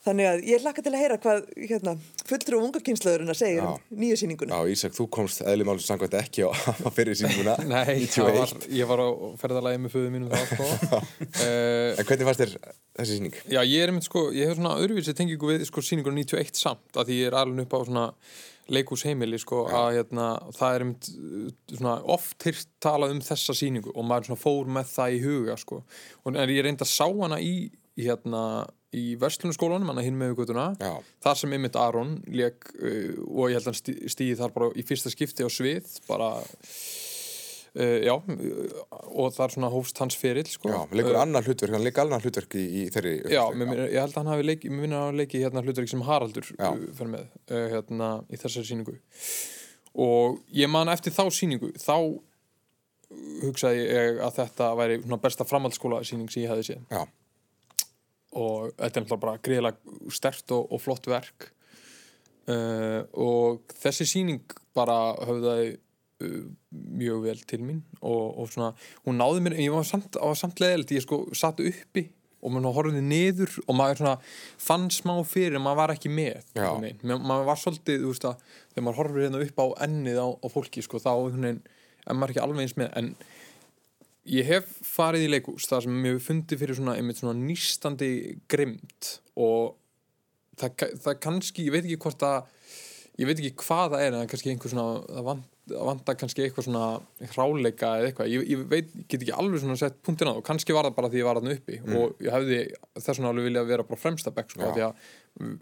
þannig 0.08 0.28
að 0.30 0.42
ég 0.48 0.64
hlakka 0.64 0.84
til 0.84 0.92
að 0.92 1.02
heyra 1.02 1.18
hvað 1.22 1.44
hérna, 1.70 1.94
fullur 2.28 2.56
af 2.58 2.64
unga 2.66 2.82
kynslaðurinn 2.88 3.32
að 3.34 3.38
segja 3.38 3.68
um 3.68 4.00
nýju 4.02 4.18
síninguna. 4.22 4.58
Já, 4.58 4.72
Ísak, 4.74 4.96
þú 4.96 5.08
komst 5.18 5.44
eðlumálum 5.44 5.84
samkvæmt 5.84 6.18
ekki 6.18 6.48
á, 6.48 6.50
fyrir 6.96 7.18
síninguna. 7.18 7.56
Nei, 7.72 8.08
það 8.08 8.32
91. 8.32 8.36
var, 8.40 8.68
ég 8.80 8.90
var 8.92 9.04
á 9.04 9.08
ferðalagi 9.44 9.82
með 9.84 9.96
föðu 9.96 10.12
mínum 10.16 10.34
þá 10.34 10.44
sko. 10.50 10.68
uh, 11.44 11.94
En 11.94 12.08
hvernig 12.08 12.30
fannst 12.30 12.44
þér 12.44 12.54
þessi 12.98 13.18
síning? 13.18 13.40
Já, 13.46 13.60
ég 13.62 13.82
er 13.84 13.92
einmitt 13.92 14.08
sko, 14.08 14.28
ég 14.34 14.50
hef 14.50 14.58
svona 14.58 14.76
öðruvísi 14.82 15.16
tengingu 15.16 15.52
við 15.52 15.66
sko 15.68 15.84
síningur 15.84 16.16
91 16.16 16.58
samt 16.58 16.98
að 16.98 17.10
því 17.10 17.18
ég 17.22 17.30
er 17.30 17.38
alveg 17.38 17.68
upp 17.68 17.76
á 17.76 17.80
svona 17.86 18.06
leikúsheimili 18.68 19.38
sko 19.40 19.62
að 19.72 19.98
hérna 19.98 20.26
það 20.56 20.74
er 20.74 20.84
einmitt 20.84 21.10
uh, 21.12 21.50
svona 21.72 21.94
oft 22.16 22.44
hýrt 22.44 22.68
talað 22.84 23.14
um 23.14 23.22
þessa 23.24 23.56
síningu 23.56 23.94
og 23.94 24.04
maður 24.06 24.30
svona 24.30 24.42
fór 24.42 24.72
með 24.78 24.90
það 24.92 25.14
í 25.14 25.22
huga 25.24 25.56
sko 25.60 25.78
og 25.80 26.34
en 26.34 26.52
ég 26.52 26.66
reynda 26.66 26.84
að 26.84 26.92
sá 26.92 27.06
hana 27.08 27.38
í, 27.40 27.54
hérna 27.98 28.42
í 28.96 29.16
verslunarskólanum, 29.20 29.90
hann 29.90 30.00
að 30.00 30.06
hinn 30.08 30.16
með 30.20 30.32
Já. 30.80 30.94
þar 31.24 31.36
sem 31.42 31.52
einmitt 31.52 31.76
Aron 31.76 32.14
leik 32.32 32.70
uh, 32.80 33.18
og 33.28 33.50
ég 33.50 33.58
held 33.58 33.66
að 33.66 33.70
hann 33.72 33.76
stí- 33.82 33.98
stíði 34.14 34.38
þar 34.40 34.54
bara 34.54 34.70
í 34.80 34.84
fyrsta 34.88 35.12
skipti 35.12 35.44
á 35.44 35.50
svið 35.52 35.90
bara 36.08 36.30
uh, 36.38 37.98
já 38.06 38.14
uh, 38.16 38.78
og 39.12 39.34
þar 39.36 39.52
svona 39.52 39.70
hófst 39.74 40.00
hans 40.00 40.16
ferill 40.16 40.48
sko. 40.48 40.70
Já, 40.72 40.80
leikur 40.96 41.18
Uh, 41.18 41.20
annar 41.26 41.44
hlutverk, 41.44 41.74
hann 41.76 41.84
leikur 41.84 42.04
annar 42.06 42.24
hlutverk 42.24 42.56
í, 42.56 42.64
í 42.64 42.86
þeirri 42.94 43.12
Já, 43.34 43.42
mér, 43.52 43.84
ég 43.92 44.00
held 44.00 44.14
að 44.16 44.22
hann 44.22 44.32
hafi 44.32 44.48
leikið, 44.48 44.72
mér 44.72 44.86
minna 44.86 45.02
að 45.02 45.06
hafa 45.10 45.18
leikið 45.20 45.44
hérna 45.44 45.64
hlutverk 45.66 45.92
sem 45.92 46.06
Haraldur 46.08 46.48
uh, 46.56 46.72
fyrir 46.96 47.12
með 47.12 47.28
uh, 47.28 47.66
hérna 47.74 48.10
í 48.32 48.40
þessari 48.40 48.70
síningu 48.72 48.96
og 49.98 50.40
ég 50.54 50.70
man 50.72 50.88
eftir 50.92 51.12
þá 51.12 51.26
síningu 51.34 51.72
þá 51.80 51.96
hugsaði 53.42 53.84
ég 53.88 54.18
að 54.24 54.34
þetta 54.42 54.66
væri 54.78 54.98
besta 55.22 55.44
framhaldsskóla 55.48 56.02
síning 56.06 56.28
sem 56.32 56.42
ég 56.44 56.50
hefði 56.52 56.66
séð. 56.72 56.82
Já, 56.92 57.04
og 58.36 58.74
þetta 58.76 59.00
er 59.00 59.08
bara 59.14 59.38
greiðlega 59.40 60.12
stert 60.12 60.52
og, 60.56 60.68
og 60.72 60.82
flott 60.82 61.08
verk. 61.08 61.50
Uh, 62.48 63.04
og 63.12 63.74
þessi 63.76 64.06
síning 64.08 64.44
bara 64.76 65.12
höfðaði 65.28 65.74
uh, 66.24 66.44
mjög 66.72 67.26
vel 67.26 67.42
til 67.44 67.60
mín 67.60 67.82
og, 68.00 68.38
og 68.40 68.48
svona, 68.48 68.70
hún 69.04 69.20
náði 69.20 69.42
mér 69.44 69.58
ég 69.60 69.74
var 69.74 69.84
samt, 69.84 70.16
samt 70.40 70.62
leðilt, 70.62 70.94
ég 70.96 71.04
sko 71.04 71.26
satt 71.36 71.60
uppi 71.60 72.06
og 72.38 72.54
maður 72.54 72.76
horfði 72.76 73.02
niður 73.02 73.52
og 73.66 73.76
maður 73.76 74.00
svona 74.00 74.14
fann 74.62 74.86
smá 74.94 75.12
fyrir 75.26 75.58
að 75.58 75.64
maður 75.66 75.80
var 75.82 75.92
ekki 75.96 76.12
með 76.12 76.54
maður 77.18 77.48
var 77.50 77.60
svolítið, 77.60 78.04
þú 78.04 78.12
veist 78.12 78.28
að 78.30 78.44
þegar 78.54 78.86
maður 78.86 79.00
horfir 79.02 79.24
hérna 79.24 79.42
upp 79.44 79.60
á 79.60 79.66
ennið 79.88 80.20
á, 80.22 80.28
á 80.38 80.46
fólki 80.54 80.84
sko, 80.86 81.02
þá 81.02 81.10
einhvern 81.16 81.48
veginn 81.48 81.60
er 82.08 82.16
maður 82.16 82.34
ekki 82.34 82.44
alveg 82.44 82.64
eins 82.64 82.76
með 82.78 82.94
en 83.00 83.10
ég 84.28 84.48
hef 84.48 84.70
farið 84.84 85.26
í 85.26 85.30
leikús 85.32 85.68
þar 85.70 85.86
sem 85.86 85.98
ég 86.06 86.16
hef 86.18 86.28
fundið 86.28 86.62
fyrir 86.62 86.78
svona, 86.78 86.96
einmitt 86.98 87.20
svona 87.20 87.36
nýstandi 87.38 88.10
grimt 88.50 89.12
og 89.38 89.76
það, 90.58 90.88
það 91.04 91.20
kannski, 91.24 91.66
ég 91.68 91.74
veit 91.74 91.84
ekki 91.84 92.00
hvort 92.04 92.26
að 92.28 92.38
ég 93.18 93.28
veit 93.28 93.38
ekki 93.38 93.64
hvað 93.64 93.94
það 93.94 94.02
er 94.04 94.10
en 94.10 94.18
það 94.18 94.26
er 94.26 94.32
kannski 94.32 94.52
einhver 94.52 94.74
svona 94.74 95.00
það 95.06 95.28
vant, 95.30 95.46
það 95.72 95.88
vantar 95.90 96.18
kannski 96.20 96.44
eitthvað 96.44 96.68
svona 96.68 96.84
hráleika 97.34 97.94
eða 97.98 98.10
eitthvað, 98.10 98.32
ég, 98.32 98.46
ég 98.52 98.66
veit, 98.70 98.92
ég 98.94 99.08
get 99.08 99.24
ekki 99.24 99.36
alveg 99.36 99.62
svona 99.62 99.78
sett 99.80 99.98
punktin 100.06 100.30
á 100.30 100.32
það 100.32 100.42
og 100.42 100.46
kannski 100.48 100.76
var 100.76 100.88
það 100.88 100.98
bara 100.98 101.12
því 101.12 101.22
ég 101.22 101.28
var 101.28 101.40
þarna 101.40 101.56
uppi 101.58 101.80
og 101.98 102.22
ég 102.24 102.36
hefði 102.36 102.60
þess 102.98 103.14
vegna 103.14 103.32
alveg 103.32 103.48
viljað 103.50 103.72
vera 103.72 103.88
bara 103.88 104.02
fremsta 104.04 104.34
bekk 104.34 104.54
sko, 104.54 104.70
því 104.76 104.86
að 104.86 105.10
mm, 105.38 105.58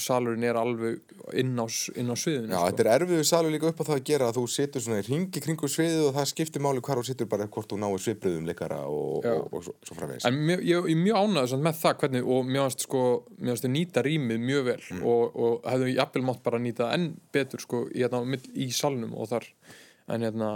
salurinn 0.00 0.44
er 0.48 0.56
alveg 0.56 1.14
inn 1.36 1.52
á, 1.60 1.66
inn 2.00 2.08
á 2.08 2.16
sviðinu 2.16 2.54
Já, 2.54 2.56
sko. 2.56 2.68
þetta 2.70 2.84
er 2.84 2.90
erfiðu 2.94 3.24
salur 3.28 3.52
líka 3.52 3.68
upp 3.68 3.82
á 3.84 3.88
það 3.88 3.98
að 3.98 4.06
gera 4.08 4.28
að 4.30 4.38
þú 4.38 4.44
situr 4.52 4.84
svona 4.84 5.00
í 5.02 5.06
ringi 5.08 5.42
kringu 5.44 5.68
sviðið 5.68 6.04
og 6.06 6.14
það 6.16 6.28
skiptir 6.30 6.64
máli 6.64 6.82
hvar 6.84 7.00
þú 7.00 7.04
situr 7.10 7.28
bara 7.28 7.48
hvort 7.52 7.68
þú 7.68 7.80
náir 7.82 8.04
svipriðum 8.04 8.48
leikara 8.48 8.78
og, 8.88 9.26
og, 9.28 9.42
og, 9.52 9.66
svo, 9.66 9.74
svo 9.84 9.98
framvegis. 9.98 10.24
En 10.28 10.38
mjög, 10.38 10.64
ég, 10.64 10.88
ég 10.88 10.96
er 10.96 11.02
mjög 11.02 11.20
ánægður 11.20 11.52
samt 11.52 11.66
með 11.66 11.80
það 11.82 11.98
hvernig 12.02 12.30
og 12.36 12.48
mér 12.48 12.64
finnst 12.64 12.86
sko, 12.86 13.04
finnst 13.42 13.66
þau 13.66 13.72
nýta 13.74 14.04
rýmið 14.06 14.46
mjög 14.48 14.66
vel 14.70 14.78
og, 15.02 15.38
og 15.44 15.68
hefðu 15.74 15.92
jafnvel 15.92 16.24
mátt 16.30 16.42
bara 16.48 16.62
nýta 16.64 16.86
það 16.86 16.96
enn 16.96 17.08
betur 17.36 17.64
sko 17.66 17.84
í, 17.92 18.04
hérna, 18.06 18.40
í 18.56 18.70
salnum 18.74 19.12
og 19.18 19.28
þar. 19.38 19.76
En 20.08 20.26
hérna, 20.26 20.50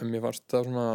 en 0.00 0.10
mér 0.12 0.24
fannst 0.26 0.48
það 0.50 0.70
svona 0.70 0.88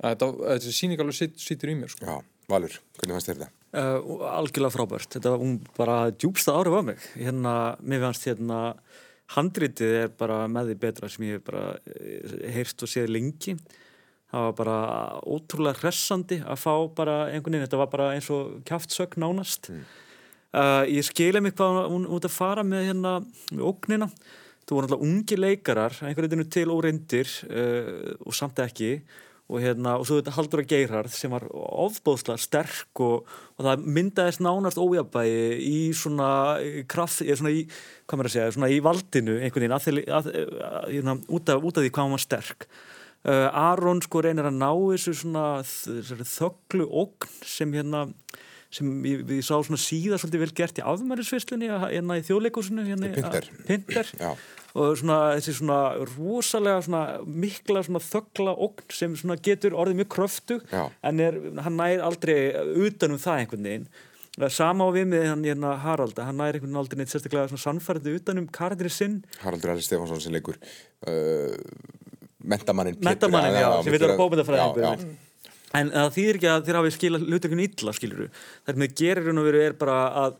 að 0.00 0.14
þetta, 0.14 0.72
sýning 0.72 1.02
alveg 1.02 1.18
sit, 1.18 1.40
situr 1.40 1.72
í 1.72 1.76
mér 1.78 1.92
sko. 1.92 2.06
Já, 2.08 2.20
Valur, 2.50 2.76
hvernig 2.98 3.16
fannst 3.16 3.30
þér 3.30 3.40
þetta? 3.42 3.54
Uh, 3.70 4.24
algjörlega 4.26 4.74
frábært, 4.74 5.12
þetta 5.14 5.30
var 5.30 5.42
hún 5.44 5.58
bara 5.76 5.98
djúbsta 6.10 6.56
árið 6.56 6.74
var 6.74 6.86
mig. 6.88 7.04
Hérna, 7.14 7.54
mér 7.86 8.02
fannst 8.08 8.26
hérna 8.26 8.60
handritið 9.36 9.94
er 10.00 10.10
bara 10.18 10.40
með 10.50 10.72
því 10.72 10.76
betra 10.82 11.10
sem 11.10 11.28
ég 11.28 11.38
hef 11.38 11.46
bara 11.46 11.64
eh, 11.86 12.50
heyrst 12.56 12.82
og 12.82 12.90
séð 12.90 13.12
lengi. 13.14 13.54
Það 14.30 14.46
var 14.46 14.56
bara 14.58 14.76
ótrúlega 15.26 15.82
hressandi 15.84 16.40
að 16.42 16.60
fá 16.62 16.74
bara 16.96 17.16
einhvern 17.28 17.56
veginn, 17.56 17.66
þetta 17.66 17.80
var 17.82 17.90
bara 17.92 18.10
eins 18.16 18.30
og 18.34 18.60
kjáftsögn 18.66 19.22
nánast. 19.22 19.70
Mm. 19.70 19.84
uh, 20.50 20.84
ég 20.90 21.06
skilja 21.06 21.42
mig 21.42 21.54
hvað 21.58 21.84
hún 21.92 22.08
út 22.10 22.26
að 22.26 22.34
fara 22.34 22.66
með 22.66 22.88
hérna 22.90 23.16
með 23.52 23.66
ógnina 23.70 24.10
þú 24.70 24.76
voru 24.76 24.86
náttúrulega 24.86 25.08
ungi 25.08 25.36
leikarar 25.40 25.96
einhvern 26.06 26.30
veginn 26.30 26.52
til 26.54 26.70
óreyndir 26.70 27.32
uh, 27.50 28.14
og 28.22 28.36
samt 28.38 28.62
ekki. 28.62 29.00
Og 29.50 29.58
hérna, 29.58 29.96
og 29.98 30.04
svo 30.06 30.20
þetta 30.20 30.36
Haldur 30.36 30.60
að 30.62 30.68
Geirharð 30.70 31.10
sem 31.10 31.32
var 31.34 31.42
ofbóðslega 31.50 32.38
sterk 32.38 33.00
og, 33.02 33.24
og 33.58 33.64
það 33.66 33.88
myndaðist 33.96 34.42
nánast 34.46 34.78
ójabægi 34.78 35.56
í 35.66 35.80
svona 35.98 36.28
kraft, 36.86 37.24
eða 37.24 37.40
svona 37.40 37.54
í, 37.56 37.64
hvað 38.06 38.20
maður 38.20 38.30
að 38.30 38.36
segja, 38.36 38.52
svona 38.54 38.68
í 38.70 38.78
valdinu 38.86 39.34
einhvern 39.40 39.66
veginn, 39.66 39.74
að, 39.74 39.98
að, 40.20 40.30
að, 40.68 40.86
hérna, 40.92 41.16
út, 41.26 41.50
af, 41.50 41.66
út 41.66 41.80
af 41.80 41.82
því 41.82 41.90
hvað 41.96 42.12
maður 42.12 42.24
sterk. 42.28 42.68
Uh, 43.26 43.48
Aron 43.64 44.04
sko 44.06 44.22
reynir 44.22 44.46
að 44.46 44.60
ná 44.62 44.70
þessu 44.70 45.16
svona 45.24 45.48
þögglu 45.66 46.86
ogn 47.02 47.34
sem 47.42 47.74
hérna 47.74 48.06
sem 48.70 48.86
ég, 49.06 49.26
ég 49.26 49.42
sá 49.42 49.56
svona 49.58 49.80
síðan 49.82 50.20
svolítið 50.22 50.44
vel 50.44 50.52
gert 50.62 50.78
í 50.78 50.86
afmælisvislunni 50.86 51.70
hérna 51.72 52.20
í 52.20 52.24
þjóðleikúsinu 52.26 52.86
hérna, 52.86 53.10
Pinter, 53.16 53.48
Pinter 53.66 54.12
og 54.74 54.98
svona 55.00 55.18
þessi 55.36 55.56
svona 55.60 55.80
rosalega 56.12 56.84
svona 56.86 57.02
mikla 57.24 57.84
svona 57.86 58.02
þöggla 58.04 58.54
ogn 58.66 58.94
sem 58.94 59.16
svona 59.18 59.38
getur 59.42 59.76
orðið 59.78 60.02
mjög 60.02 60.12
kröftu 60.16 60.60
en 60.70 61.24
er, 61.24 61.40
hann 61.64 61.80
nær 61.80 62.04
aldrei 62.10 62.38
utanum 62.86 63.20
það 63.20 63.44
einhvern 63.44 63.68
veginn. 63.70 63.90
Sama 64.54 64.86
á 64.86 64.90
við 64.94 65.08
með 65.10 65.26
hann 65.26 65.42
hérna 65.44 65.72
Haralda 65.82 66.28
hann 66.28 66.38
nær 66.40 66.54
einhvern 66.54 66.70
veginn 66.70 66.82
aldrei 66.82 67.00
neitt 67.00 67.14
sérstaklega 67.14 67.60
sannfærandi 67.60 68.18
utanum 68.20 68.46
karakterið 68.50 68.94
sinn. 68.94 69.18
Haraldur 69.42 69.74
Alli 69.74 69.84
Stefánsson 69.84 70.22
sem 70.22 70.36
leikur 70.36 70.60
uh, 70.60 71.56
mentamannin 72.40 72.96
mentamannin, 73.04 73.58
já, 73.60 73.68
sem 73.84 73.94
við 73.94 74.06
erum 74.06 74.20
bómyndafræðingur 74.20 75.04
en 75.78 75.92
það 75.92 76.14
þýðir 76.16 76.38
ekki 76.38 76.48
að 76.50 76.64
þér 76.66 76.78
hafi 76.80 76.92
skila 76.96 77.20
hlutökun 77.22 77.62
illa, 77.62 77.94
skiluru 77.94 78.28
það 78.32 78.72
er 78.72 78.80
með 78.82 78.94
gerir 79.00 79.30
og 79.32 79.46
veru 79.46 79.62
er 79.62 79.76
bara 79.78 79.98
að 80.24 80.38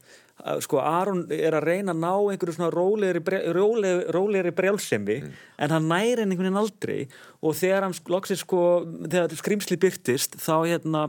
sko 0.64 0.80
Aron 0.82 1.24
er 1.34 1.56
að 1.56 1.66
reyna 1.68 1.94
að 1.94 2.02
ná 2.02 2.12
einhverju 2.32 2.56
svona 2.56 2.72
rólegri, 2.74 3.22
rólegri, 3.54 4.08
rólegri 4.14 4.54
brjálsemi 4.56 5.20
mm. 5.20 5.38
en 5.64 5.74
hann 5.74 5.88
næri 5.90 6.24
einhvern 6.24 6.48
veginn 6.48 6.60
aldrei. 6.62 6.98
Og 7.44 7.56
þegar 7.58 7.88
hann 7.88 7.96
loksir 8.12 8.40
sko 8.40 8.64
þegar 9.06 9.38
skrimsli 9.40 9.80
byrtist 9.80 10.38
þá 10.40 10.54
hérna 10.64 11.06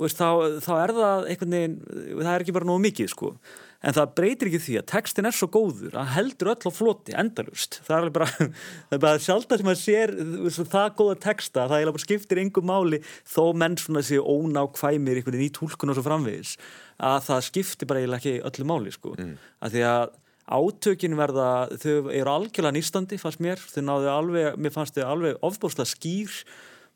veist, 0.00 0.20
þá, 0.20 0.60
þá 0.64 0.72
er 0.76 0.94
það 0.98 1.26
einhvern 1.32 1.58
veginn 1.58 1.80
það 2.20 2.32
er 2.34 2.46
ekki 2.46 2.56
bara 2.56 2.70
nógu 2.70 2.84
mikið 2.86 3.12
sko. 3.14 3.34
En 3.80 3.94
það 3.96 4.10
breytir 4.18 4.50
ekki 4.50 4.58
því 4.60 4.74
að 4.76 4.88
textin 4.90 5.28
er 5.28 5.32
svo 5.32 5.46
góður 5.54 5.94
að 5.96 6.10
heldur 6.12 6.50
öll 6.52 6.68
á 6.68 6.70
floti, 6.74 7.14
endalust 7.16 7.78
það 7.86 8.10
er 8.10 8.12
bara, 8.18 8.28
það 8.28 8.96
er 8.98 9.02
bara 9.06 9.22
sjálf 9.24 9.48
það 9.48 9.62
sem 9.62 9.70
að 9.72 9.80
sér 9.80 10.12
það 10.74 10.90
góða 10.98 11.16
texta, 11.24 11.64
það 11.64 11.78
er 11.78 11.92
bara 11.94 12.04
skiptir 12.04 12.42
yngum 12.42 12.68
máli 12.68 13.00
þó 13.24 13.42
menn 13.56 13.78
svona 13.80 14.04
séu 14.04 14.20
ónákvæmir 14.20 15.22
í 15.24 15.48
tólkun 15.56 15.94
og 15.94 15.96
svo 15.96 16.04
framvegis 16.04 16.58
að 17.00 17.20
það 17.28 17.46
skiptir 17.48 17.90
bara 17.90 18.02
eiginlega 18.02 18.20
ekki 18.20 18.48
öllu 18.50 18.66
máli 18.68 18.94
sko, 18.94 19.14
mm. 19.16 19.36
að 19.64 19.76
því 19.76 19.84
að 19.90 20.16
átökin 20.50 21.14
verða, 21.18 21.50
þau 21.78 22.10
eru 22.10 22.32
algjörlega 22.32 22.74
nýstandi 22.74 23.20
fannst 23.22 23.42
mér, 23.42 23.60
þau 23.70 23.84
náðu 23.86 24.10
alveg 24.10 24.58
mér 24.58 24.74
fannst 24.74 24.98
þau 24.98 25.06
alveg 25.12 25.46
ofbúslega 25.46 25.90
skýr. 25.92 26.40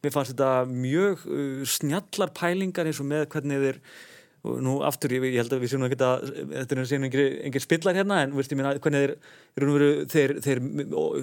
Mér 0.05 0.13
fannst 0.13 0.35
þetta 0.35 0.67
mjög 0.69 1.23
uh, 1.31 1.63
snjallar 1.69 2.35
pælingar 2.37 2.91
eins 2.91 3.01
og 3.01 3.09
með 3.09 3.29
hvernig 3.33 3.63
þeir 3.63 3.79
nú 4.45 4.75
aftur, 4.85 5.15
ég, 5.17 5.25
ég 5.33 5.41
held 5.41 5.55
að 5.57 5.63
við 5.63 5.71
séum 5.73 5.87
ekki 5.87 5.97
að 6.05 6.25
þetta 6.51 6.77
er 6.77 6.89
síðan 6.91 7.07
engir 7.09 7.63
spillar 7.65 7.97
hérna 7.97 8.19
en 8.25 8.35
veist, 8.37 8.53
minna, 8.53 8.75
hvernig 8.85 9.15
þeir, 9.57 10.03
þeir, 10.13 10.35
þeir, 10.45 10.61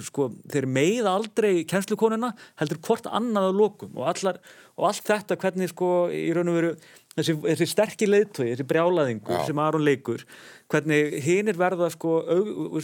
sko, 0.08 0.32
þeir 0.50 0.68
meið 0.80 1.10
aldrei 1.12 1.52
kennslukonuna 1.70 2.32
heldur 2.62 2.82
hvort 2.88 3.10
annað 3.12 3.52
á 3.54 3.60
lokum. 3.60 3.94
Og, 4.00 4.08
allar, 4.10 4.42
og 4.74 4.90
allt 4.90 5.06
þetta 5.12 5.38
hvernig 5.44 5.70
sko, 5.70 5.92
í 6.10 6.32
raun 6.34 6.50
og 6.50 6.58
veru 6.58 6.74
þessi, 7.18 7.38
þessi 7.44 7.70
sterkir 7.70 8.12
leiðtói, 8.12 8.48
þessi 8.54 8.68
brjálaðingur 8.70 9.38
Já. 9.38 9.46
sem 9.50 9.62
Aron 9.64 9.86
leikur 9.86 10.26
hvernig 10.72 11.18
hinn 11.26 11.52
er 11.52 11.60
verða 11.60 11.90
sko, 11.94 12.20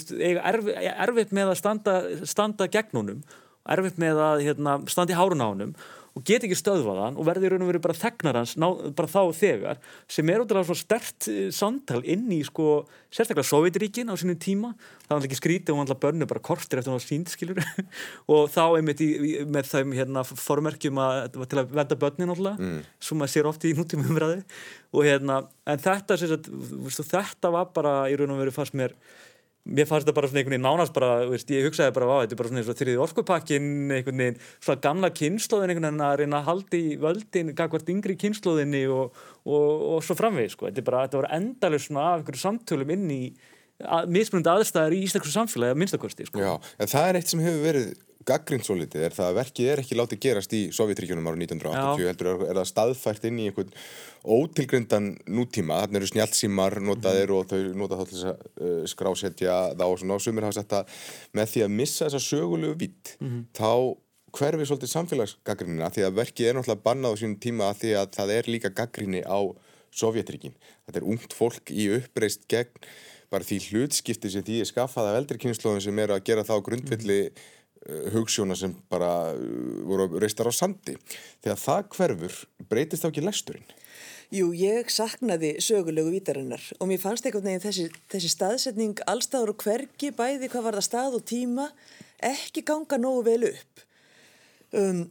erfitt 0.03 1.35
með 1.35 1.53
að 1.53 1.59
standa, 1.61 1.99
standa 2.27 2.69
gegn 2.71 3.01
honum 3.01 3.21
erfitt 3.67 3.99
með 4.01 4.21
að 4.23 4.43
hérna, 4.47 4.77
standa 4.91 5.13
í 5.13 5.17
hárun 5.17 5.43
á 5.43 5.47
honum 5.47 5.73
og 6.17 6.23
get 6.25 6.45
ekki 6.45 6.57
stöðvað 6.57 7.01
hann 7.03 7.17
og 7.19 7.27
verði 7.27 7.51
raun 7.51 7.63
og 7.65 7.69
verið 7.69 7.83
bara 7.83 7.97
þegnar 7.97 8.39
hans 8.39 8.55
ná, 8.57 8.67
bara 8.97 9.11
þá 9.11 9.19
og 9.21 9.35
þegar 9.37 9.81
sem 10.09 10.31
er 10.33 10.41
útrúlega 10.41 10.67
svona 10.67 10.81
stert 10.81 11.27
eh, 11.29 11.49
samtal 11.53 12.01
inn 12.01 12.25
í 12.33 12.39
sko 12.47 12.87
sérstaklega 13.13 13.45
Sovjetiríkin 13.47 14.09
á 14.09 14.15
sínum 14.19 14.39
tíma. 14.41 14.73
Það 15.05 15.13
var 15.13 15.27
ekki 15.29 15.39
skrítið 15.39 15.73
og 15.73 15.77
hann 15.77 15.85
alltaf 15.85 16.01
börnu 16.03 16.27
bara 16.29 16.43
kortir 16.43 16.81
eftir 16.81 16.91
hann 16.91 16.99
á 16.99 17.05
sínd 17.05 17.31
skiljur 17.31 17.61
og 18.33 18.49
þá 18.53 18.63
einmitt 18.79 19.03
í, 19.05 19.11
með 19.45 19.69
þeim 19.71 19.95
hérna 19.97 20.25
formerkjum 20.27 21.03
að 21.03 21.37
til 21.45 21.61
að 21.61 21.77
venda 21.77 21.99
börnin 22.01 22.33
alltaf 22.33 22.59
mm. 22.59 22.81
sem 22.99 23.21
maður 23.21 23.35
sér 23.35 23.51
ofti 23.51 23.71
í 23.71 23.77
nútíma 23.77 24.09
umræði 24.09 24.41
og 24.97 25.07
hérna 25.07 25.39
en 25.69 25.81
þetta, 25.83 26.17
sagt, 26.19 26.51
þetta 27.13 27.53
var 27.53 27.71
bara 27.75 27.95
í 28.11 28.17
raun 28.17 28.33
og 28.33 28.41
verið 28.41 28.57
fannst 28.57 28.77
mér 28.77 28.95
mér 29.67 29.87
fannst 29.89 30.07
þetta 30.07 30.15
bara 30.15 30.29
svona 30.29 30.41
einhvern 30.41 30.55
veginn 30.55 30.65
nánast 30.67 30.95
bara, 30.95 31.09
veist, 31.29 31.51
ég 31.51 31.67
hugsaði 31.67 31.93
bara 31.95 32.07
á 32.07 32.15
þetta 32.23 32.35
er 32.35 32.39
bara 32.39 32.51
svona 32.51 32.61
eins 32.61 32.71
og 32.71 32.79
þriði 32.79 33.01
orkupakkin 33.03 33.67
einhvern 33.97 34.23
veginn, 34.23 34.39
svona 34.63 34.83
gamla 34.85 35.11
kynnslóðin 35.17 35.73
einhvern 35.73 35.89
veginn 35.89 36.05
að 36.07 36.15
reyna 36.21 36.39
að 36.39 36.49
haldi 36.51 36.81
völdin 37.03 37.53
kakvart 37.57 37.91
yngri 37.93 38.17
kynnslóðinni 38.23 38.83
og, 38.93 39.21
og, 39.45 39.85
og 39.91 40.01
svo 40.07 40.17
framvegð, 40.19 40.53
sko, 40.55 40.69
þetta 40.69 40.83
er 40.83 40.89
bara, 40.89 41.05
þetta 41.07 41.21
voru 41.21 41.31
endalur 41.39 41.83
svona 41.83 42.09
af 42.13 42.21
einhverju 42.21 42.43
samtölum 42.43 42.93
inn 42.95 43.07
í 43.13 43.21
að, 43.83 44.11
mismunandi 44.15 44.53
aðstæðar 44.53 44.97
í 44.97 45.01
íslensku 45.05 45.33
samfélagi 45.33 45.75
að 45.75 45.81
minnstakosti, 45.83 46.29
sko. 46.29 46.43
Já, 46.43 46.53
en 46.79 46.93
það 46.93 47.09
er 47.09 47.19
eitt 47.19 47.33
sem 47.33 47.43
hefur 47.43 47.65
verið 47.67 47.91
gaggrind 48.27 48.65
svo 48.65 48.75
litið 48.77 49.05
er 49.07 49.15
það 49.15 49.29
að 49.29 49.37
verkið 49.39 49.69
er 49.71 49.81
ekki 49.81 49.97
látið 49.97 50.19
gerast 50.25 50.55
í 50.55 50.61
Sovjetríkjunum 50.75 51.29
árið 51.29 51.43
1980 51.45 52.03
Já. 52.03 52.09
heldur 52.11 52.43
er 52.47 52.59
það 52.59 52.69
staðfært 52.71 53.27
inn 53.29 53.39
í 53.39 53.47
einhvern 53.49 53.71
ótilgryndan 54.37 55.09
nútíma 55.31 55.81
þannig 55.83 56.01
eru 56.01 56.09
snjálfsímar 56.11 56.77
notaðir 56.83 57.31
mm 57.31 57.35
-hmm. 57.35 57.39
og 57.39 57.51
þau 57.51 57.79
nota 57.81 57.99
þá 57.99 58.03
til 58.05 58.17
þess 58.17 58.29
að 58.31 58.67
uh, 58.67 58.83
skrásetja 58.93 59.55
þá 59.79 59.85
og 59.87 59.99
svona 60.01 60.17
og 60.17 60.25
sumir 60.25 60.47
hafa 60.47 60.59
sett 60.59 60.77
að 60.81 60.99
með 61.33 61.53
því 61.53 61.63
að 61.63 61.75
missa 61.79 62.05
þessa 62.05 62.23
sögulegu 62.27 62.75
vitt 62.83 63.15
mm 63.19 63.27
-hmm. 63.27 63.43
þá 63.55 63.71
hverfi 64.37 64.65
svolítið 64.67 64.93
samfélagsgaggrinina 64.93 65.89
því 65.89 66.03
að 66.07 66.17
verkið 66.21 66.47
er 66.47 66.55
náttúrulega 66.57 66.83
bannað 66.83 67.13
á 67.15 67.19
sínum 67.19 67.39
tíma 67.39 67.69
að 67.71 67.79
því 67.81 67.91
að 68.01 68.07
það 68.17 68.33
er 68.37 68.49
líka 68.53 68.69
gaggrinni 68.69 69.23
á 69.23 69.39
Sovjetríkin. 69.97 70.53
Þetta 70.85 70.99
er 70.99 71.07
ungt 71.07 71.33
fólk 71.33 71.71
í 71.71 71.87
uppreist 71.95 72.43
gegn 72.51 72.75
bara 73.31 73.43
því 73.43 73.57
hlutskipti 73.71 74.29
sem 74.29 74.43
því 74.43 74.59
er 74.61 74.69
skaffað 74.69 75.09
af 75.09 75.17
eldri 75.19 75.39
kynnslóðin 75.41 75.81
sem 75.81 75.99
eru 75.99 76.13
að 76.13 76.25
gera 76.27 76.43
þá 76.47 76.55
grundvilli 76.63 77.21
mm 77.23 77.31
-hmm 77.31 77.56
hugssjóna 78.13 78.55
sem 78.57 78.75
bara 78.91 79.33
eh, 79.33 79.81
voru 79.87 80.09
reistar 80.19 80.49
á 80.49 80.53
sandi. 80.55 80.97
Þegar 81.43 81.59
það 81.63 81.91
hverfur, 81.95 82.39
breytist 82.69 83.05
þá 83.05 83.11
ekki 83.11 83.25
lesturinn? 83.25 83.75
Jú, 84.33 84.49
ég 84.59 84.89
saknaði 84.91 85.53
sögulegu 85.63 86.11
vítarinnar 86.11 86.63
og 86.81 86.89
mér 86.89 86.99
fannst 86.99 87.23
einhvern 87.23 87.45
veginn 87.47 87.63
þessi, 87.63 87.85
þessi 88.11 88.31
staðsetning 88.33 88.99
allstaður 89.07 89.53
og 89.53 89.63
hverki 89.63 90.11
bæði 90.11 90.49
hvað 90.51 90.65
var 90.65 90.77
það 90.79 90.87
stað 90.89 91.15
og 91.15 91.23
tíma 91.29 91.67
ekki 92.27 92.65
ganga 92.67 92.99
nógu 92.99 93.23
vel 93.29 93.45
upp. 93.53 93.85
Um, 94.75 95.05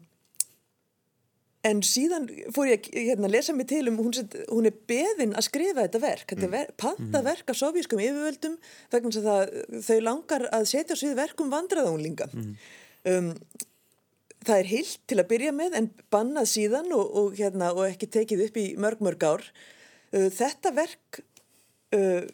En 1.66 1.82
síðan 1.86 2.26
fór 2.54 2.70
ég 2.70 2.88
hérna, 2.92 3.26
að 3.26 3.34
lesa 3.34 3.54
mig 3.56 3.68
til 3.70 3.82
um, 3.90 3.98
hún, 3.98 4.14
hún 4.50 4.68
er 4.68 4.74
beðin 4.88 5.34
að 5.36 5.48
skrifa 5.48 5.86
þetta 5.86 6.00
verk, 6.02 6.26
þetta 6.30 6.46
er 6.46 6.52
ver, 6.52 6.72
panta 6.78 7.20
mhm. 7.20 7.26
verk 7.26 7.52
af 7.52 7.58
sovjískum 7.58 8.02
yfirvöldum 8.04 8.58
vegna 8.92 9.14
þess 9.16 9.30
að 9.32 9.80
þau 9.88 10.00
langar 10.04 10.46
að 10.54 10.68
setja 10.72 10.98
svið 10.98 11.16
verkum 11.18 11.50
vandraðunglinga. 11.52 12.28
Mm. 12.34 12.52
Um, 13.06 13.30
það 14.46 14.60
er 14.60 14.70
heilt 14.70 14.98
til 15.10 15.20
að 15.20 15.30
byrja 15.32 15.54
með 15.56 15.78
en 15.80 15.90
bannað 16.14 16.50
síðan 16.52 16.92
og, 16.94 17.06
og, 17.22 17.36
hérna, 17.38 17.72
og 17.74 17.86
ekki 17.88 18.10
tekið 18.18 18.46
upp 18.48 18.60
í 18.62 18.66
mörg 18.82 19.02
mörg 19.06 19.26
ár. 19.26 19.46
Uh, 20.14 20.28
þetta 20.34 20.74
verk... 20.76 21.22
Uh, 21.94 22.26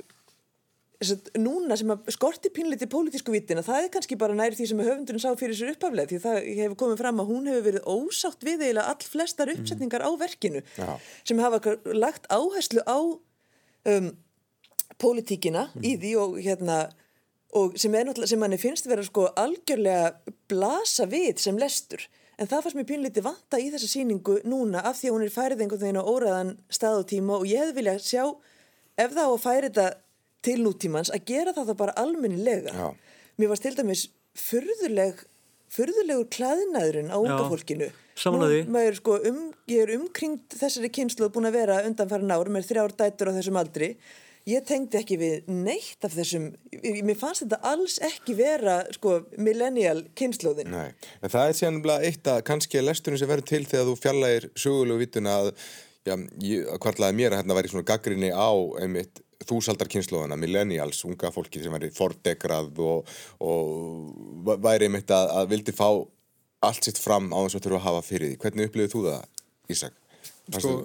núna 1.41 1.77
sem 1.79 1.91
að 1.93 2.11
skorti 2.15 2.51
pínleiti 2.55 2.89
pólitísku 2.91 3.35
vitina, 3.35 3.65
það 3.67 3.87
er 3.87 3.93
kannski 3.97 4.19
bara 4.21 4.37
næri 4.37 4.59
því 4.59 4.69
sem 4.71 4.83
höfundurinn 4.83 5.23
sá 5.23 5.31
fyrir 5.39 5.59
sér 5.59 5.75
uppaflega 5.75 6.11
því 6.11 6.21
það 6.23 6.39
hefur 6.61 6.79
komið 6.85 7.03
fram 7.03 7.23
að 7.23 7.31
hún 7.33 7.51
hefur 7.51 7.67
verið 7.69 7.89
ósátt 7.91 8.47
við 8.47 8.65
eiginlega 8.67 8.89
all 8.93 9.11
flestar 9.15 9.53
mhm. 9.53 9.63
uppsetningar 9.63 10.05
mm. 10.05 10.09
á 10.09 10.11
verkinu 10.23 10.65
Já. 10.79 10.91
sem 11.29 11.43
hafa 11.43 11.77
lagt 11.93 12.29
áherslu 12.33 12.85
á 12.87 12.99
um, 13.03 14.11
pólitíkina 15.03 15.69
mm. 15.73 15.87
í 15.87 15.95
því 16.01 16.17
og 16.23 16.41
hérna 16.41 16.81
og 17.59 17.77
sem 17.77 17.93
sem 18.25 18.41
manni 18.41 18.57
finnst 18.61 18.89
vera 18.89 19.05
sko 19.05 19.29
algjörlega 19.37 20.15
blasa 20.49 21.05
við 21.11 21.43
sem 21.43 21.59
lestur 21.61 22.07
en 22.41 22.49
það 22.49 22.65
fannst 22.65 22.79
mér 22.79 22.89
pínleiti 22.89 23.25
vanta 23.25 23.61
í 23.61 23.69
þessa 23.73 23.91
síningu 23.91 24.39
núna 24.49 24.81
af 24.89 24.99
því 24.99 25.11
að 25.11 25.17
hún 25.17 25.27
er 25.27 25.35
færið 25.35 25.65
einhvern 25.65 25.83
veginn 25.85 26.01
á 26.01 26.05
óraðan 26.09 26.55
stað 26.73 27.03
og 27.03 27.11
tíma 27.13 27.37
og 27.37 27.45
ég 27.51 27.61
hefði 27.61 27.77
viljað 27.79 28.07
sjá 28.07 28.25
ef 29.03 29.13
þá 29.13 29.23
að 29.27 29.43
færi 29.43 29.69
þetta 29.69 29.87
til 30.45 30.59
nútímans 30.65 31.13
að 31.15 31.27
gera 31.33 31.55
það 31.57 31.73
þá 31.73 31.77
bara 31.83 31.99
almennilega 32.03 32.75
Já. 32.75 32.89
mér 33.41 33.53
varst 33.53 33.67
til 33.67 33.77
dæmis 33.79 34.07
fyrðuleg 34.39 35.23
fyrðulegur 35.73 36.29
klæðinaðurinn 36.37 37.13
á 37.13 37.19
unga 37.21 37.45
fólkinu 37.51 37.93
Nú, 38.13 38.49
sko, 38.93 39.15
um, 39.25 39.47
ég 39.73 39.87
er 39.87 39.95
umkringt 39.97 40.53
þessari 40.53 40.91
kynslu 40.93 41.31
búin 41.33 41.49
að 41.49 41.55
vera 41.57 41.79
undanfæra 41.89 42.27
nárum, 42.29 42.59
er 42.61 42.67
þrjár 42.69 42.93
dætur 42.93 43.31
á 43.33 43.37
þessum 43.39 43.57
aldri 43.57 43.95
ég 44.49 44.65
tengdi 44.67 44.99
ekki 44.99 45.19
við 45.21 45.51
neitt 45.51 46.05
af 46.07 46.15
þessum, 46.17 46.51
mér 46.83 47.19
fannst 47.19 47.45
þetta 47.45 47.61
alls 47.73 47.99
ekki 48.03 48.35
vera 48.39 48.81
sko 48.95 49.21
millennial 49.39 50.03
kynnslóðin. 50.19 50.73
Nei, 50.73 50.91
en 51.23 51.33
það 51.33 51.49
er 51.49 51.59
síðan 51.59 51.81
eitt 52.09 52.31
að 52.33 52.43
kannski 52.49 52.83
lesturinn 52.83 53.23
sem 53.23 53.31
verður 53.31 53.49
til 53.53 53.63
þegar 53.71 53.89
þú 53.89 53.97
fjallægir 54.03 54.49
sögulegu 54.65 55.05
vituna 55.05 55.37
að, 55.43 55.53
já, 56.09 56.17
hvartlaði 56.83 57.19
mér 57.21 57.37
að 57.37 57.43
hérna 57.43 57.59
væri 57.59 57.73
svona 57.73 57.91
gaggrinni 57.93 58.33
á 58.35 58.51
einmitt 58.83 59.23
þúsaldarkynnslóðana, 59.49 60.39
millennials, 60.41 61.03
unga 61.09 61.33
fólki 61.35 61.63
sem 61.63 61.75
væri 61.75 61.93
fordegrað 61.95 62.83
og, 62.83 63.15
og 63.45 64.53
væri 64.63 64.89
einmitt 64.89 65.13
að, 65.15 65.33
að 65.41 65.51
vildi 65.55 65.75
fá 65.77 65.89
allt 66.63 66.87
sitt 66.87 67.01
fram 67.03 67.33
á 67.35 67.39
þess 67.43 67.59
að 67.59 67.67
þurfa 67.67 67.81
að 67.81 67.89
hafa 67.89 68.07
fyrir 68.07 68.31
því. 68.31 68.39
Hvernig 68.45 68.71
upplifið 68.71 68.95
þú 68.95 69.05
það, 69.09 69.27
Ísak? 69.73 69.99
Fannst 70.53 70.67
sko, 70.67 70.77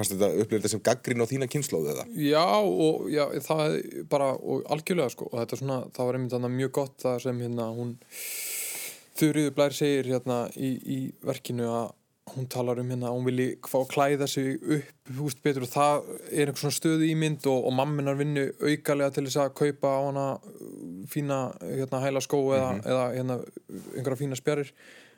þetta 0.00 0.28
upplifið 0.32 0.58
þetta 0.58 0.72
sem 0.72 0.82
gaggrín 0.84 1.24
á 1.24 1.28
þína 1.28 1.48
kynnslóðu 1.52 1.90
eða? 1.92 2.04
Já, 2.16 2.44
og 2.64 3.08
já, 3.12 3.24
það 3.44 3.78
bara, 4.10 4.30
og 4.40 4.64
algjörlega 4.72 5.12
sko, 5.12 5.28
og 5.30 5.42
þetta 5.42 5.56
er 5.56 5.60
svona, 5.60 5.80
það 5.92 6.08
var 6.08 6.18
einmitt 6.18 6.46
mjög 6.56 6.72
gott 6.80 6.96
það 7.04 7.18
sem 7.26 7.42
hérna 7.44 7.68
hún 7.76 7.98
Þurriður 9.14 9.52
Blær 9.54 9.76
segir 9.76 10.08
hérna 10.10 10.38
í, 10.58 10.72
í 10.74 10.98
verkinu 11.22 11.68
að 11.70 11.92
hún 12.32 12.48
talar 12.48 12.80
um 12.80 12.88
hérna 12.88 13.12
hún 13.12 13.26
vilji 13.26 13.58
klæða 13.60 14.26
sig 14.26 14.56
upp 14.62 15.10
húst 15.18 15.42
betur 15.42 15.66
og 15.66 15.68
það 15.68 16.06
er 16.32 16.48
einhvers 16.48 16.62
svona 16.62 16.78
stöðu 16.78 17.08
ímynd 17.12 17.46
og, 17.46 17.66
og 17.68 17.72
mamminar 17.72 18.16
vinnu 18.16 18.46
aukalega 18.60 19.10
til 19.10 19.26
þess 19.26 19.42
að 19.42 19.54
kaupa 19.60 19.92
á 19.92 20.00
hana 20.08 20.26
fína 21.12 21.38
hérna 21.60 22.00
hæla 22.00 22.20
skó 22.24 22.40
eða, 22.56 22.72
mm 22.72 22.80
-hmm. 22.80 22.88
eða 22.90 23.04
hérna 23.16 23.36
einhverja 23.96 24.20
fína 24.22 24.36
spjarir. 24.36 24.72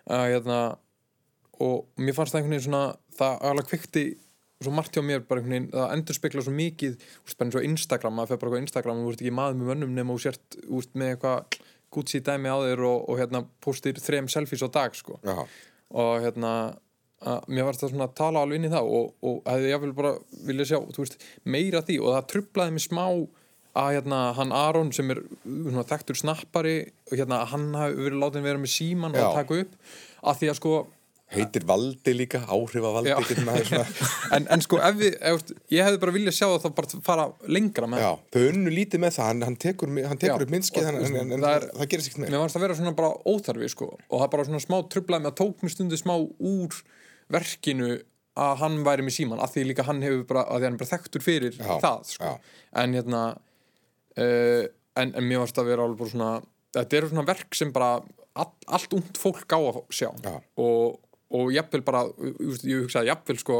Að 0.06 0.30
hérna 0.32 0.78
og 1.60 1.86
mér 1.96 2.14
fannst 2.14 2.34
það 2.34 2.38
einhvern 2.38 2.54
veginn 2.56 2.68
svona 2.68 2.96
það 3.18 3.38
alveg 3.40 3.66
kvikti 3.66 4.04
svo 4.62 4.72
margt 4.72 4.96
hjá 4.96 5.02
mér 5.02 5.20
bara 5.20 5.40
einhvern 5.40 5.52
veginn, 5.52 5.70
það 5.72 5.92
endur 5.94 6.14
spekla 6.14 6.42
svo 6.42 6.52
mikið 6.52 6.92
úrst, 6.96 7.38
bara 7.38 7.46
eins 7.46 7.58
og 7.58 7.64
Instagram, 7.64 8.14
maður 8.14 8.28
fyrir 8.28 8.40
bara 8.40 8.50
eitthvað 8.50 8.66
Instagram 8.66 8.96
og 8.98 9.04
þú 9.04 9.12
ert 9.12 9.22
ekki 9.22 9.38
maður 9.38 9.58
með 9.60 9.70
vönnum 9.72 9.94
nema 9.94 10.12
og 10.12 10.20
sért 10.20 10.56
úrst, 10.68 10.92
með 10.94 11.12
eitthvað 11.14 11.58
Gucci 11.96 12.20
dæmi 12.20 12.50
á 12.50 12.58
þér 12.60 12.82
og, 12.84 13.08
og 13.08 13.18
hérna 13.20 13.44
postir 13.60 14.00
þrem 14.02 14.28
selfies 14.28 14.64
á 14.64 14.68
dag 14.68 14.96
sko. 14.96 15.20
Og 15.94 16.24
hérna 16.24 16.52
að, 17.24 17.48
mér 17.48 17.68
varst 17.68 17.82
það 17.84 17.92
svona 17.94 18.08
að 18.08 18.16
tala 18.20 18.44
alveg 18.44 18.60
inn 18.60 18.68
í 18.68 18.72
það 18.72 18.92
og, 18.98 19.10
og 19.24 19.38
hefði 19.48 19.72
ég 19.72 19.86
bara 19.96 20.14
vilja 20.48 20.68
sjá 20.72 20.78
veist, 20.98 21.18
meira 21.44 21.82
því 21.86 22.00
og 22.02 22.16
það 22.16 22.28
trublaði 22.34 22.76
mig 22.76 22.86
smá 22.86 23.04
að 23.76 23.94
hérna 23.98 24.18
hann 24.36 24.52
Aron 24.56 24.92
sem 24.96 25.12
er 25.12 25.22
svona, 25.44 25.86
þekktur 25.88 26.18
snappari 26.18 26.76
og 27.10 27.16
hérna 27.16 27.44
hann 27.52 27.72
hafi 27.76 27.96
verið 28.00 28.20
látið 28.22 28.42
að 28.42 28.50
vera 28.50 28.62
með 28.62 28.72
síman 28.72 29.16
og 29.16 29.34
taka 29.36 29.62
upp 29.64 29.80
að 30.26 30.38
því 30.40 30.52
að 30.52 30.60
sko 30.60 30.76
heitir 31.34 31.64
valdi 31.66 32.12
líka, 32.14 32.38
áhrifavaldi 32.46 33.10
en, 34.36 34.44
en 34.46 34.62
sko 34.62 34.78
ef 34.78 34.98
við 35.00 35.16
ef, 35.18 35.40
ég 35.74 35.82
hefði 35.82 35.98
bara 36.04 36.14
viljað 36.14 36.36
sjá 36.38 36.44
það 36.46 36.60
þá 36.62 36.68
bara 36.76 37.00
fara 37.08 37.24
lengra 37.50 37.88
með 37.90 38.04
Já, 38.04 38.10
þau 38.36 38.44
unnu 38.52 38.74
lítið 38.76 39.02
með 39.02 39.16
það 39.16 39.30
hann, 39.32 39.42
hann 39.48 39.56
tekur, 39.64 39.90
hann 40.06 40.20
tekur 40.22 40.44
Já, 40.44 40.46
upp 40.46 40.54
minnskið 40.54 40.86
en, 40.86 41.00
en, 41.02 41.16
en 41.24 41.34
það, 41.34 41.56
er, 41.58 41.66
það 41.80 41.90
gerir 41.90 42.06
sér 42.06 42.12
ekki 42.12 42.22
með 42.22 42.30
Mér 42.30 42.44
fannst 42.44 42.60
að 42.60 42.66
vera 42.66 42.78
svona 42.78 42.94
bara 43.00 43.10
óþarfi 43.26 43.72
sko 43.74 43.90
og 43.96 44.22
það 44.22 44.30
bara 44.36 44.46
svona 44.50 44.62
smá 44.62 44.78
trublaði 44.94 45.26
með 45.26 45.32
að 45.32 45.38
tók 45.42 45.66
mér 45.66 45.74
stundu 45.74 45.98
smá 45.98 46.14
úr 46.14 46.78
verkinu 47.32 47.94
að 48.36 48.58
hann 48.60 48.82
væri 48.84 49.04
með 49.06 49.16
síman, 49.16 49.40
af 49.40 49.54
því 49.54 49.64
líka 49.70 49.86
hann 49.86 50.02
hefur 50.04 50.26
bara, 50.28 50.44
að 50.50 50.60
því 50.60 50.68
hann 50.68 50.76
er 50.76 50.82
bara 50.82 50.92
þekktur 50.92 51.24
fyrir 51.24 51.56
Já, 51.56 51.70
það 51.80 52.02
sko, 52.10 52.34
en 52.82 52.96
hérna 52.98 53.22
uh, 54.20 54.66
en 55.00 55.16
mér 55.24 55.42
fannst 55.42 55.60
að 55.62 55.70
vera 55.70 55.86
alveg 55.86 56.02
bara 56.02 56.12
svona 56.12 56.30
þetta 56.76 56.98
eru 56.98 57.10
svona 57.12 57.26
verk 57.30 57.56
sem 57.56 57.72
bara 57.72 57.90
all, 58.36 58.50
allt 58.76 58.96
ungt 58.96 59.20
fólk 59.20 59.56
á 59.56 59.58
að 59.58 59.82
sjá. 59.94 60.10
Og 60.60 61.02
og 61.36 61.48
jafnvel 61.50 61.82
bara, 61.82 62.04
ég 62.62 62.84
hugsaði 62.84 63.08
jafnvel 63.08 63.34
sko 63.40 63.56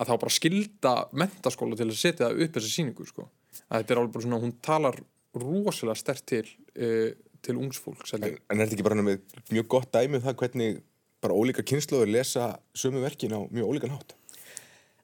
að 0.00 0.08
þá 0.08 0.12
bara 0.22 0.32
skilda 0.32 0.92
mentaskóla 1.20 1.76
til 1.76 1.90
að 1.90 1.98
setja 2.00 2.30
upp 2.32 2.54
þessi 2.54 2.70
síningu 2.72 3.04
sko. 3.04 3.26
Að 3.68 3.82
þetta 3.82 3.92
er 3.92 4.00
alveg 4.00 4.14
bara 4.14 4.24
svona, 4.24 4.38
hún 4.40 4.54
talar 4.64 4.96
rosalega 5.36 6.00
stert 6.00 6.24
til 6.30 6.46
uh, 6.80 7.10
til 7.44 7.56
ungsfólk 7.56 8.02
en, 8.16 8.24
en 8.24 8.60
er 8.60 8.66
þetta 8.66 8.76
ekki 8.76 8.84
bara 8.84 9.00
með 9.04 9.20
mjög 9.52 9.68
gott 9.72 9.92
dæmið 9.94 10.18
um 10.18 10.24
það 10.26 10.38
hvernig 10.42 10.80
bara 11.20 11.36
ólíka 11.36 11.64
kynnslóður 11.66 12.12
lesa 12.16 12.54
sömu 12.76 13.02
verkin 13.04 13.36
á 13.36 13.40
mjög 13.50 13.70
ólíkan 13.74 13.94
hátt 13.96 14.16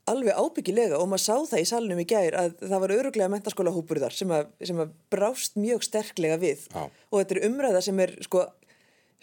Alveg 0.06 0.36
ábyggilega 0.38 1.00
og 1.00 1.08
maður 1.10 1.24
sá 1.24 1.34
það 1.50 1.62
í 1.62 1.66
salnum 1.66 1.98
í 1.98 2.06
gær 2.06 2.36
að 2.38 2.52
það 2.60 2.82
var 2.84 2.92
öruglega 2.94 3.30
mentaskóla 3.32 3.72
hópur 3.74 3.98
þar 3.98 4.14
sem 4.14 4.30
að, 4.30 4.52
sem 4.68 4.82
að 4.84 4.92
brást 5.10 5.58
mjög 5.58 5.82
sterklega 5.82 6.36
við 6.38 6.68
Já. 6.70 6.84
og 6.86 7.16
þetta 7.18 7.34
er 7.34 7.46
umræða 7.48 7.80
sem 7.82 8.02
er 8.04 8.14
sko 8.22 8.44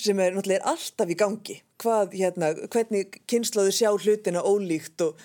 sem 0.04 0.20
er 0.20 0.36
náttúrulega 0.36 0.74
alltaf 0.74 1.14
í 1.14 1.18
gangi 1.18 1.56
hvað, 1.82 2.18
hérna, 2.20 2.52
hvernig 2.74 3.20
kynnslóðu 3.30 3.74
sjá 3.76 3.90
hlutina 3.94 4.44
ólíkt 4.44 5.06
og, 5.06 5.24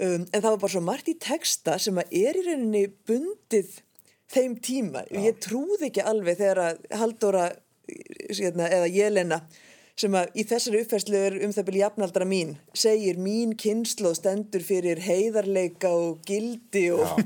um, 0.00 0.24
en 0.24 0.40
það 0.40 0.48
var 0.48 0.62
bara 0.62 0.74
svo 0.76 0.84
margt 0.86 1.10
í 1.12 1.16
texta 1.20 1.76
sem 1.82 2.00
að 2.00 2.16
er 2.22 2.40
í 2.40 2.46
rauninni 2.46 2.86
bundið 3.08 3.80
þeim 4.32 4.56
tíma, 4.64 5.04
Já. 5.10 5.20
ég 5.28 5.38
trúði 5.42 5.90
ekki 5.90 6.02
alveg 6.06 6.40
þegar 6.40 6.62
að 6.64 6.86
Haldóra 6.98 7.46
hérna, 7.86 8.66
eða 8.66 8.90
Jelena 8.90 9.40
sem 9.96 10.16
að 10.18 10.34
í 10.36 10.44
þessari 10.44 10.82
uppfærslu 10.84 11.16
er 11.16 11.36
um 11.46 11.52
það 11.56 11.66
byrju 11.70 11.80
jafnaldra 11.80 12.26
mín, 12.28 12.50
segir 12.76 13.16
mín 13.20 13.54
kynnslóð 13.56 14.18
stendur 14.18 14.64
fyrir 14.64 15.00
heiðarleika 15.00 15.88
og 15.88 16.20
gildi 16.28 16.90
og 16.92 17.16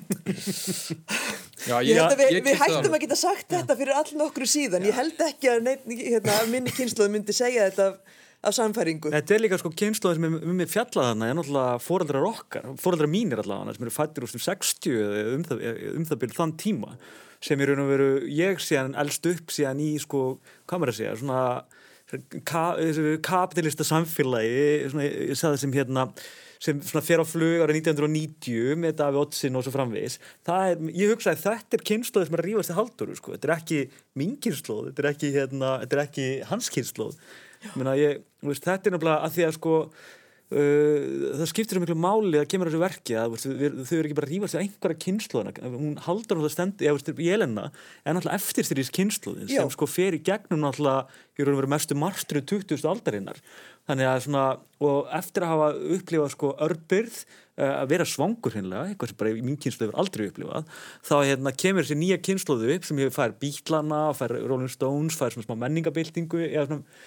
Já, 1.67 1.81
ég, 1.83 1.91
ég 1.91 1.99
held 1.99 2.15
að 2.15 2.21
við, 2.23 2.39
við 2.47 2.61
hættum 2.63 2.95
að 2.95 3.03
geta 3.03 3.19
sagt 3.19 3.51
þetta 3.51 3.77
fyrir 3.81 3.99
all 3.99 4.13
nokkru 4.21 4.47
síðan, 4.47 4.87
ég 4.87 4.95
held 4.95 5.19
ekki 5.27 5.51
að 5.51 5.67
neitt, 5.67 5.89
hérna, 5.99 6.37
minni 6.53 6.75
kynnslóð 6.77 7.11
myndi 7.17 7.35
segja 7.35 7.67
þetta 7.73 7.89
af, 7.91 8.21
af 8.47 8.57
samfæringu. 8.61 9.11
Þetta 9.17 9.35
er 9.35 9.43
líka 9.43 9.59
sko 9.59 9.75
kynnslóð 9.83 10.17
sem 10.21 10.29
er 10.31 10.39
um 10.39 10.55
mig 10.63 10.71
fjallað 10.71 11.11
hana, 11.11 11.27
er 11.27 11.37
náttúrulega 11.41 11.83
fóraldrar 11.83 12.29
okkar, 12.31 12.71
fóraldrar 12.79 13.11
mínir 13.11 13.43
allavega 13.43 13.75
sem 13.75 13.89
eru 13.89 13.97
fættir 13.97 14.29
úr 14.29 14.47
60 14.47 15.03
um 15.35 15.45
það, 15.51 15.67
um 15.97 16.07
það 16.07 16.23
byrju 16.23 16.39
þann 16.39 16.55
tíma 16.63 16.95
sem 17.43 17.61
er 17.61 17.73
raun 17.73 17.83
og 17.83 17.91
veru, 17.91 18.09
ég 18.31 18.63
sé 18.63 18.79
hann 18.79 18.95
eldst 19.01 19.27
upp 19.27 19.51
síðan 19.51 19.79
í 19.83 19.95
sko, 19.99 20.25
hvað 20.69 20.83
maður 20.83 20.93
að 20.93 20.99
segja, 21.01 21.19
svona 21.19 21.45
ka, 22.47 22.65
kapitalista 23.25 23.87
samfélagi, 23.87 24.91
svona, 24.93 25.09
ég 25.09 25.39
sagði 25.39 25.65
sem 25.65 25.75
hérna 25.75 26.09
sem 26.61 26.81
fer 26.85 27.23
á 27.23 27.25
flug 27.25 27.63
ára 27.65 27.73
1990 27.73 28.77
með 28.83 28.99
Daví 28.99 29.21
Ottsin 29.23 29.57
og 29.57 29.65
svo 29.65 29.73
framvegis. 29.73 30.19
Er, 30.45 30.77
ég 30.93 31.13
hugsa 31.15 31.33
að 31.33 31.45
þetta 31.47 31.79
er 31.79 31.85
kynnslóð 31.89 32.27
sem 32.27 32.37
er 32.37 32.43
að 32.43 32.49
rífast 32.51 32.73
í 32.75 32.77
haldur 32.77 33.15
sko. 33.17 33.33
þetta 33.37 33.49
er 33.49 33.55
ekki 33.57 33.81
mín 34.21 34.37
kynnslóð 34.45 34.91
þetta 34.91 35.05
er 35.05 35.11
ekki, 35.15 35.35
hérna, 35.39 35.75
þetta 35.85 35.97
er 35.97 36.05
ekki 36.05 36.27
hans 36.51 36.69
kynnslóð 36.75 37.17
ég, 37.97 38.25
þetta 38.51 38.77
er 38.77 38.97
náttúrulega 38.97 39.21
að 39.25 39.37
því 39.39 39.47
að 39.49 39.57
sko 39.57 39.77
Uh, 40.51 41.31
það 41.39 41.47
skiptir 41.47 41.79
um 41.79 41.85
miklu 41.85 41.95
máli 41.95 42.41
að 42.41 42.49
kemur 42.51 42.67
þessu 42.67 42.81
verki 42.83 43.15
að 43.15 43.37
veist, 43.37 43.45
við, 43.47 43.75
þau 43.87 43.93
eru 43.95 44.09
ekki 44.09 44.17
bara 44.19 44.27
að 44.27 44.33
rífast 44.33 44.57
í 44.57 44.59
einhverja 44.59 44.99
kynnslóðina 45.05 45.69
hún 45.77 45.93
haldur 46.09 46.41
á 46.41 46.43
það 46.43 46.53
stendi, 46.57 46.89
ég 46.89 46.97
veist, 46.97 47.11
Jelena 47.23 47.69
er 48.03 48.17
náttúrulega 48.17 48.41
eftirstyrjus 48.41 48.91
kynnslóðin 48.97 49.47
sem 49.47 49.71
sko 49.71 49.87
fer 49.87 50.17
í 50.19 50.21
gegnum 50.27 50.65
náttúrulega 50.65 51.07
í 51.41 51.47
raun 51.47 51.57
og 51.57 51.63
veru 51.63 51.73
mestu 51.73 51.97
marstru 51.99 52.43
20. 52.45 52.81
aldarinnar. 52.91 53.39
Þannig 53.91 54.07
að 54.07 54.19
svona, 54.27 54.43
og 54.87 55.09
eftir 55.17 55.45
að 55.45 55.51
hafa 55.51 55.69
upplifað 55.97 56.35
sko 56.35 56.51
örbyrð 56.63 57.17
uh, 57.19 57.73
að 57.81 57.89
vera 57.91 58.07
svangur 58.07 58.55
hinnlega, 58.55 58.93
eitthvað 58.93 59.11
sem 59.11 59.19
bara 59.19 59.33
mín 59.43 59.57
kynslu 59.61 59.87
hefur 59.87 59.99
aldrei 59.99 60.27
upplifað, 60.29 60.69
þá 61.09 61.15
hérna, 61.17 61.53
kemur 61.63 61.87
þessi 61.87 61.97
nýja 61.99 62.21
kynsluðu 62.29 62.71
upp 62.77 62.87
sem 62.87 63.01
fær 63.17 63.35
Bíklana, 63.41 64.03
fær 64.17 64.37
Rolling 64.37 64.71
Stones, 64.71 65.19
fær 65.19 65.35
svona 65.35 65.49
smá 65.49 65.57
menningabildingu 65.65 66.45
eða 66.47 66.67
svona, 66.69 66.99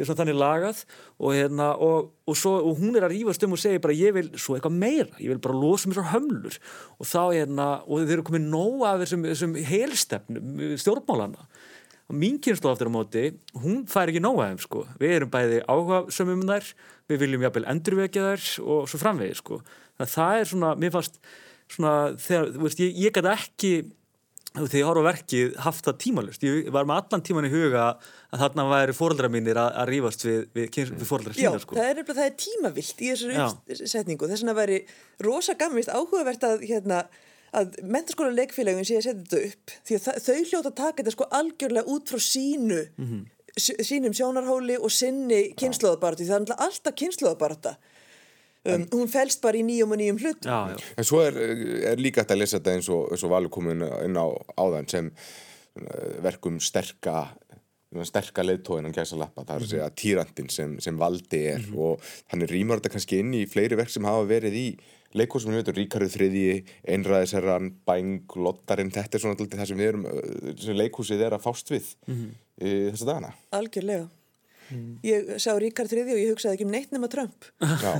svona 0.00 0.20
þannig 0.22 0.38
lagað. 0.40 0.84
Og, 1.20 1.36
hérna, 1.38 1.68
og, 1.76 2.10
og, 2.26 2.38
svo, 2.42 2.56
og 2.58 2.80
hún 2.80 2.98
er 2.98 3.06
að 3.06 3.14
rífast 3.14 3.46
um 3.46 3.54
og 3.54 3.62
segja 3.62 3.82
bara 3.84 3.98
ég 3.98 4.16
vil 4.18 4.32
svo 4.34 4.56
eitthvað 4.56 4.80
meira, 4.82 5.12
ég 5.22 5.30
vil 5.34 5.42
bara 5.44 5.60
losa 5.62 5.90
mér 5.90 6.00
svo 6.00 6.08
hömlur. 6.10 6.58
Og 6.98 7.12
þá 7.12 7.22
hérna, 7.28 7.68
og 7.86 8.02
þeir 8.02 8.18
eru 8.18 8.26
komið 8.32 8.48
nóg 8.50 8.88
af 8.88 9.04
þessum, 9.04 9.28
þessum 9.30 9.60
helstefnum 9.70 10.74
stjórnmálana 10.80 11.46
mín 12.12 12.36
kynslu 12.42 12.70
aftur 12.70 12.90
á 12.90 12.92
móti, 12.92 13.24
hún 13.62 13.82
fær 13.90 14.12
ekki 14.12 14.22
nóga 14.22 14.50
þeim 14.50 14.60
sko, 14.62 14.84
við 15.00 15.16
erum 15.16 15.32
bæði 15.32 15.62
áhuga 15.64 16.02
sömum 16.12 16.44
þær, 16.48 16.68
við 17.10 17.24
viljum 17.24 17.46
jafnvel 17.46 17.64
endurvekja 17.72 18.26
þær 18.28 18.44
og 18.74 18.84
svo 18.90 19.00
framvegi 19.00 19.38
sko. 19.40 19.62
Þannig 19.96 20.06
að 20.06 20.14
það 20.14 20.42
er 20.42 20.52
svona, 20.52 20.74
mér 20.82 20.94
fannst 20.94 21.18
svona, 21.72 21.96
þegar, 22.20 22.52
þú 22.54 22.64
veist, 22.66 22.84
ég, 22.84 22.94
ég 23.06 23.16
gæti 23.16 23.32
ekki 23.32 23.72
þegar 24.52 24.76
ég 24.76 24.88
horfa 24.90 25.04
verkið 25.06 25.54
haft 25.64 25.86
það 25.86 25.98
tímalust, 26.02 26.42
ég 26.44 26.68
var 26.74 26.88
með 26.88 26.98
allan 27.00 27.24
tíman 27.24 27.48
í 27.48 27.52
huga 27.52 27.84
að 27.96 28.42
þarna 28.42 28.66
væri 28.68 28.96
fóröldra 28.96 29.30
mínir 29.32 29.60
að, 29.60 29.70
að 29.80 29.88
rífast 29.88 30.26
við, 30.26 30.42
við, 30.52 30.78
við 30.92 31.06
fóröldra 31.08 31.36
sína 31.36 31.62
sko. 31.62 31.76
Já, 31.78 31.80
það 31.80 31.92
er, 32.02 32.10
það 32.10 32.24
er 32.26 32.34
tímavilt 32.44 33.00
í 33.00 33.10
þessari 33.14 33.38
uppsetningu. 33.78 34.28
Þess 34.28 34.44
að 34.44 34.50
það 34.50 34.58
væri 34.60 34.78
rosa 35.24 35.56
gammist 35.56 35.92
áhugavert 35.92 36.44
að 36.50 36.66
hérna 36.68 37.00
að 37.52 37.78
mentarskóla 37.84 38.32
leikfélagin 38.34 38.86
sé 38.88 38.98
að 38.98 39.06
setja 39.06 39.20
þetta 39.20 39.40
upp 39.48 39.76
því 39.84 39.98
að 39.98 40.26
þau 40.26 40.36
hljóta 40.48 40.70
að 40.70 40.76
taka 40.80 41.02
þetta 41.02 41.14
sko 41.14 41.28
algjörlega 41.38 41.94
út 41.94 42.12
frá 42.12 42.20
sínu 42.26 42.80
mm 42.96 43.08
-hmm. 43.08 43.22
sínum 43.88 44.16
sjónarhóli 44.16 44.78
og 44.78 44.92
sinni 44.92 45.42
kynnslóðabarti 45.60 46.28
það 46.28 46.46
er 46.48 46.64
alltaf 46.66 46.96
kynnslóðabarta 46.96 47.76
um, 48.64 48.86
hún 48.94 49.12
fælst 49.12 49.42
bara 49.42 49.60
í 49.60 49.64
nýjum 49.68 49.92
og 49.92 50.00
nýjum 50.00 50.20
hlut 50.22 50.48
já, 50.48 50.58
já. 50.72 50.76
En 50.96 51.04
svo 51.04 51.20
er, 51.20 51.36
er 51.92 52.00
líka 52.00 52.22
þetta 52.22 52.34
að 52.34 52.42
lesa 52.44 52.58
þetta 52.58 52.76
eins 52.76 52.88
og, 52.88 53.12
og 53.12 53.30
valur 53.30 53.50
komin 53.50 53.84
inn 54.04 54.16
á 54.16 54.26
áðan 54.56 54.88
sem 54.88 55.12
verkum 56.22 56.60
sterka 56.60 57.28
sterka 58.08 58.44
leðtóin 58.44 58.86
hann 58.86 58.94
gæsa 58.96 59.18
lappa, 59.20 59.44
það 59.44 59.54
er 59.54 59.62
að 59.62 59.70
segja 59.70 59.90
týrandin 60.00 60.48
sem, 60.52 60.78
sem 60.80 60.96
valdi 60.98 61.42
er 61.52 61.60
mm 61.60 61.74
-hmm. 61.74 61.78
og 61.78 62.00
hann 62.32 62.42
er 62.42 62.48
rýmur 62.48 62.80
þetta 62.80 62.92
kannski 62.94 63.18
inn 63.20 63.34
í 63.34 63.44
fleiri 63.46 63.76
verk 63.76 63.90
sem 63.90 64.04
hafa 64.04 64.24
verið 64.24 64.54
í 64.56 64.66
leikús 65.18 65.44
sem 65.44 65.52
við 65.52 65.62
veitum, 65.62 65.78
Ríkarður 65.80 66.14
þriðji, 66.16 66.56
Einræðisherran, 66.94 67.70
Bæng, 67.88 68.38
Lottarinn, 68.46 68.94
þetta 68.94 69.18
er 69.18 69.24
svona 69.24 69.36
alltaf 69.36 69.60
það 69.60 69.70
sem 69.72 69.82
við 69.82 69.92
erum, 69.92 70.08
uh, 70.08 70.56
sem 70.64 70.80
leikúsið 70.80 71.28
er 71.28 71.36
að 71.36 71.46
fást 71.46 71.72
við 71.72 71.94
mm 72.06 72.16
-hmm. 72.16 72.34
þessa 72.92 73.08
dagana. 73.12 73.32
Algjörlega. 73.58 74.10
Mm. 74.72 74.98
Ég 75.04 75.30
sá 75.42 75.52
Ríkard 75.58 75.90
þriði 75.90 76.14
og 76.14 76.20
ég 76.20 76.30
hugsaði 76.32 76.56
ekki 76.56 76.66
um 76.66 76.72
neitt 76.72 76.92
nema 76.94 77.08
Trump 77.12 77.48
Já, 77.84 77.92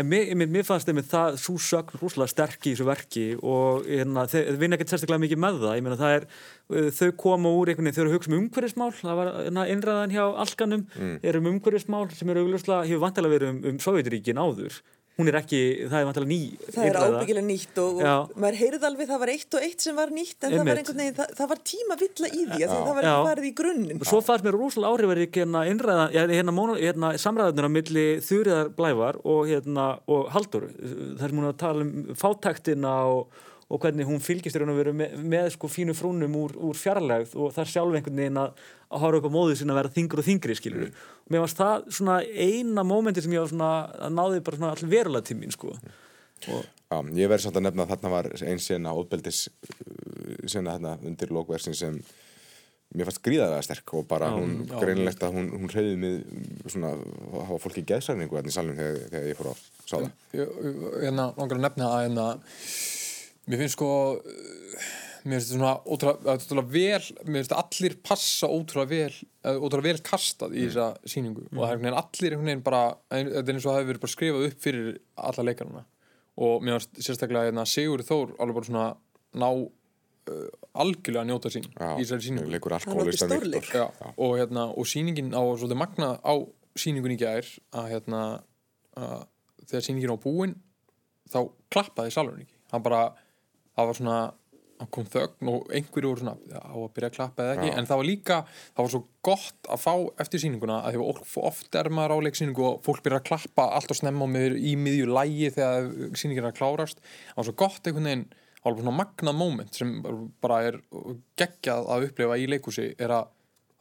en 0.00 0.08
mér, 0.08 0.32
mér 0.40 0.64
fannst 0.66 0.88
það 0.88 0.98
með 0.98 1.10
það 1.12 1.36
svo 1.42 1.54
sögn 1.62 2.00
rúslega 2.00 2.32
sterk 2.32 2.66
í 2.66 2.72
þessu 2.72 2.86
verki 2.88 3.24
og 3.38 3.86
hérna, 3.86 4.24
þeir 4.30 4.58
vinna 4.60 4.78
ekkert 4.78 4.94
sérstaklega 4.94 5.22
mikið 5.26 5.42
með 5.44 5.60
það 5.62 5.76
ég 5.78 5.86
meina 5.86 6.00
það 6.00 6.16
er, 6.16 6.26
uh, 6.72 6.88
þau 6.98 7.10
koma 7.24 7.52
úr 7.58 7.72
einhvern 7.72 7.90
veginn, 7.90 7.98
þau 7.98 8.02
eru 8.04 8.12
að 8.12 8.16
hugsa 8.16 8.32
um 8.32 8.38
umhverfismál 8.40 8.90
það 8.98 9.20
var 9.20 9.32
einræðan 9.36 9.68
hérna, 9.68 10.16
hjá 10.16 10.42
Alganum 10.46 10.86
mm. 10.88 11.14
eru 11.30 11.42
um 11.42 11.50
umhverfismál 11.52 12.04
sem 12.16 12.34
eru 12.34 12.46
augljóslega 12.46 12.88
hefur 12.88 13.04
vantilega 13.06 13.36
verið 13.36 13.52
um, 13.52 13.62
um 13.70 13.80
Sovjetiríkin 13.86 14.42
áður 14.42 14.80
hún 15.18 15.28
er 15.28 15.36
ekki, 15.42 15.60
það 15.92 15.98
er 15.98 16.06
vantilega 16.08 16.30
ný 16.30 16.70
það 16.72 16.86
er 16.88 16.98
ábyggilega 17.02 17.44
nýtt 17.44 17.80
og, 17.82 17.98
og 18.00 18.32
maður 18.40 18.58
heyrði 18.62 18.88
alveg 18.88 19.10
það 19.10 19.20
var 19.22 19.32
eitt 19.34 19.56
og 19.58 19.66
eitt 19.66 19.84
sem 19.84 19.98
var 19.98 20.12
nýtt 20.16 20.46
en 20.46 20.54
það 20.54 20.62
var 20.62 20.80
veginn, 20.80 21.16
það, 21.18 21.34
það 21.40 21.50
var 21.52 21.62
tíma 21.72 21.98
vill 22.00 22.28
í 22.28 22.42
því 22.48 22.60
að 22.62 22.72
það 22.72 22.88
var 22.88 23.08
ekki 23.10 23.28
farið 23.28 23.48
í 23.48 23.52
grunninn. 23.60 24.00
Og 24.00 24.08
svo 24.08 24.22
fannst 24.24 24.46
mér 24.46 24.56
rosalega 24.56 24.96
áhrifverið 24.96 25.36
hérna, 25.36 25.64
innræða, 25.68 26.08
hérna, 26.16 26.56
hérna 26.80 27.12
samræðunar 27.20 27.68
á 27.68 27.76
milli 27.76 28.06
þurriðar 28.24 28.72
blævar 28.78 29.20
og, 29.22 29.40
hérna, 29.52 29.88
og 30.08 30.32
haldur 30.32 30.68
það 30.72 31.26
er 31.28 31.36
múin 31.36 31.50
að 31.52 31.58
tala 31.60 31.86
um 31.86 32.20
fátæktina 32.22 32.96
og 33.12 33.42
og 33.72 33.80
hvernig 33.80 34.08
hún 34.08 34.20
fylgist 34.20 34.58
raun 34.60 34.74
og 34.74 34.78
veru 34.82 34.92
með, 34.96 35.16
með 35.32 35.48
sko 35.54 35.70
fínu 35.72 35.96
frúnum 35.96 36.36
úr, 36.42 36.54
úr 36.60 36.76
fjarlægð 36.76 37.32
og 37.38 37.54
það 37.56 37.64
er 37.64 37.72
sjálf 37.72 37.96
einhvern 37.96 38.20
veginn 38.20 38.42
að, 38.42 38.62
að 38.92 39.04
horfa 39.06 39.22
upp 39.22 39.30
á 39.32 39.36
móðu 39.38 39.56
sinna 39.56 39.76
að 39.76 39.80
vera 39.80 39.94
þingur 39.96 40.22
og 40.22 40.28
þingri 40.28 40.58
skilur 40.58 40.86
mm. 40.90 41.08
og 41.24 41.32
mér 41.32 41.44
varst 41.46 41.62
það 41.62 41.88
svona 41.98 42.20
eina 42.20 42.84
mómenti 42.84 43.24
sem 43.24 43.32
ég 43.32 43.44
var 43.44 43.52
svona 43.54 43.72
að 43.96 44.16
náði 44.18 44.44
bara 44.44 44.60
svona 44.60 44.74
allir 44.76 44.92
verulega 44.92 45.28
tímin 45.30 45.54
sko. 45.54 45.72
Og 46.52 46.64
Já, 46.92 46.98
ég 47.16 47.30
verði 47.30 47.46
samt 47.46 47.56
að 47.56 47.64
nefna 47.68 47.86
að 47.86 47.94
þarna 47.94 48.10
var 48.12 48.26
einn 48.44 48.60
sena 48.60 48.92
óbeldis 48.96 49.46
sena 50.50 50.74
þarna 50.74 50.96
undir 51.08 51.32
lókversin 51.32 51.76
sem 51.76 51.98
mér 52.92 53.08
fannst 53.08 53.22
gríðalega 53.24 53.64
sterk 53.64 53.94
og 53.96 54.04
bara 54.10 54.28
já, 54.28 54.34
hún 54.36 54.66
já, 54.66 54.74
greinilegt 54.82 55.22
að 55.24 55.38
hún, 55.38 55.48
hún 55.54 55.72
reyði 55.72 55.94
mig 56.02 56.18
svona 56.66 56.90
að 56.92 57.04
hafa 57.48 57.60
fólki 57.62 57.84
geðsæringu 57.88 58.36
hérna 58.36 58.52
í 58.52 58.56
salunum 58.56 58.80
þegar, 58.82 58.98
þegar 59.14 59.30
ég 59.30 59.38
fór 59.38 59.50
að 59.52 59.62
sá 59.78 59.94
það. 59.94 60.10
Hérna, 61.06 61.28
langar 61.38 61.62
Mér 63.50 63.62
finnst 63.62 63.76
sko 63.76 63.88
mér 65.22 65.38
finnst 65.38 65.52
þetta 65.52 65.56
svona 65.56 65.72
ótrúlega 65.86 66.64
vel 66.72 67.04
mér 67.26 67.42
finnst 67.42 67.54
allir 67.56 67.96
passa 68.06 68.50
ótrúlega 68.50 68.90
vel 68.90 69.58
ótrúlega 69.62 69.88
vel 69.88 70.02
kastað 70.06 70.56
í 70.56 70.64
mm. 70.64 70.70
þessa 70.70 71.12
síningu 71.14 71.44
mm. 71.46 71.58
og 71.58 71.62
það 71.62 71.68
er 71.68 71.76
einhvern 71.76 71.86
veginn 71.86 72.00
allir 72.00 72.36
einhvern 72.36 72.50
veginn 72.50 72.64
bara 72.66 72.82
þetta 73.12 73.42
er 73.42 73.54
eins 73.54 73.66
og 73.66 73.68
það 73.68 73.78
hefur 73.78 73.90
verið 73.92 74.04
bara 74.04 74.14
skrifað 74.14 74.48
upp 74.48 74.64
fyrir 74.66 74.88
alla 75.28 75.46
leikarna 75.48 75.84
og 76.42 76.64
mér 76.64 76.78
finnst 76.78 77.06
sérstaklega 77.06 77.50
hérna, 77.50 77.66
Sigur 77.68 78.02
Þór 78.08 78.34
alveg 78.40 78.58
bara 78.58 78.70
svona 78.70 78.86
ná 79.42 79.48
uh, 79.52 80.48
algjörlega 80.82 81.22
að 81.22 81.30
njóta 81.30 81.52
sín 81.52 81.68
Já, 81.68 81.90
í 81.92 82.02
þessari 82.02 82.26
síningu 82.26 82.48
Viktor. 83.52 83.92
og, 84.16 84.36
hérna, 84.40 84.68
og 84.70 84.88
síningin 84.88 85.34
á 85.36 85.42
svolítið 85.42 85.80
magna 85.82 86.14
á 86.18 86.34
síningun 86.78 87.14
í 87.14 87.20
gær 87.20 87.48
að 87.76 87.90
hérna 87.92 88.22
að 88.96 89.26
þegar 89.68 89.84
síningin 89.86 90.14
á 90.14 90.18
búin 90.20 90.56
þá 91.32 91.38
klappaði 91.72 92.12
salurinn 92.12 92.46
ekki. 92.46 92.56
Hann 92.72 92.84
bara 92.84 93.02
það 93.76 93.90
var 93.90 94.00
svona 94.00 94.20
kom 94.90 95.06
þögn 95.06 95.50
og 95.52 95.72
einhverju 95.74 96.10
voru 96.10 96.22
svona 96.22 96.58
á 96.58 96.74
að 96.74 96.92
byrja 96.96 97.10
að 97.10 97.16
klappa 97.16 97.44
eða 97.44 97.56
ekki, 97.56 97.68
Já. 97.70 97.74
en 97.78 97.88
það 97.88 98.00
var 98.00 98.08
líka 98.08 98.38
það 98.50 98.80
var 98.80 98.92
svo 98.94 99.00
gott 99.28 99.68
að 99.74 99.82
fá 99.82 99.92
eftir 100.24 100.42
síninguna 100.42 100.78
að 100.82 100.96
því 100.96 101.02
að 101.02 101.36
ofta 101.50 101.82
er 101.82 101.90
maður 101.94 102.14
á 102.18 102.24
leiksíningu 102.26 102.64
og 102.66 102.80
fólk 102.86 103.04
byrja 103.04 103.20
að 103.20 103.28
klappa 103.28 103.68
allt 103.76 103.94
og 103.94 104.00
snemma 104.00 104.28
með, 104.30 104.56
í 104.58 104.74
miðju 104.80 105.10
lægi 105.12 105.52
þegar 105.54 106.18
síningin 106.18 106.48
er 106.48 106.56
klárast 106.56 107.02
það 107.04 107.38
var 107.38 107.48
svo 107.48 107.56
gott 107.62 107.86
einhvern 107.86 108.10
veginn 108.10 108.26
alveg 108.62 108.84
svona 108.84 108.98
magnað 108.98 109.38
moment 109.38 109.78
sem 109.78 109.94
bara 110.42 110.60
er 110.68 110.82
geggjað 111.40 111.88
að 111.94 112.08
upplifa 112.08 112.38
í 112.38 112.50
leikúsi 112.50 112.92
er 112.98 113.16
að 113.20 113.30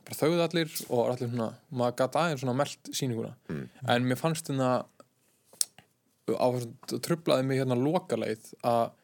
bara 0.01 0.17
þauð 0.17 0.39
allir 0.47 0.71
og 0.89 1.03
allir 1.11 1.29
svona 1.29 1.51
maður 1.69 1.99
gæti 1.99 2.21
aðeins 2.21 2.41
svona 2.43 2.57
meld 2.57 2.89
síninguna 2.89 3.35
mm. 3.51 3.67
en 3.93 4.09
mér 4.09 4.19
fannst 4.19 4.49
þetta 4.49 4.71
á 6.31 6.47
tröflaði 7.03 7.45
mig 7.45 7.61
hérna 7.61 7.77
lokaleið 7.77 8.51
að 8.65 8.97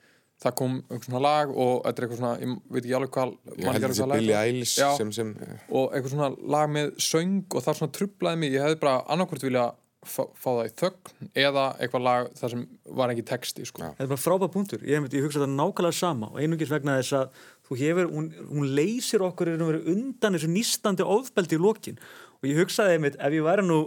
það 0.43 0.55
kom 0.59 0.77
einhvern 0.77 1.07
svona 1.07 1.23
lag 1.23 1.51
og 1.53 1.73
þetta 1.85 2.01
er 2.01 2.05
eitthvað 2.05 2.21
svona, 2.21 2.35
ég 2.43 2.53
veit 2.75 2.83
ekki 2.83 2.95
alveg 2.99 3.15
hvað 3.15 3.33
ég 3.57 3.71
held 3.71 3.87
þessi 3.87 4.07
Billie 4.11 4.37
Eilish 4.37 4.77
sem, 4.77 5.11
sem 5.15 5.33
og 5.41 5.89
eitthvað 5.89 6.13
svona 6.13 6.29
lag 6.55 6.71
með 6.75 6.93
söng 7.01 7.43
og 7.49 7.65
það 7.65 7.81
svona 7.81 7.97
trublaði 7.97 8.41
mig, 8.43 8.55
ég 8.55 8.65
hefði 8.65 8.79
bara 8.83 9.01
annarkvæmt 9.15 9.47
vilja 9.47 9.67
fá, 10.05 10.23
fá 10.37 10.49
það 10.51 10.63
í 10.69 10.73
þögn 10.83 11.29
eða 11.43 11.65
eitthvað 11.81 12.05
lag 12.05 12.31
þar 12.37 12.53
sem 12.53 12.65
var 13.01 13.13
ekki 13.13 13.27
texti 13.33 13.65
sko. 13.65 13.81
þetta 13.87 14.05
er 14.05 14.11
bara 14.13 14.25
frábæð 14.27 14.53
punktur, 14.53 14.85
ég, 14.85 15.09
ég 15.09 15.25
hugsa 15.25 15.41
þetta 15.41 15.53
nákvæmlega 15.55 15.99
sama 16.03 16.29
og 16.31 16.41
einungis 16.43 16.73
vegna 16.73 16.99
þess 17.01 17.17
að 17.17 17.45
þú 17.67 17.77
hefur, 17.81 18.09
hún, 18.13 18.31
hún 18.47 18.73
leysir 18.77 19.23
okkur 19.25 19.53
undan 19.57 20.37
þessu 20.37 20.49
nýstandi 20.51 21.05
ofbeldi 21.05 21.57
í 21.57 21.61
lokin. 21.61 21.97
Og 22.39 22.49
ég 22.51 22.61
hugsaði 22.61 22.95
einmitt 22.95 23.17
ef 23.19 23.35
ég 23.35 23.45
væri 23.45 23.65
nú 23.65 23.81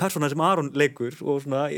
persóna 0.00 0.30
sem 0.30 0.42
Aron 0.42 0.72
leikur 0.74 1.14
og 1.22 1.42
svona 1.44 1.68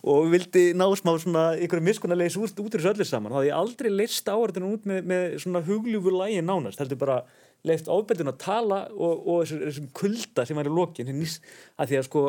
og 0.00 0.30
vildi 0.32 0.70
ná 0.78 0.86
smá 0.96 1.12
svona 1.20 1.44
ykkur 1.60 1.82
miskunarleis 1.84 2.38
út, 2.40 2.56
út 2.56 2.72
úr 2.72 2.80
þessu 2.80 2.94
öllu 2.94 3.06
saman. 3.08 3.32
Þá 3.34 3.40
hefði 3.40 3.50
ég 3.50 3.60
aldrei 3.60 3.90
leist 3.92 4.32
áhverðinu 4.32 4.72
út 4.74 4.88
með, 4.88 5.06
með 5.12 5.38
svona 5.44 5.64
hugljúfu 5.66 6.14
lægi 6.16 6.42
nánast. 6.44 6.80
Er 6.80 7.00
bara 7.00 7.22
leift 7.66 7.90
ábyrðin 7.92 8.30
að 8.30 8.38
tala 8.40 8.78
og, 8.94 9.26
og 9.28 9.42
þessum 9.50 9.90
kulda 9.96 10.46
sem 10.48 10.56
var 10.56 10.68
í 10.68 10.72
lokin. 10.72 11.10
Nýs, 11.12 11.36
að 11.76 11.90
því 11.90 11.98
að 11.98 12.06
sko 12.06 12.22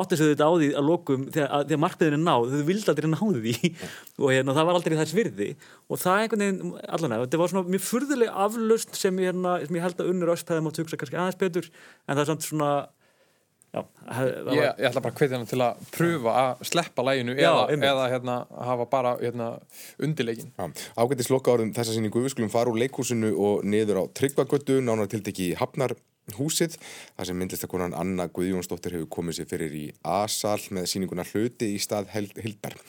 áttisöðu 0.00 0.32
þetta 0.32 0.48
á 0.48 0.52
því 0.54 0.68
að 0.80 0.88
lokum 0.88 1.26
þegar, 1.34 1.66
þegar 1.68 1.82
markmiðin 1.84 2.16
er 2.16 2.22
náð 2.22 2.48
þau 2.54 2.62
vildi 2.70 2.92
aldrei 2.94 3.10
náðu 3.12 3.42
því. 3.44 3.72
Og 4.22 4.32
hérna, 4.32 4.56
það 4.56 4.68
var 4.70 4.78
aldrei 4.78 4.98
þess 5.02 5.16
virði. 5.18 5.50
Og 5.88 6.00
það 6.00 6.14
er 6.14 6.24
einhvern 6.24 6.44
veginn 6.46 6.76
allan 6.88 7.16
að 7.16 7.24
þetta 7.26 7.42
var 7.42 7.52
svona 7.52 7.74
mjög 7.74 7.84
furðuleg 7.88 8.38
aflust 8.46 8.96
sem 8.98 9.20
ég, 9.20 9.32
hérna, 9.32 9.58
sem 9.64 9.78
ég 9.78 9.84
held 9.84 10.00
að 10.00 10.12
unnur 10.14 10.32
áspæðum 10.32 10.68
á 10.68 10.70
að 10.72 10.80
hugsa 10.84 11.00
kannski 11.02 11.20
aðeins 11.20 11.42
betur. 11.42 11.68
En 12.06 12.16
það 12.16 12.24
er 12.24 12.30
samt 12.32 12.48
svona 12.48 12.72
Já, 13.68 13.82
ég, 14.48 14.62
ég 14.80 14.86
ætla 14.88 15.02
bara 15.04 15.12
að 15.12 15.18
hvetja 15.20 15.36
hann 15.36 15.48
til 15.48 15.58
að 15.60 15.80
pröfa 15.92 16.32
að 16.40 16.62
sleppa 16.70 17.02
læginu 17.04 17.34
Já, 17.36 17.50
eða, 17.68 17.90
eða 17.90 18.06
hérna, 18.14 18.36
hafa 18.64 18.86
bara 18.88 19.10
hérna, 19.20 19.48
undirleikin 20.00 20.54
Ágættis 20.96 21.28
loka 21.28 21.52
árum 21.52 21.74
þessa 21.76 21.92
síningu 21.92 22.22
við 22.24 22.32
skulum 22.32 22.52
fara 22.52 22.72
úr 22.72 22.80
leikúsinu 22.80 23.34
og 23.36 23.66
niður 23.68 24.00
á 24.00 24.04
Tryggvagötu 24.16 24.78
nánar 24.80 25.10
til 25.12 25.20
dæki 25.26 25.50
í 25.50 25.58
Hafnarhúsið 25.60 26.78
þar 26.80 27.28
sem 27.28 27.40
myndlistakonan 27.42 27.98
Anna 28.00 28.30
Guðjónsdóttir 28.32 28.96
hefur 28.96 29.12
komið 29.18 29.42
sér 29.42 29.52
fyrir 29.52 29.76
í 29.76 29.84
A-sal 30.16 30.62
með 30.72 30.88
síninguna 30.94 31.28
hluti 31.28 31.74
í 31.76 31.78
stað 31.84 32.08
Hildar. 32.16 32.80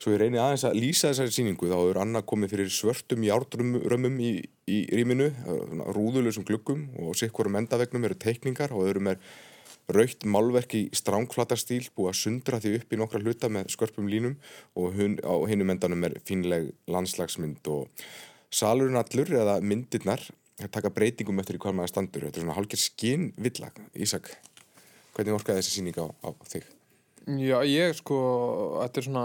Svo 0.00 0.16
ég 0.16 0.24
reyni 0.24 0.40
aðeins 0.40 0.64
að 0.66 0.80
lýsa 0.80 1.12
þessari 1.12 1.36
síningu 1.36 1.68
þá 1.68 1.76
hefur 1.76 2.00
Anna 2.02 2.24
komið 2.26 2.56
fyrir 2.56 2.72
svörtum 2.74 3.28
jártrömmum 3.28 4.16
í, 4.24 4.34
í 4.66 4.82
rýminu 4.88 5.28
rúðulegsum 5.92 6.48
glukkum 6.48 6.88
og 7.04 7.14
sikkurum 7.20 7.60
endavegnum 7.60 8.08
eru 8.08 8.16
teikningar 8.24 8.72
og 8.72 8.88
öðrum 8.88 9.12
er 9.12 9.20
raukt 9.92 10.26
málverk 10.28 10.76
í 10.78 10.82
strángflatastíl 10.94 11.88
búið 11.96 12.12
að 12.12 12.18
sundra 12.20 12.60
því 12.62 12.74
upp 12.78 12.92
í 12.92 12.98
nokkra 13.00 13.22
hluta 13.22 13.50
með 13.52 13.72
skörpum 13.74 14.10
línum 14.10 14.36
og 14.78 14.94
hun, 14.98 15.18
á 15.22 15.34
hinnum 15.50 15.72
endanum 15.74 16.06
er 16.06 16.18
finleg 16.28 16.70
landslagsmynd 16.90 17.66
og 17.72 17.88
salurinn 18.52 19.00
allur 19.00 19.32
eða 19.42 19.58
myndirnar 19.64 20.22
taka 20.70 20.92
breytingum 20.94 21.40
eftir 21.42 21.58
í 21.58 21.62
hvað 21.62 21.76
maður 21.78 21.92
standur 21.94 22.26
þetta 22.28 22.38
er 22.38 22.44
svona 22.44 22.56
hálfgeir 22.58 22.82
skinn 22.82 23.30
villag 23.40 23.78
Ísak, 23.98 24.30
hvernig 25.16 25.38
orkaði 25.38 25.62
þessi 25.62 25.78
síning 25.78 25.98
á, 25.98 26.06
á 26.06 26.30
þig? 26.46 26.66
Já, 27.26 27.58
ég 27.66 27.96
sko 27.98 28.18
þetta 28.82 29.00
er 29.00 29.08
svona 29.08 29.24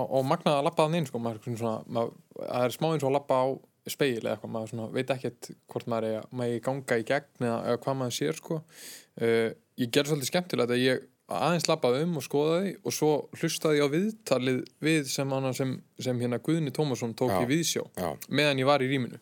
og 0.00 0.22
magnað 0.24 0.60
að 0.60 0.66
lappa 0.68 0.86
þann 0.86 1.00
inn 1.00 1.08
sko 1.08 1.20
maður, 1.22 1.56
svona, 1.58 1.80
maður, 1.90 2.14
það 2.38 2.66
er 2.66 2.76
smá 2.76 2.88
eins 2.92 3.04
og 3.04 3.10
að 3.10 3.16
lappa 3.18 3.40
á 3.42 3.46
speil 3.88 4.20
eða 4.20 4.34
eitthvað, 4.34 4.52
maður 4.54 4.72
svona, 4.72 4.88
veit 4.94 5.12
ekkert 5.14 5.50
hvort 5.70 5.88
maður 5.90 6.08
er 6.08 6.26
að 6.26 6.56
ganga 6.66 6.98
í 7.00 7.06
gegn 7.08 7.46
eða, 7.46 7.56
eða 7.70 7.80
hvað 7.84 7.98
maður 8.00 8.16
sér 8.18 8.40
sko 8.40 8.58
uh, 8.60 9.48
ég 9.80 9.92
gerði 9.94 10.12
svolítið 10.12 10.30
skemmtilegt 10.32 10.74
að 10.74 10.84
ég 10.84 11.06
aðeins 11.30 11.68
lappaði 11.70 12.02
um 12.04 12.16
og 12.18 12.24
skoðaði 12.26 12.72
og 12.82 12.94
svo 12.94 13.10
hlustaði 13.38 13.78
ég 13.78 13.86
á 13.86 13.94
viðtalið 13.94 14.58
við 14.82 15.12
sem, 15.12 15.36
sem, 15.56 15.76
sem 16.02 16.22
hérna 16.24 16.40
Guðni 16.42 16.72
Tómasson 16.74 17.14
tók 17.18 17.32
já, 17.32 17.38
í 17.44 17.50
viðsjá 17.50 17.84
já. 17.86 18.08
meðan 18.28 18.62
ég 18.62 18.68
var 18.68 18.82
í 18.82 18.90
rýminu 18.90 19.20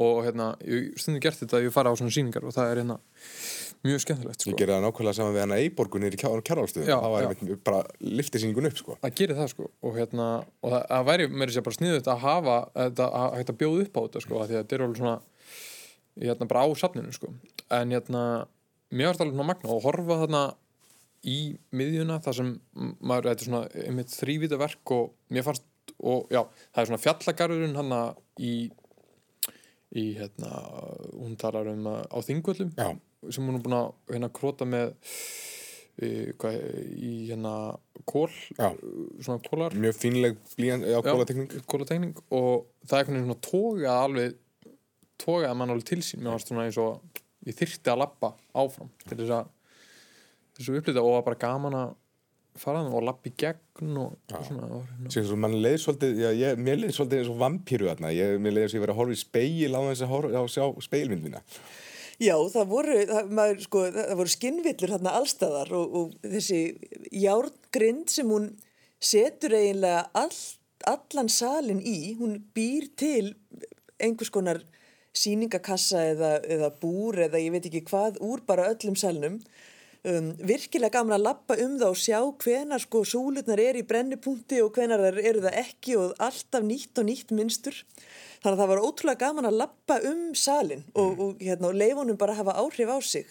og 0.00 0.22
hérna, 0.24 0.54
ég 0.64 0.94
stundu 1.00 1.20
gert 1.20 1.36
þetta 1.42 1.58
að 1.58 1.66
ég 1.66 1.74
fara 1.74 1.92
á 1.92 1.98
svona 2.00 2.14
síningar 2.14 2.46
og 2.48 2.56
það 2.56 2.70
er 2.70 2.80
hérna 2.80 2.96
mjög 3.86 4.02
skemmtilegt 4.04 4.42
sko. 4.42 4.52
Ég 4.52 4.58
gerði 4.60 4.74
það 4.76 4.84
nákvæmlega 4.84 5.16
saman 5.16 5.34
við 5.34 5.42
hana 5.44 5.58
Eiborgunir 5.60 6.16
í 6.16 6.20
kjárálstuðum 6.20 6.88
það 6.90 7.14
var 7.14 7.28
einmitt 7.28 7.62
bara 7.64 7.80
liftisýningun 8.04 8.68
upp 8.68 8.80
sko. 8.80 8.96
Það 9.00 9.14
gerir 9.20 9.38
það 9.38 9.50
sko. 9.54 9.68
Og, 9.80 9.96
hérna, 9.96 10.26
og 10.60 10.74
það, 10.74 10.84
það 10.90 11.06
væri 11.08 11.28
mér 11.32 11.54
sér 11.54 11.66
bara 11.66 11.78
sniðut 11.78 12.10
að 12.12 12.24
hafa 12.26 12.56
að, 12.74 13.02
að, 13.06 13.38
að 13.40 13.54
bjóða 13.62 13.86
upp 13.86 13.96
á 13.96 14.00
þetta 14.04 14.24
sko 14.26 14.40
því 14.42 14.44
að 14.44 14.56
þetta 14.58 14.76
er 14.76 14.86
alveg 14.86 15.00
svona 15.00 15.16
hérna, 16.20 16.50
bara 16.52 16.64
á 16.64 16.68
safninu 16.82 17.16
sko. 17.16 17.32
En 17.80 17.96
hérna, 17.96 18.24
mér 18.92 19.10
var 19.10 19.18
þetta 19.18 19.28
alveg 19.30 19.50
magna 19.54 19.74
og 19.74 19.84
horfa 19.86 20.20
þarna 20.24 20.44
í 21.30 21.40
miðjuna 21.76 22.20
þar 22.24 22.40
sem 22.40 22.54
maður, 23.00 23.32
þetta 23.32 23.44
er 23.44 23.48
svona 23.48 23.64
einmitt 23.86 24.12
þrývita 24.16 24.60
verk 24.60 24.96
og 24.96 25.12
mér 25.32 25.48
fannst 25.48 25.66
og 26.00 26.30
já, 26.32 26.44
það 26.72 26.82
er 26.82 26.88
svona 26.88 27.02
fjallagarðurinn 27.02 27.76
hann 27.80 27.94
í 28.40 28.54
í 29.90 30.04
hérna, 30.14 30.50
hún 31.18 31.34
talar 31.34 31.66
um 31.72 31.88
á 31.90 32.18
þingvöldum 32.22 32.70
já 32.78 32.92
sem 33.28 33.44
hún 33.46 33.58
er 33.58 33.64
búin 33.64 33.76
að 33.76 33.90
hérna 34.14 34.30
króta 34.32 34.66
með 34.68 34.94
í, 36.00 36.10
hvað, 36.40 36.58
í 36.96 37.12
hérna 37.28 37.54
kól, 38.08 38.30
Já. 38.56 38.70
svona 39.20 39.40
kólar 39.44 39.76
Mjög 39.76 39.98
fínleg 40.00 40.38
blíjan, 40.56 40.84
já, 40.88 40.98
kólatekning. 41.04 41.52
kólatekning 41.68 42.14
og 42.32 42.66
það 42.88 42.96
er 42.96 43.02
einhvern 43.02 43.18
veginn 43.18 43.28
svona 43.28 43.46
tógað 43.50 44.04
alveg 44.06 44.38
tógað 45.20 45.56
mann 45.60 45.74
alveg 45.74 45.88
til 45.92 46.00
sín 46.06 46.22
mér 46.24 46.38
varst 46.38 46.48
svona 46.48 46.64
eins 46.68 46.78
og 46.80 47.20
ég 47.48 47.56
þyrfti 47.58 47.92
að 47.92 48.00
lappa 48.06 48.32
áfram 48.56 48.88
til 49.06 49.18
þess 49.20 49.34
að 49.36 49.50
þess 50.56 50.70
að 50.72 50.78
upplýta 50.80 51.02
og 51.02 51.10
það 51.10 51.18
var 51.18 51.26
bara 51.28 51.42
gaman 51.44 51.76
að 51.82 51.90
fara 52.60 52.80
þannig 52.80 52.96
og 52.98 53.04
lappa 53.06 53.28
í 53.30 53.34
gegn 53.40 54.00
og, 54.00 54.16
og 54.34 54.42
svona 54.48 54.66
og, 54.74 54.80
hérna. 54.88 55.12
Sér 55.14 55.28
svo 55.28 55.36
mann 55.40 55.54
leið 55.62 55.76
svolítið, 55.84 56.18
já, 56.24 56.30
ég, 56.36 56.58
mér 56.60 56.80
leið 56.80 56.96
svolítið 56.96 57.20
eins 57.22 57.30
og 57.30 57.38
vampíru 57.40 57.86
þarna. 57.88 58.10
Ég, 58.16 58.32
mér 58.42 58.56
leið 58.56 58.64
þess 58.66 58.74
að 58.74 58.78
ég 58.80 58.82
verið 58.84 58.94
að 58.96 59.00
horfa 59.00 59.14
í 59.14 59.20
speil 59.20 59.70
á 59.70 59.80
þess 59.86 60.02
að 60.04 60.10
horfa, 60.10 60.32
á 60.34 60.44
sjá 60.50 60.64
speilmyndina. 60.88 61.42
Já, 62.20 62.34
það 62.52 62.66
voru, 62.68 62.96
það, 63.08 63.52
sko, 63.64 63.82
það 63.94 64.18
voru 64.18 64.32
skinnvillur 64.34 64.90
hérna 64.92 65.12
allstæðar 65.16 65.70
og, 65.72 65.94
og 65.96 66.26
þessi 66.34 66.58
járngrind 67.16 68.12
sem 68.12 68.28
hún 68.28 68.50
setur 69.00 69.54
eiginlega 69.56 70.02
all, 70.20 70.36
allan 70.90 71.30
salin 71.32 71.80
í, 71.80 72.12
hún 72.18 72.36
býr 72.52 72.90
til 73.00 73.32
einhvers 73.96 74.32
konar 74.34 74.60
síningakassa 75.16 76.02
eða, 76.12 76.34
eða 76.44 76.70
búr 76.82 77.22
eða 77.24 77.40
ég 77.40 77.54
veit 77.54 77.70
ekki 77.70 77.86
hvað 77.88 78.20
úr 78.24 78.44
bara 78.46 78.68
öllum 78.74 78.98
salnum. 79.00 79.40
Um, 80.00 80.30
virkilega 80.48 80.94
gaman 80.94 81.18
að 81.18 81.26
lappa 81.26 81.56
um 81.60 81.74
það 81.76 81.90
og 81.92 81.98
sjá 82.00 82.18
hvenar 82.40 82.80
sko 82.80 83.02
súlutnar 83.04 83.60
er 83.60 83.76
í 83.76 83.82
brennipunkti 83.84 84.62
og 84.64 84.72
hvenar 84.72 85.02
eru 85.12 85.42
það 85.44 85.58
ekki 85.60 85.98
og 86.00 86.14
alltaf 86.24 86.64
nýtt 86.64 87.02
og 87.02 87.04
nýtt 87.04 87.34
minnstur. 87.36 87.76
Þannig 88.40 88.54
að 88.54 88.62
það 88.62 88.70
var 88.72 88.80
ótrúlega 88.86 89.20
gaman 89.26 89.50
að 89.50 89.58
lappa 89.60 89.98
um 90.08 90.22
salin 90.32 90.86
og, 90.94 91.20
og, 91.20 91.44
hérna, 91.44 91.68
og 91.68 91.76
leifunum 91.76 92.16
bara 92.16 92.38
hafa 92.38 92.56
áhrif 92.56 92.88
á 92.88 92.98
sig. 93.04 93.28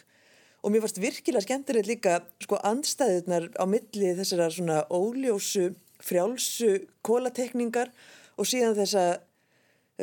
Og 0.61 0.69
mér 0.69 0.85
varst 0.85 1.01
virkilega 1.01 1.47
skemmtilegt 1.47 1.89
líka 1.89 2.19
sko 2.45 2.61
andstæðunar 2.61 3.49
á 3.57 3.65
milli 3.65 4.13
þessara 4.21 4.53
svona 4.53 4.83
óljósu, 4.93 5.71
frjálsu 6.05 6.83
kólatekningar 7.01 7.89
og 8.37 8.45
síðan 8.45 8.77
þessa, 8.77 9.07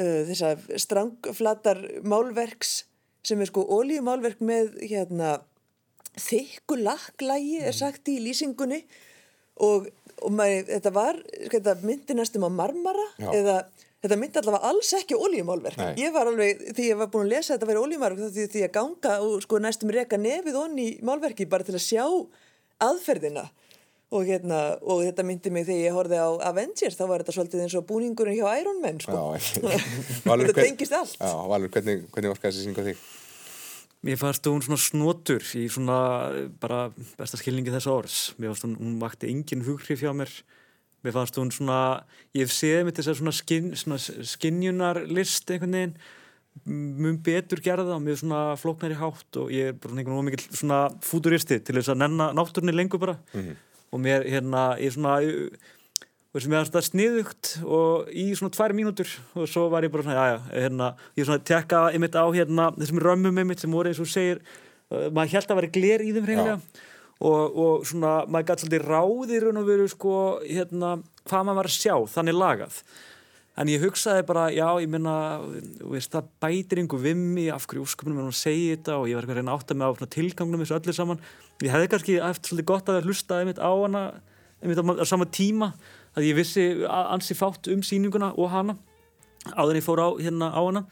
uh, 0.03 0.23
þessa 0.33 0.57
strangflatar 0.83 1.87
málverks 2.03 2.81
sem 3.23 3.39
er 3.39 3.55
sko 3.55 3.63
ólíumálverk 3.71 4.43
með 4.43 4.81
hérna 4.83 5.37
þykku 6.21 6.79
lakklægi 6.81 7.61
er 7.69 7.77
sagt 7.77 8.09
í 8.13 8.19
lýsingunni 8.25 8.83
og, 9.65 9.89
og 10.23 10.33
maður, 10.33 10.71
þetta 10.71 10.93
var, 10.97 11.19
sko, 11.47 11.59
þetta 11.59 11.77
myndi 11.83 12.17
næstum 12.17 12.47
á 12.49 12.51
marmara 12.53 13.09
Já. 13.21 13.29
eða 13.33 13.59
þetta 14.05 14.19
myndi 14.21 14.41
allavega 14.41 14.71
alls 14.71 14.95
ekki 14.99 15.19
ólíumálverk 15.19 16.01
ég 16.01 16.15
var 16.15 16.31
alveg, 16.31 16.65
því 16.77 16.89
ég 16.93 16.99
var 17.01 17.13
búin 17.13 17.27
að 17.27 17.37
lesa 17.37 17.55
þetta 17.55 17.71
verið 17.71 17.87
ólíumálverk 17.87 18.25
þá 18.25 18.39
því, 18.39 18.49
því 18.55 18.65
að 18.67 18.75
ganga 18.79 19.15
og 19.27 19.37
sko 19.45 19.61
næstum 19.63 19.93
reka 19.97 20.21
nefið 20.21 20.59
onni 20.61 20.89
í 20.91 20.99
málverki 21.07 21.49
bara 21.51 21.67
til 21.67 21.77
að 21.77 21.85
sjá 21.87 22.05
aðferðina 22.87 23.47
og, 24.15 24.23
hérna, 24.29 24.61
og 24.87 25.03
þetta 25.03 25.25
myndi 25.27 25.53
mig 25.53 25.67
þegar 25.67 25.83
ég 25.83 25.97
horfið 25.97 26.23
á 26.23 26.31
Avengers 26.53 26.99
þá 26.99 27.05
var 27.11 27.23
þetta 27.25 27.37
svolítið 27.37 27.65
eins 27.65 27.77
og 27.79 27.87
búningurinn 27.89 28.37
hjá 28.39 28.61
Iron 28.61 28.83
Man 28.85 29.01
sko. 29.03 29.17
Já, 29.17 29.63
þetta 30.23 30.59
tengist 30.61 30.95
allt 30.95 31.17
Já, 31.19 31.33
Valur, 31.51 31.73
hvernig, 31.75 32.05
hvernig 32.15 32.35
orkaði 32.37 32.53
þessi 32.53 32.69
synga 32.69 32.87
þig? 32.87 33.07
Mér 34.07 34.19
fannst 34.21 34.47
hún 34.47 34.63
svona 34.63 34.79
snotur 34.79 35.43
í 35.59 35.65
svona 35.73 35.97
bara 36.63 36.85
besta 37.19 37.39
skilningi 37.41 37.73
þessa 37.75 37.91
orðs. 37.91 38.19
Mér 38.39 38.53
fannst 38.53 38.67
hún, 38.69 38.77
hún 38.79 39.01
vakti 39.03 39.31
engin 39.33 39.65
hughrif 39.67 40.05
hjá 40.05 40.13
mér. 40.15 40.31
Mér 41.03 41.17
fannst 41.17 41.39
hún 41.41 41.51
svona, 41.55 41.81
ég 42.37 42.47
hef 42.47 42.55
séð 42.55 42.87
mitt 42.87 43.01
þess 43.01 43.13
að 43.13 43.19
svona, 43.21 43.35
skin, 43.35 43.73
svona 43.79 43.99
skinjunarlist 44.31 45.51
einhvern 45.51 45.77
veginn 45.79 45.99
mun 46.65 47.19
betur 47.21 47.61
gerða 47.61 47.99
og 47.99 48.03
mér 48.05 48.17
svona 48.21 48.57
flóknari 48.57 48.97
hátt 48.97 49.39
og 49.43 49.51
ég 49.53 49.73
er 49.73 49.77
bara 49.77 49.99
einhvern 49.99 50.17
veginn 50.17 50.31
mikil 50.31 50.57
svona 50.57 50.79
fúturisti 51.05 51.59
til 51.61 51.77
þess 51.77 51.93
að 51.93 52.01
nenna 52.05 52.31
náttúrunni 52.37 52.73
lengur 52.73 53.03
bara 53.03 53.19
og 53.93 54.01
mér 54.03 54.25
hérna, 54.27 54.63
ég 54.81 54.91
er 54.91 54.97
svona 54.97 55.19
og 56.37 56.43
sem 56.45 56.53
ég 56.53 56.59
aðast 56.59 56.75
að 56.77 56.85
sniðugt 56.91 57.51
og 57.65 58.11
í 58.13 58.27
svona 58.37 58.53
tvær 58.53 58.75
mínútur 58.77 59.09
og 59.39 59.49
svo 59.49 59.71
var 59.73 59.87
ég 59.87 59.93
bara 59.95 60.05
svona, 60.05 60.17
já, 60.17 60.35
já, 60.35 60.61
hérna, 60.67 60.89
ég 61.17 61.25
svona 61.25 61.41
að 61.41 61.47
tekka 61.49 61.81
einmitt 61.95 62.19
á 62.19 62.25
hérna 62.35 62.67
þessum 62.77 63.01
römmum 63.01 63.41
einmitt 63.41 63.63
sem 63.63 63.73
voru 63.73 63.89
eins 63.89 64.03
og 64.05 64.11
segir, 64.11 64.43
uh, 64.93 65.07
maður 65.09 65.33
held 65.33 65.55
að 65.55 65.61
vera 65.63 65.73
gler 65.79 66.05
í 66.05 66.13
þeim 66.13 66.29
hreinlega 66.29 66.59
og, 67.25 67.57
og 67.57 67.89
svona 67.89 68.13
maður 68.29 68.51
gæti 68.51 68.67
svolítið 68.67 68.87
ráðir 68.93 69.49
og 69.49 69.65
veru 69.71 69.89
sko, 69.89 70.15
hérna, 70.45 70.93
hvað 71.25 71.49
maður 71.49 71.61
var 71.63 71.71
að 71.71 71.77
sjá, 71.79 71.95
þannig 72.19 72.37
lagað. 72.43 72.81
En 73.57 73.73
ég 73.73 73.81
hugsaði 73.81 74.27
bara, 74.29 74.51
já, 74.53 74.67
ég 74.85 74.91
minna, 74.93 75.17
veist, 75.89 76.13
það 76.13 76.29
bætir 76.45 76.83
einhver 76.83 77.01
vimmi 77.01 77.47
af 77.49 77.65
hverju 77.65 77.87
úrsköpunum 77.87 78.21
er 78.21 78.27
hún 78.27 78.35
að 78.35 78.43
segja 78.43 78.75
þetta 78.75 78.99
og 79.01 79.09
ég 79.09 79.17
var 79.17 79.25
eitthvað 79.25 79.39
að 79.39 79.41
reyna 79.41 79.55
að 79.55 79.63
átta 79.63 79.77
mig 79.81 79.89
á 79.89 80.13
tilgangnum 80.13 80.61
þessu 80.61 80.77
öllu 80.77 80.95
saman. 80.99 81.23
Ég 81.65 81.73
hefði 81.73 81.89
kannski 81.95 82.19
eftir 82.21 82.53
svolítið 82.53 82.69
gott 82.69 82.93
að 82.93 83.09
hlusta 83.09 83.39
einmitt 83.41 83.63
á 83.65 83.73
hana 83.73 84.03
einmitt 84.61 84.81
á 85.01 85.05
sama 85.09 85.25
tíma 85.29 85.73
að 86.17 86.29
ég 86.31 86.39
vissi 86.39 86.65
ansi 86.89 87.37
fátt 87.37 87.69
um 87.73 87.85
sýninguna 87.85 88.33
og 88.37 88.51
hana 88.53 88.77
áður 89.53 89.77
en 89.77 89.81
ég 89.81 89.87
fór 89.87 90.03
á, 90.03 90.09
hérna, 90.19 90.51
á 90.51 90.61
hana 90.65 90.85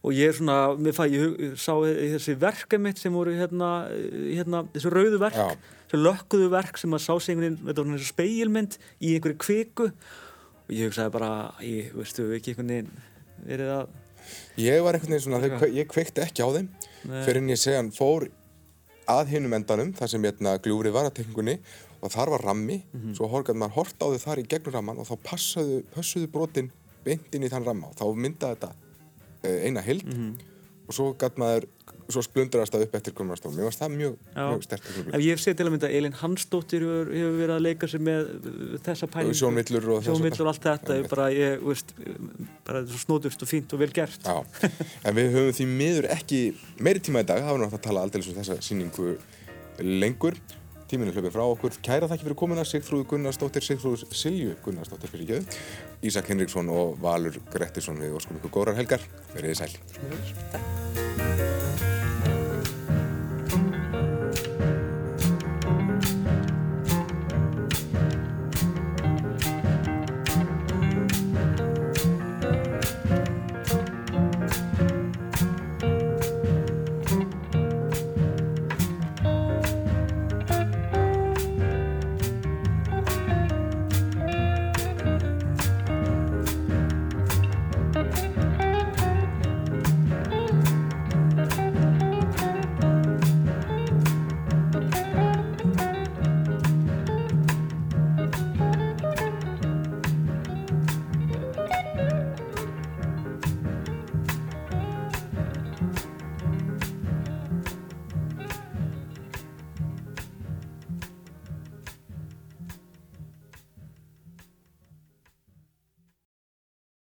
og 0.00 0.16
ég 0.16 0.30
er 0.30 0.36
svona, 0.36 0.56
mér 0.80 0.96
fæ, 0.96 1.04
ég 1.12 1.56
sá 1.60 1.74
þessi 1.76 2.36
verka 2.40 2.78
mitt 2.80 3.00
sem 3.00 3.12
voru 3.12 3.34
hérna, 3.36 3.70
hérna 3.90 4.62
þessu 4.72 4.92
rauðu 4.94 5.20
verk, 5.20 5.36
Já. 5.36 5.74
þessu 5.90 6.00
lökkuðu 6.06 6.48
verk 6.54 6.80
sem 6.80 6.96
að 6.96 7.04
sá 7.04 7.12
veginn, 7.18 7.58
þetta 7.66 7.84
var 7.84 7.98
þessu 7.98 8.12
speilmynd 8.14 8.78
í 9.00 9.14
einhverju 9.16 9.40
kviku 9.44 9.90
og 9.90 10.72
ég 10.72 10.88
hugsaði 10.88 11.14
bara, 11.18 11.32
ég, 11.66 11.92
veistu, 11.96 12.30
ekki 12.36 12.54
einhvern 12.54 12.74
veginn 12.76 12.94
verið 13.48 13.74
að 13.80 13.98
Ég 14.60 14.82
var 14.84 14.96
einhvern 14.96 15.16
veginn 15.16 15.24
svona, 15.26 15.40
þeir, 15.42 15.70
ég 15.80 15.88
kveikti 15.90 16.22
ekki 16.24 16.44
á 16.44 16.48
þeim 16.54 16.68
Nei. 17.08 17.22
fyrir 17.26 17.40
en 17.42 17.52
ég 17.52 17.60
segja 17.60 17.80
hann 17.80 17.92
fór 17.92 18.28
að 19.10 19.32
hinum 19.34 19.56
endanum, 19.56 19.92
þar 19.96 20.12
sem 20.12 20.26
hérna, 20.28 20.56
gljúfrið 20.62 20.94
var 20.94 21.08
að 21.08 21.16
tekningunni 21.18 21.58
og 22.02 22.10
þar 22.14 22.30
var 22.36 22.44
rammi 22.50 22.82
Mhm. 22.92 23.14
svo 23.16 23.28
horfði 23.30 23.54
maður 23.60 23.76
hort 23.78 23.98
á 24.00 24.06
þau 24.08 24.18
þar 24.26 24.38
í 24.44 24.46
gegnum 24.48 24.72
ramman 24.74 24.98
og 24.98 25.06
þá 25.10 25.16
passaðu, 25.24 25.82
passuðu 25.94 26.30
brotin 26.32 26.70
beint 27.04 27.34
inn 27.34 27.42
í 27.44 27.48
þann 27.52 27.64
ramma 27.66 27.88
og 27.88 27.96
þá 27.96 28.06
myndaði 28.16 28.56
þetta 28.56 28.72
uh, 29.44 29.58
eina 29.66 29.80
hild 29.84 30.04
Mhm. 30.06 30.32
og 30.88 30.94
svo 30.96 31.12
gæt 31.16 31.36
maður, 31.38 31.64
svo 32.10 32.22
splundrast 32.26 32.72
það 32.74 32.82
upp 32.82 32.94
eftir 32.98 33.12
hvernig 33.14 33.30
maður 33.30 33.38
stóð. 33.40 33.52
Mér 33.54 33.66
varst 33.68 33.78
það 33.78 33.92
mjög, 33.94 34.14
mjög 34.34 34.62
stert 34.66 34.82
Ef 35.14 35.20
ég 35.22 35.38
sé 35.38 35.54
til 35.54 35.66
að 35.66 35.70
mynda 35.70 35.90
Elin 35.94 36.12
Hansdóttir 36.18 36.82
hefur, 36.82 37.12
hefur 37.14 37.36
verið 37.38 37.54
að 37.54 37.62
leika 37.62 37.86
sér 37.86 38.02
með 38.02 38.32
uh, 38.34 38.78
þessa 38.82 39.06
pælingu. 39.06 39.36
Sjónvillur 39.38 39.86
og 39.86 40.08
og 40.40 40.48
allt 40.50 40.64
þetta. 40.66 40.96
Ég 40.98 41.08
bara, 41.08 41.28
ég, 41.30 41.62
veist, 41.62 41.94
bara 42.66 42.82
svo 42.86 42.98
snóðust 43.04 43.42
og 43.46 43.48
fínt 43.52 43.72
og 43.72 43.78
vel 43.78 43.92
gert. 43.94 44.18
Já, 44.26 44.42
en 45.04 45.14
við 45.14 45.30
höfum 45.36 45.54
því 45.60 45.66
miður 45.78 46.10
ekki 46.10 46.40
meiri 46.80 46.98
tíma 47.06 47.22
í 47.22 47.26
dag, 47.30 47.38
það 47.38 47.52
var 47.54 47.60
náttúrulega 47.62 47.78
að 47.78 47.86
tala 47.86 48.02
aldrei 48.02 48.26
um 48.26 48.42
þessa 48.42 48.58
sýningu 48.58 49.16
lengur. 49.78 50.34
Tíminn 50.90 51.06
er 51.06 51.14
hlöpið 51.14 51.34
frá 51.36 51.44
okkur. 51.46 51.76
Kæra 51.86 52.08
þakki 52.10 52.26
fyrir 52.26 52.38
komuna, 52.40 52.64
Sigþrúð 52.66 53.04
Gunnarsdóttir, 53.12 53.62
Sigþrúð 53.62 54.02
Silju 54.10 54.56
Gunnarsdóttir 54.64 55.12
fyrir 55.12 55.28
gjöðu, 55.28 55.60
Ísak 56.10 56.32
Henriksson 56.32 56.72
og 56.74 56.98
Valur 57.04 57.38
Grettisson 57.52 58.02
við 58.02 58.18
óskum 58.18 58.40
ykkur 58.40 58.56
góðrar 58.58 58.80
helgar. 58.82 59.06
Verið 59.36 59.54
þið 59.54 59.62
sæl. 59.62 61.09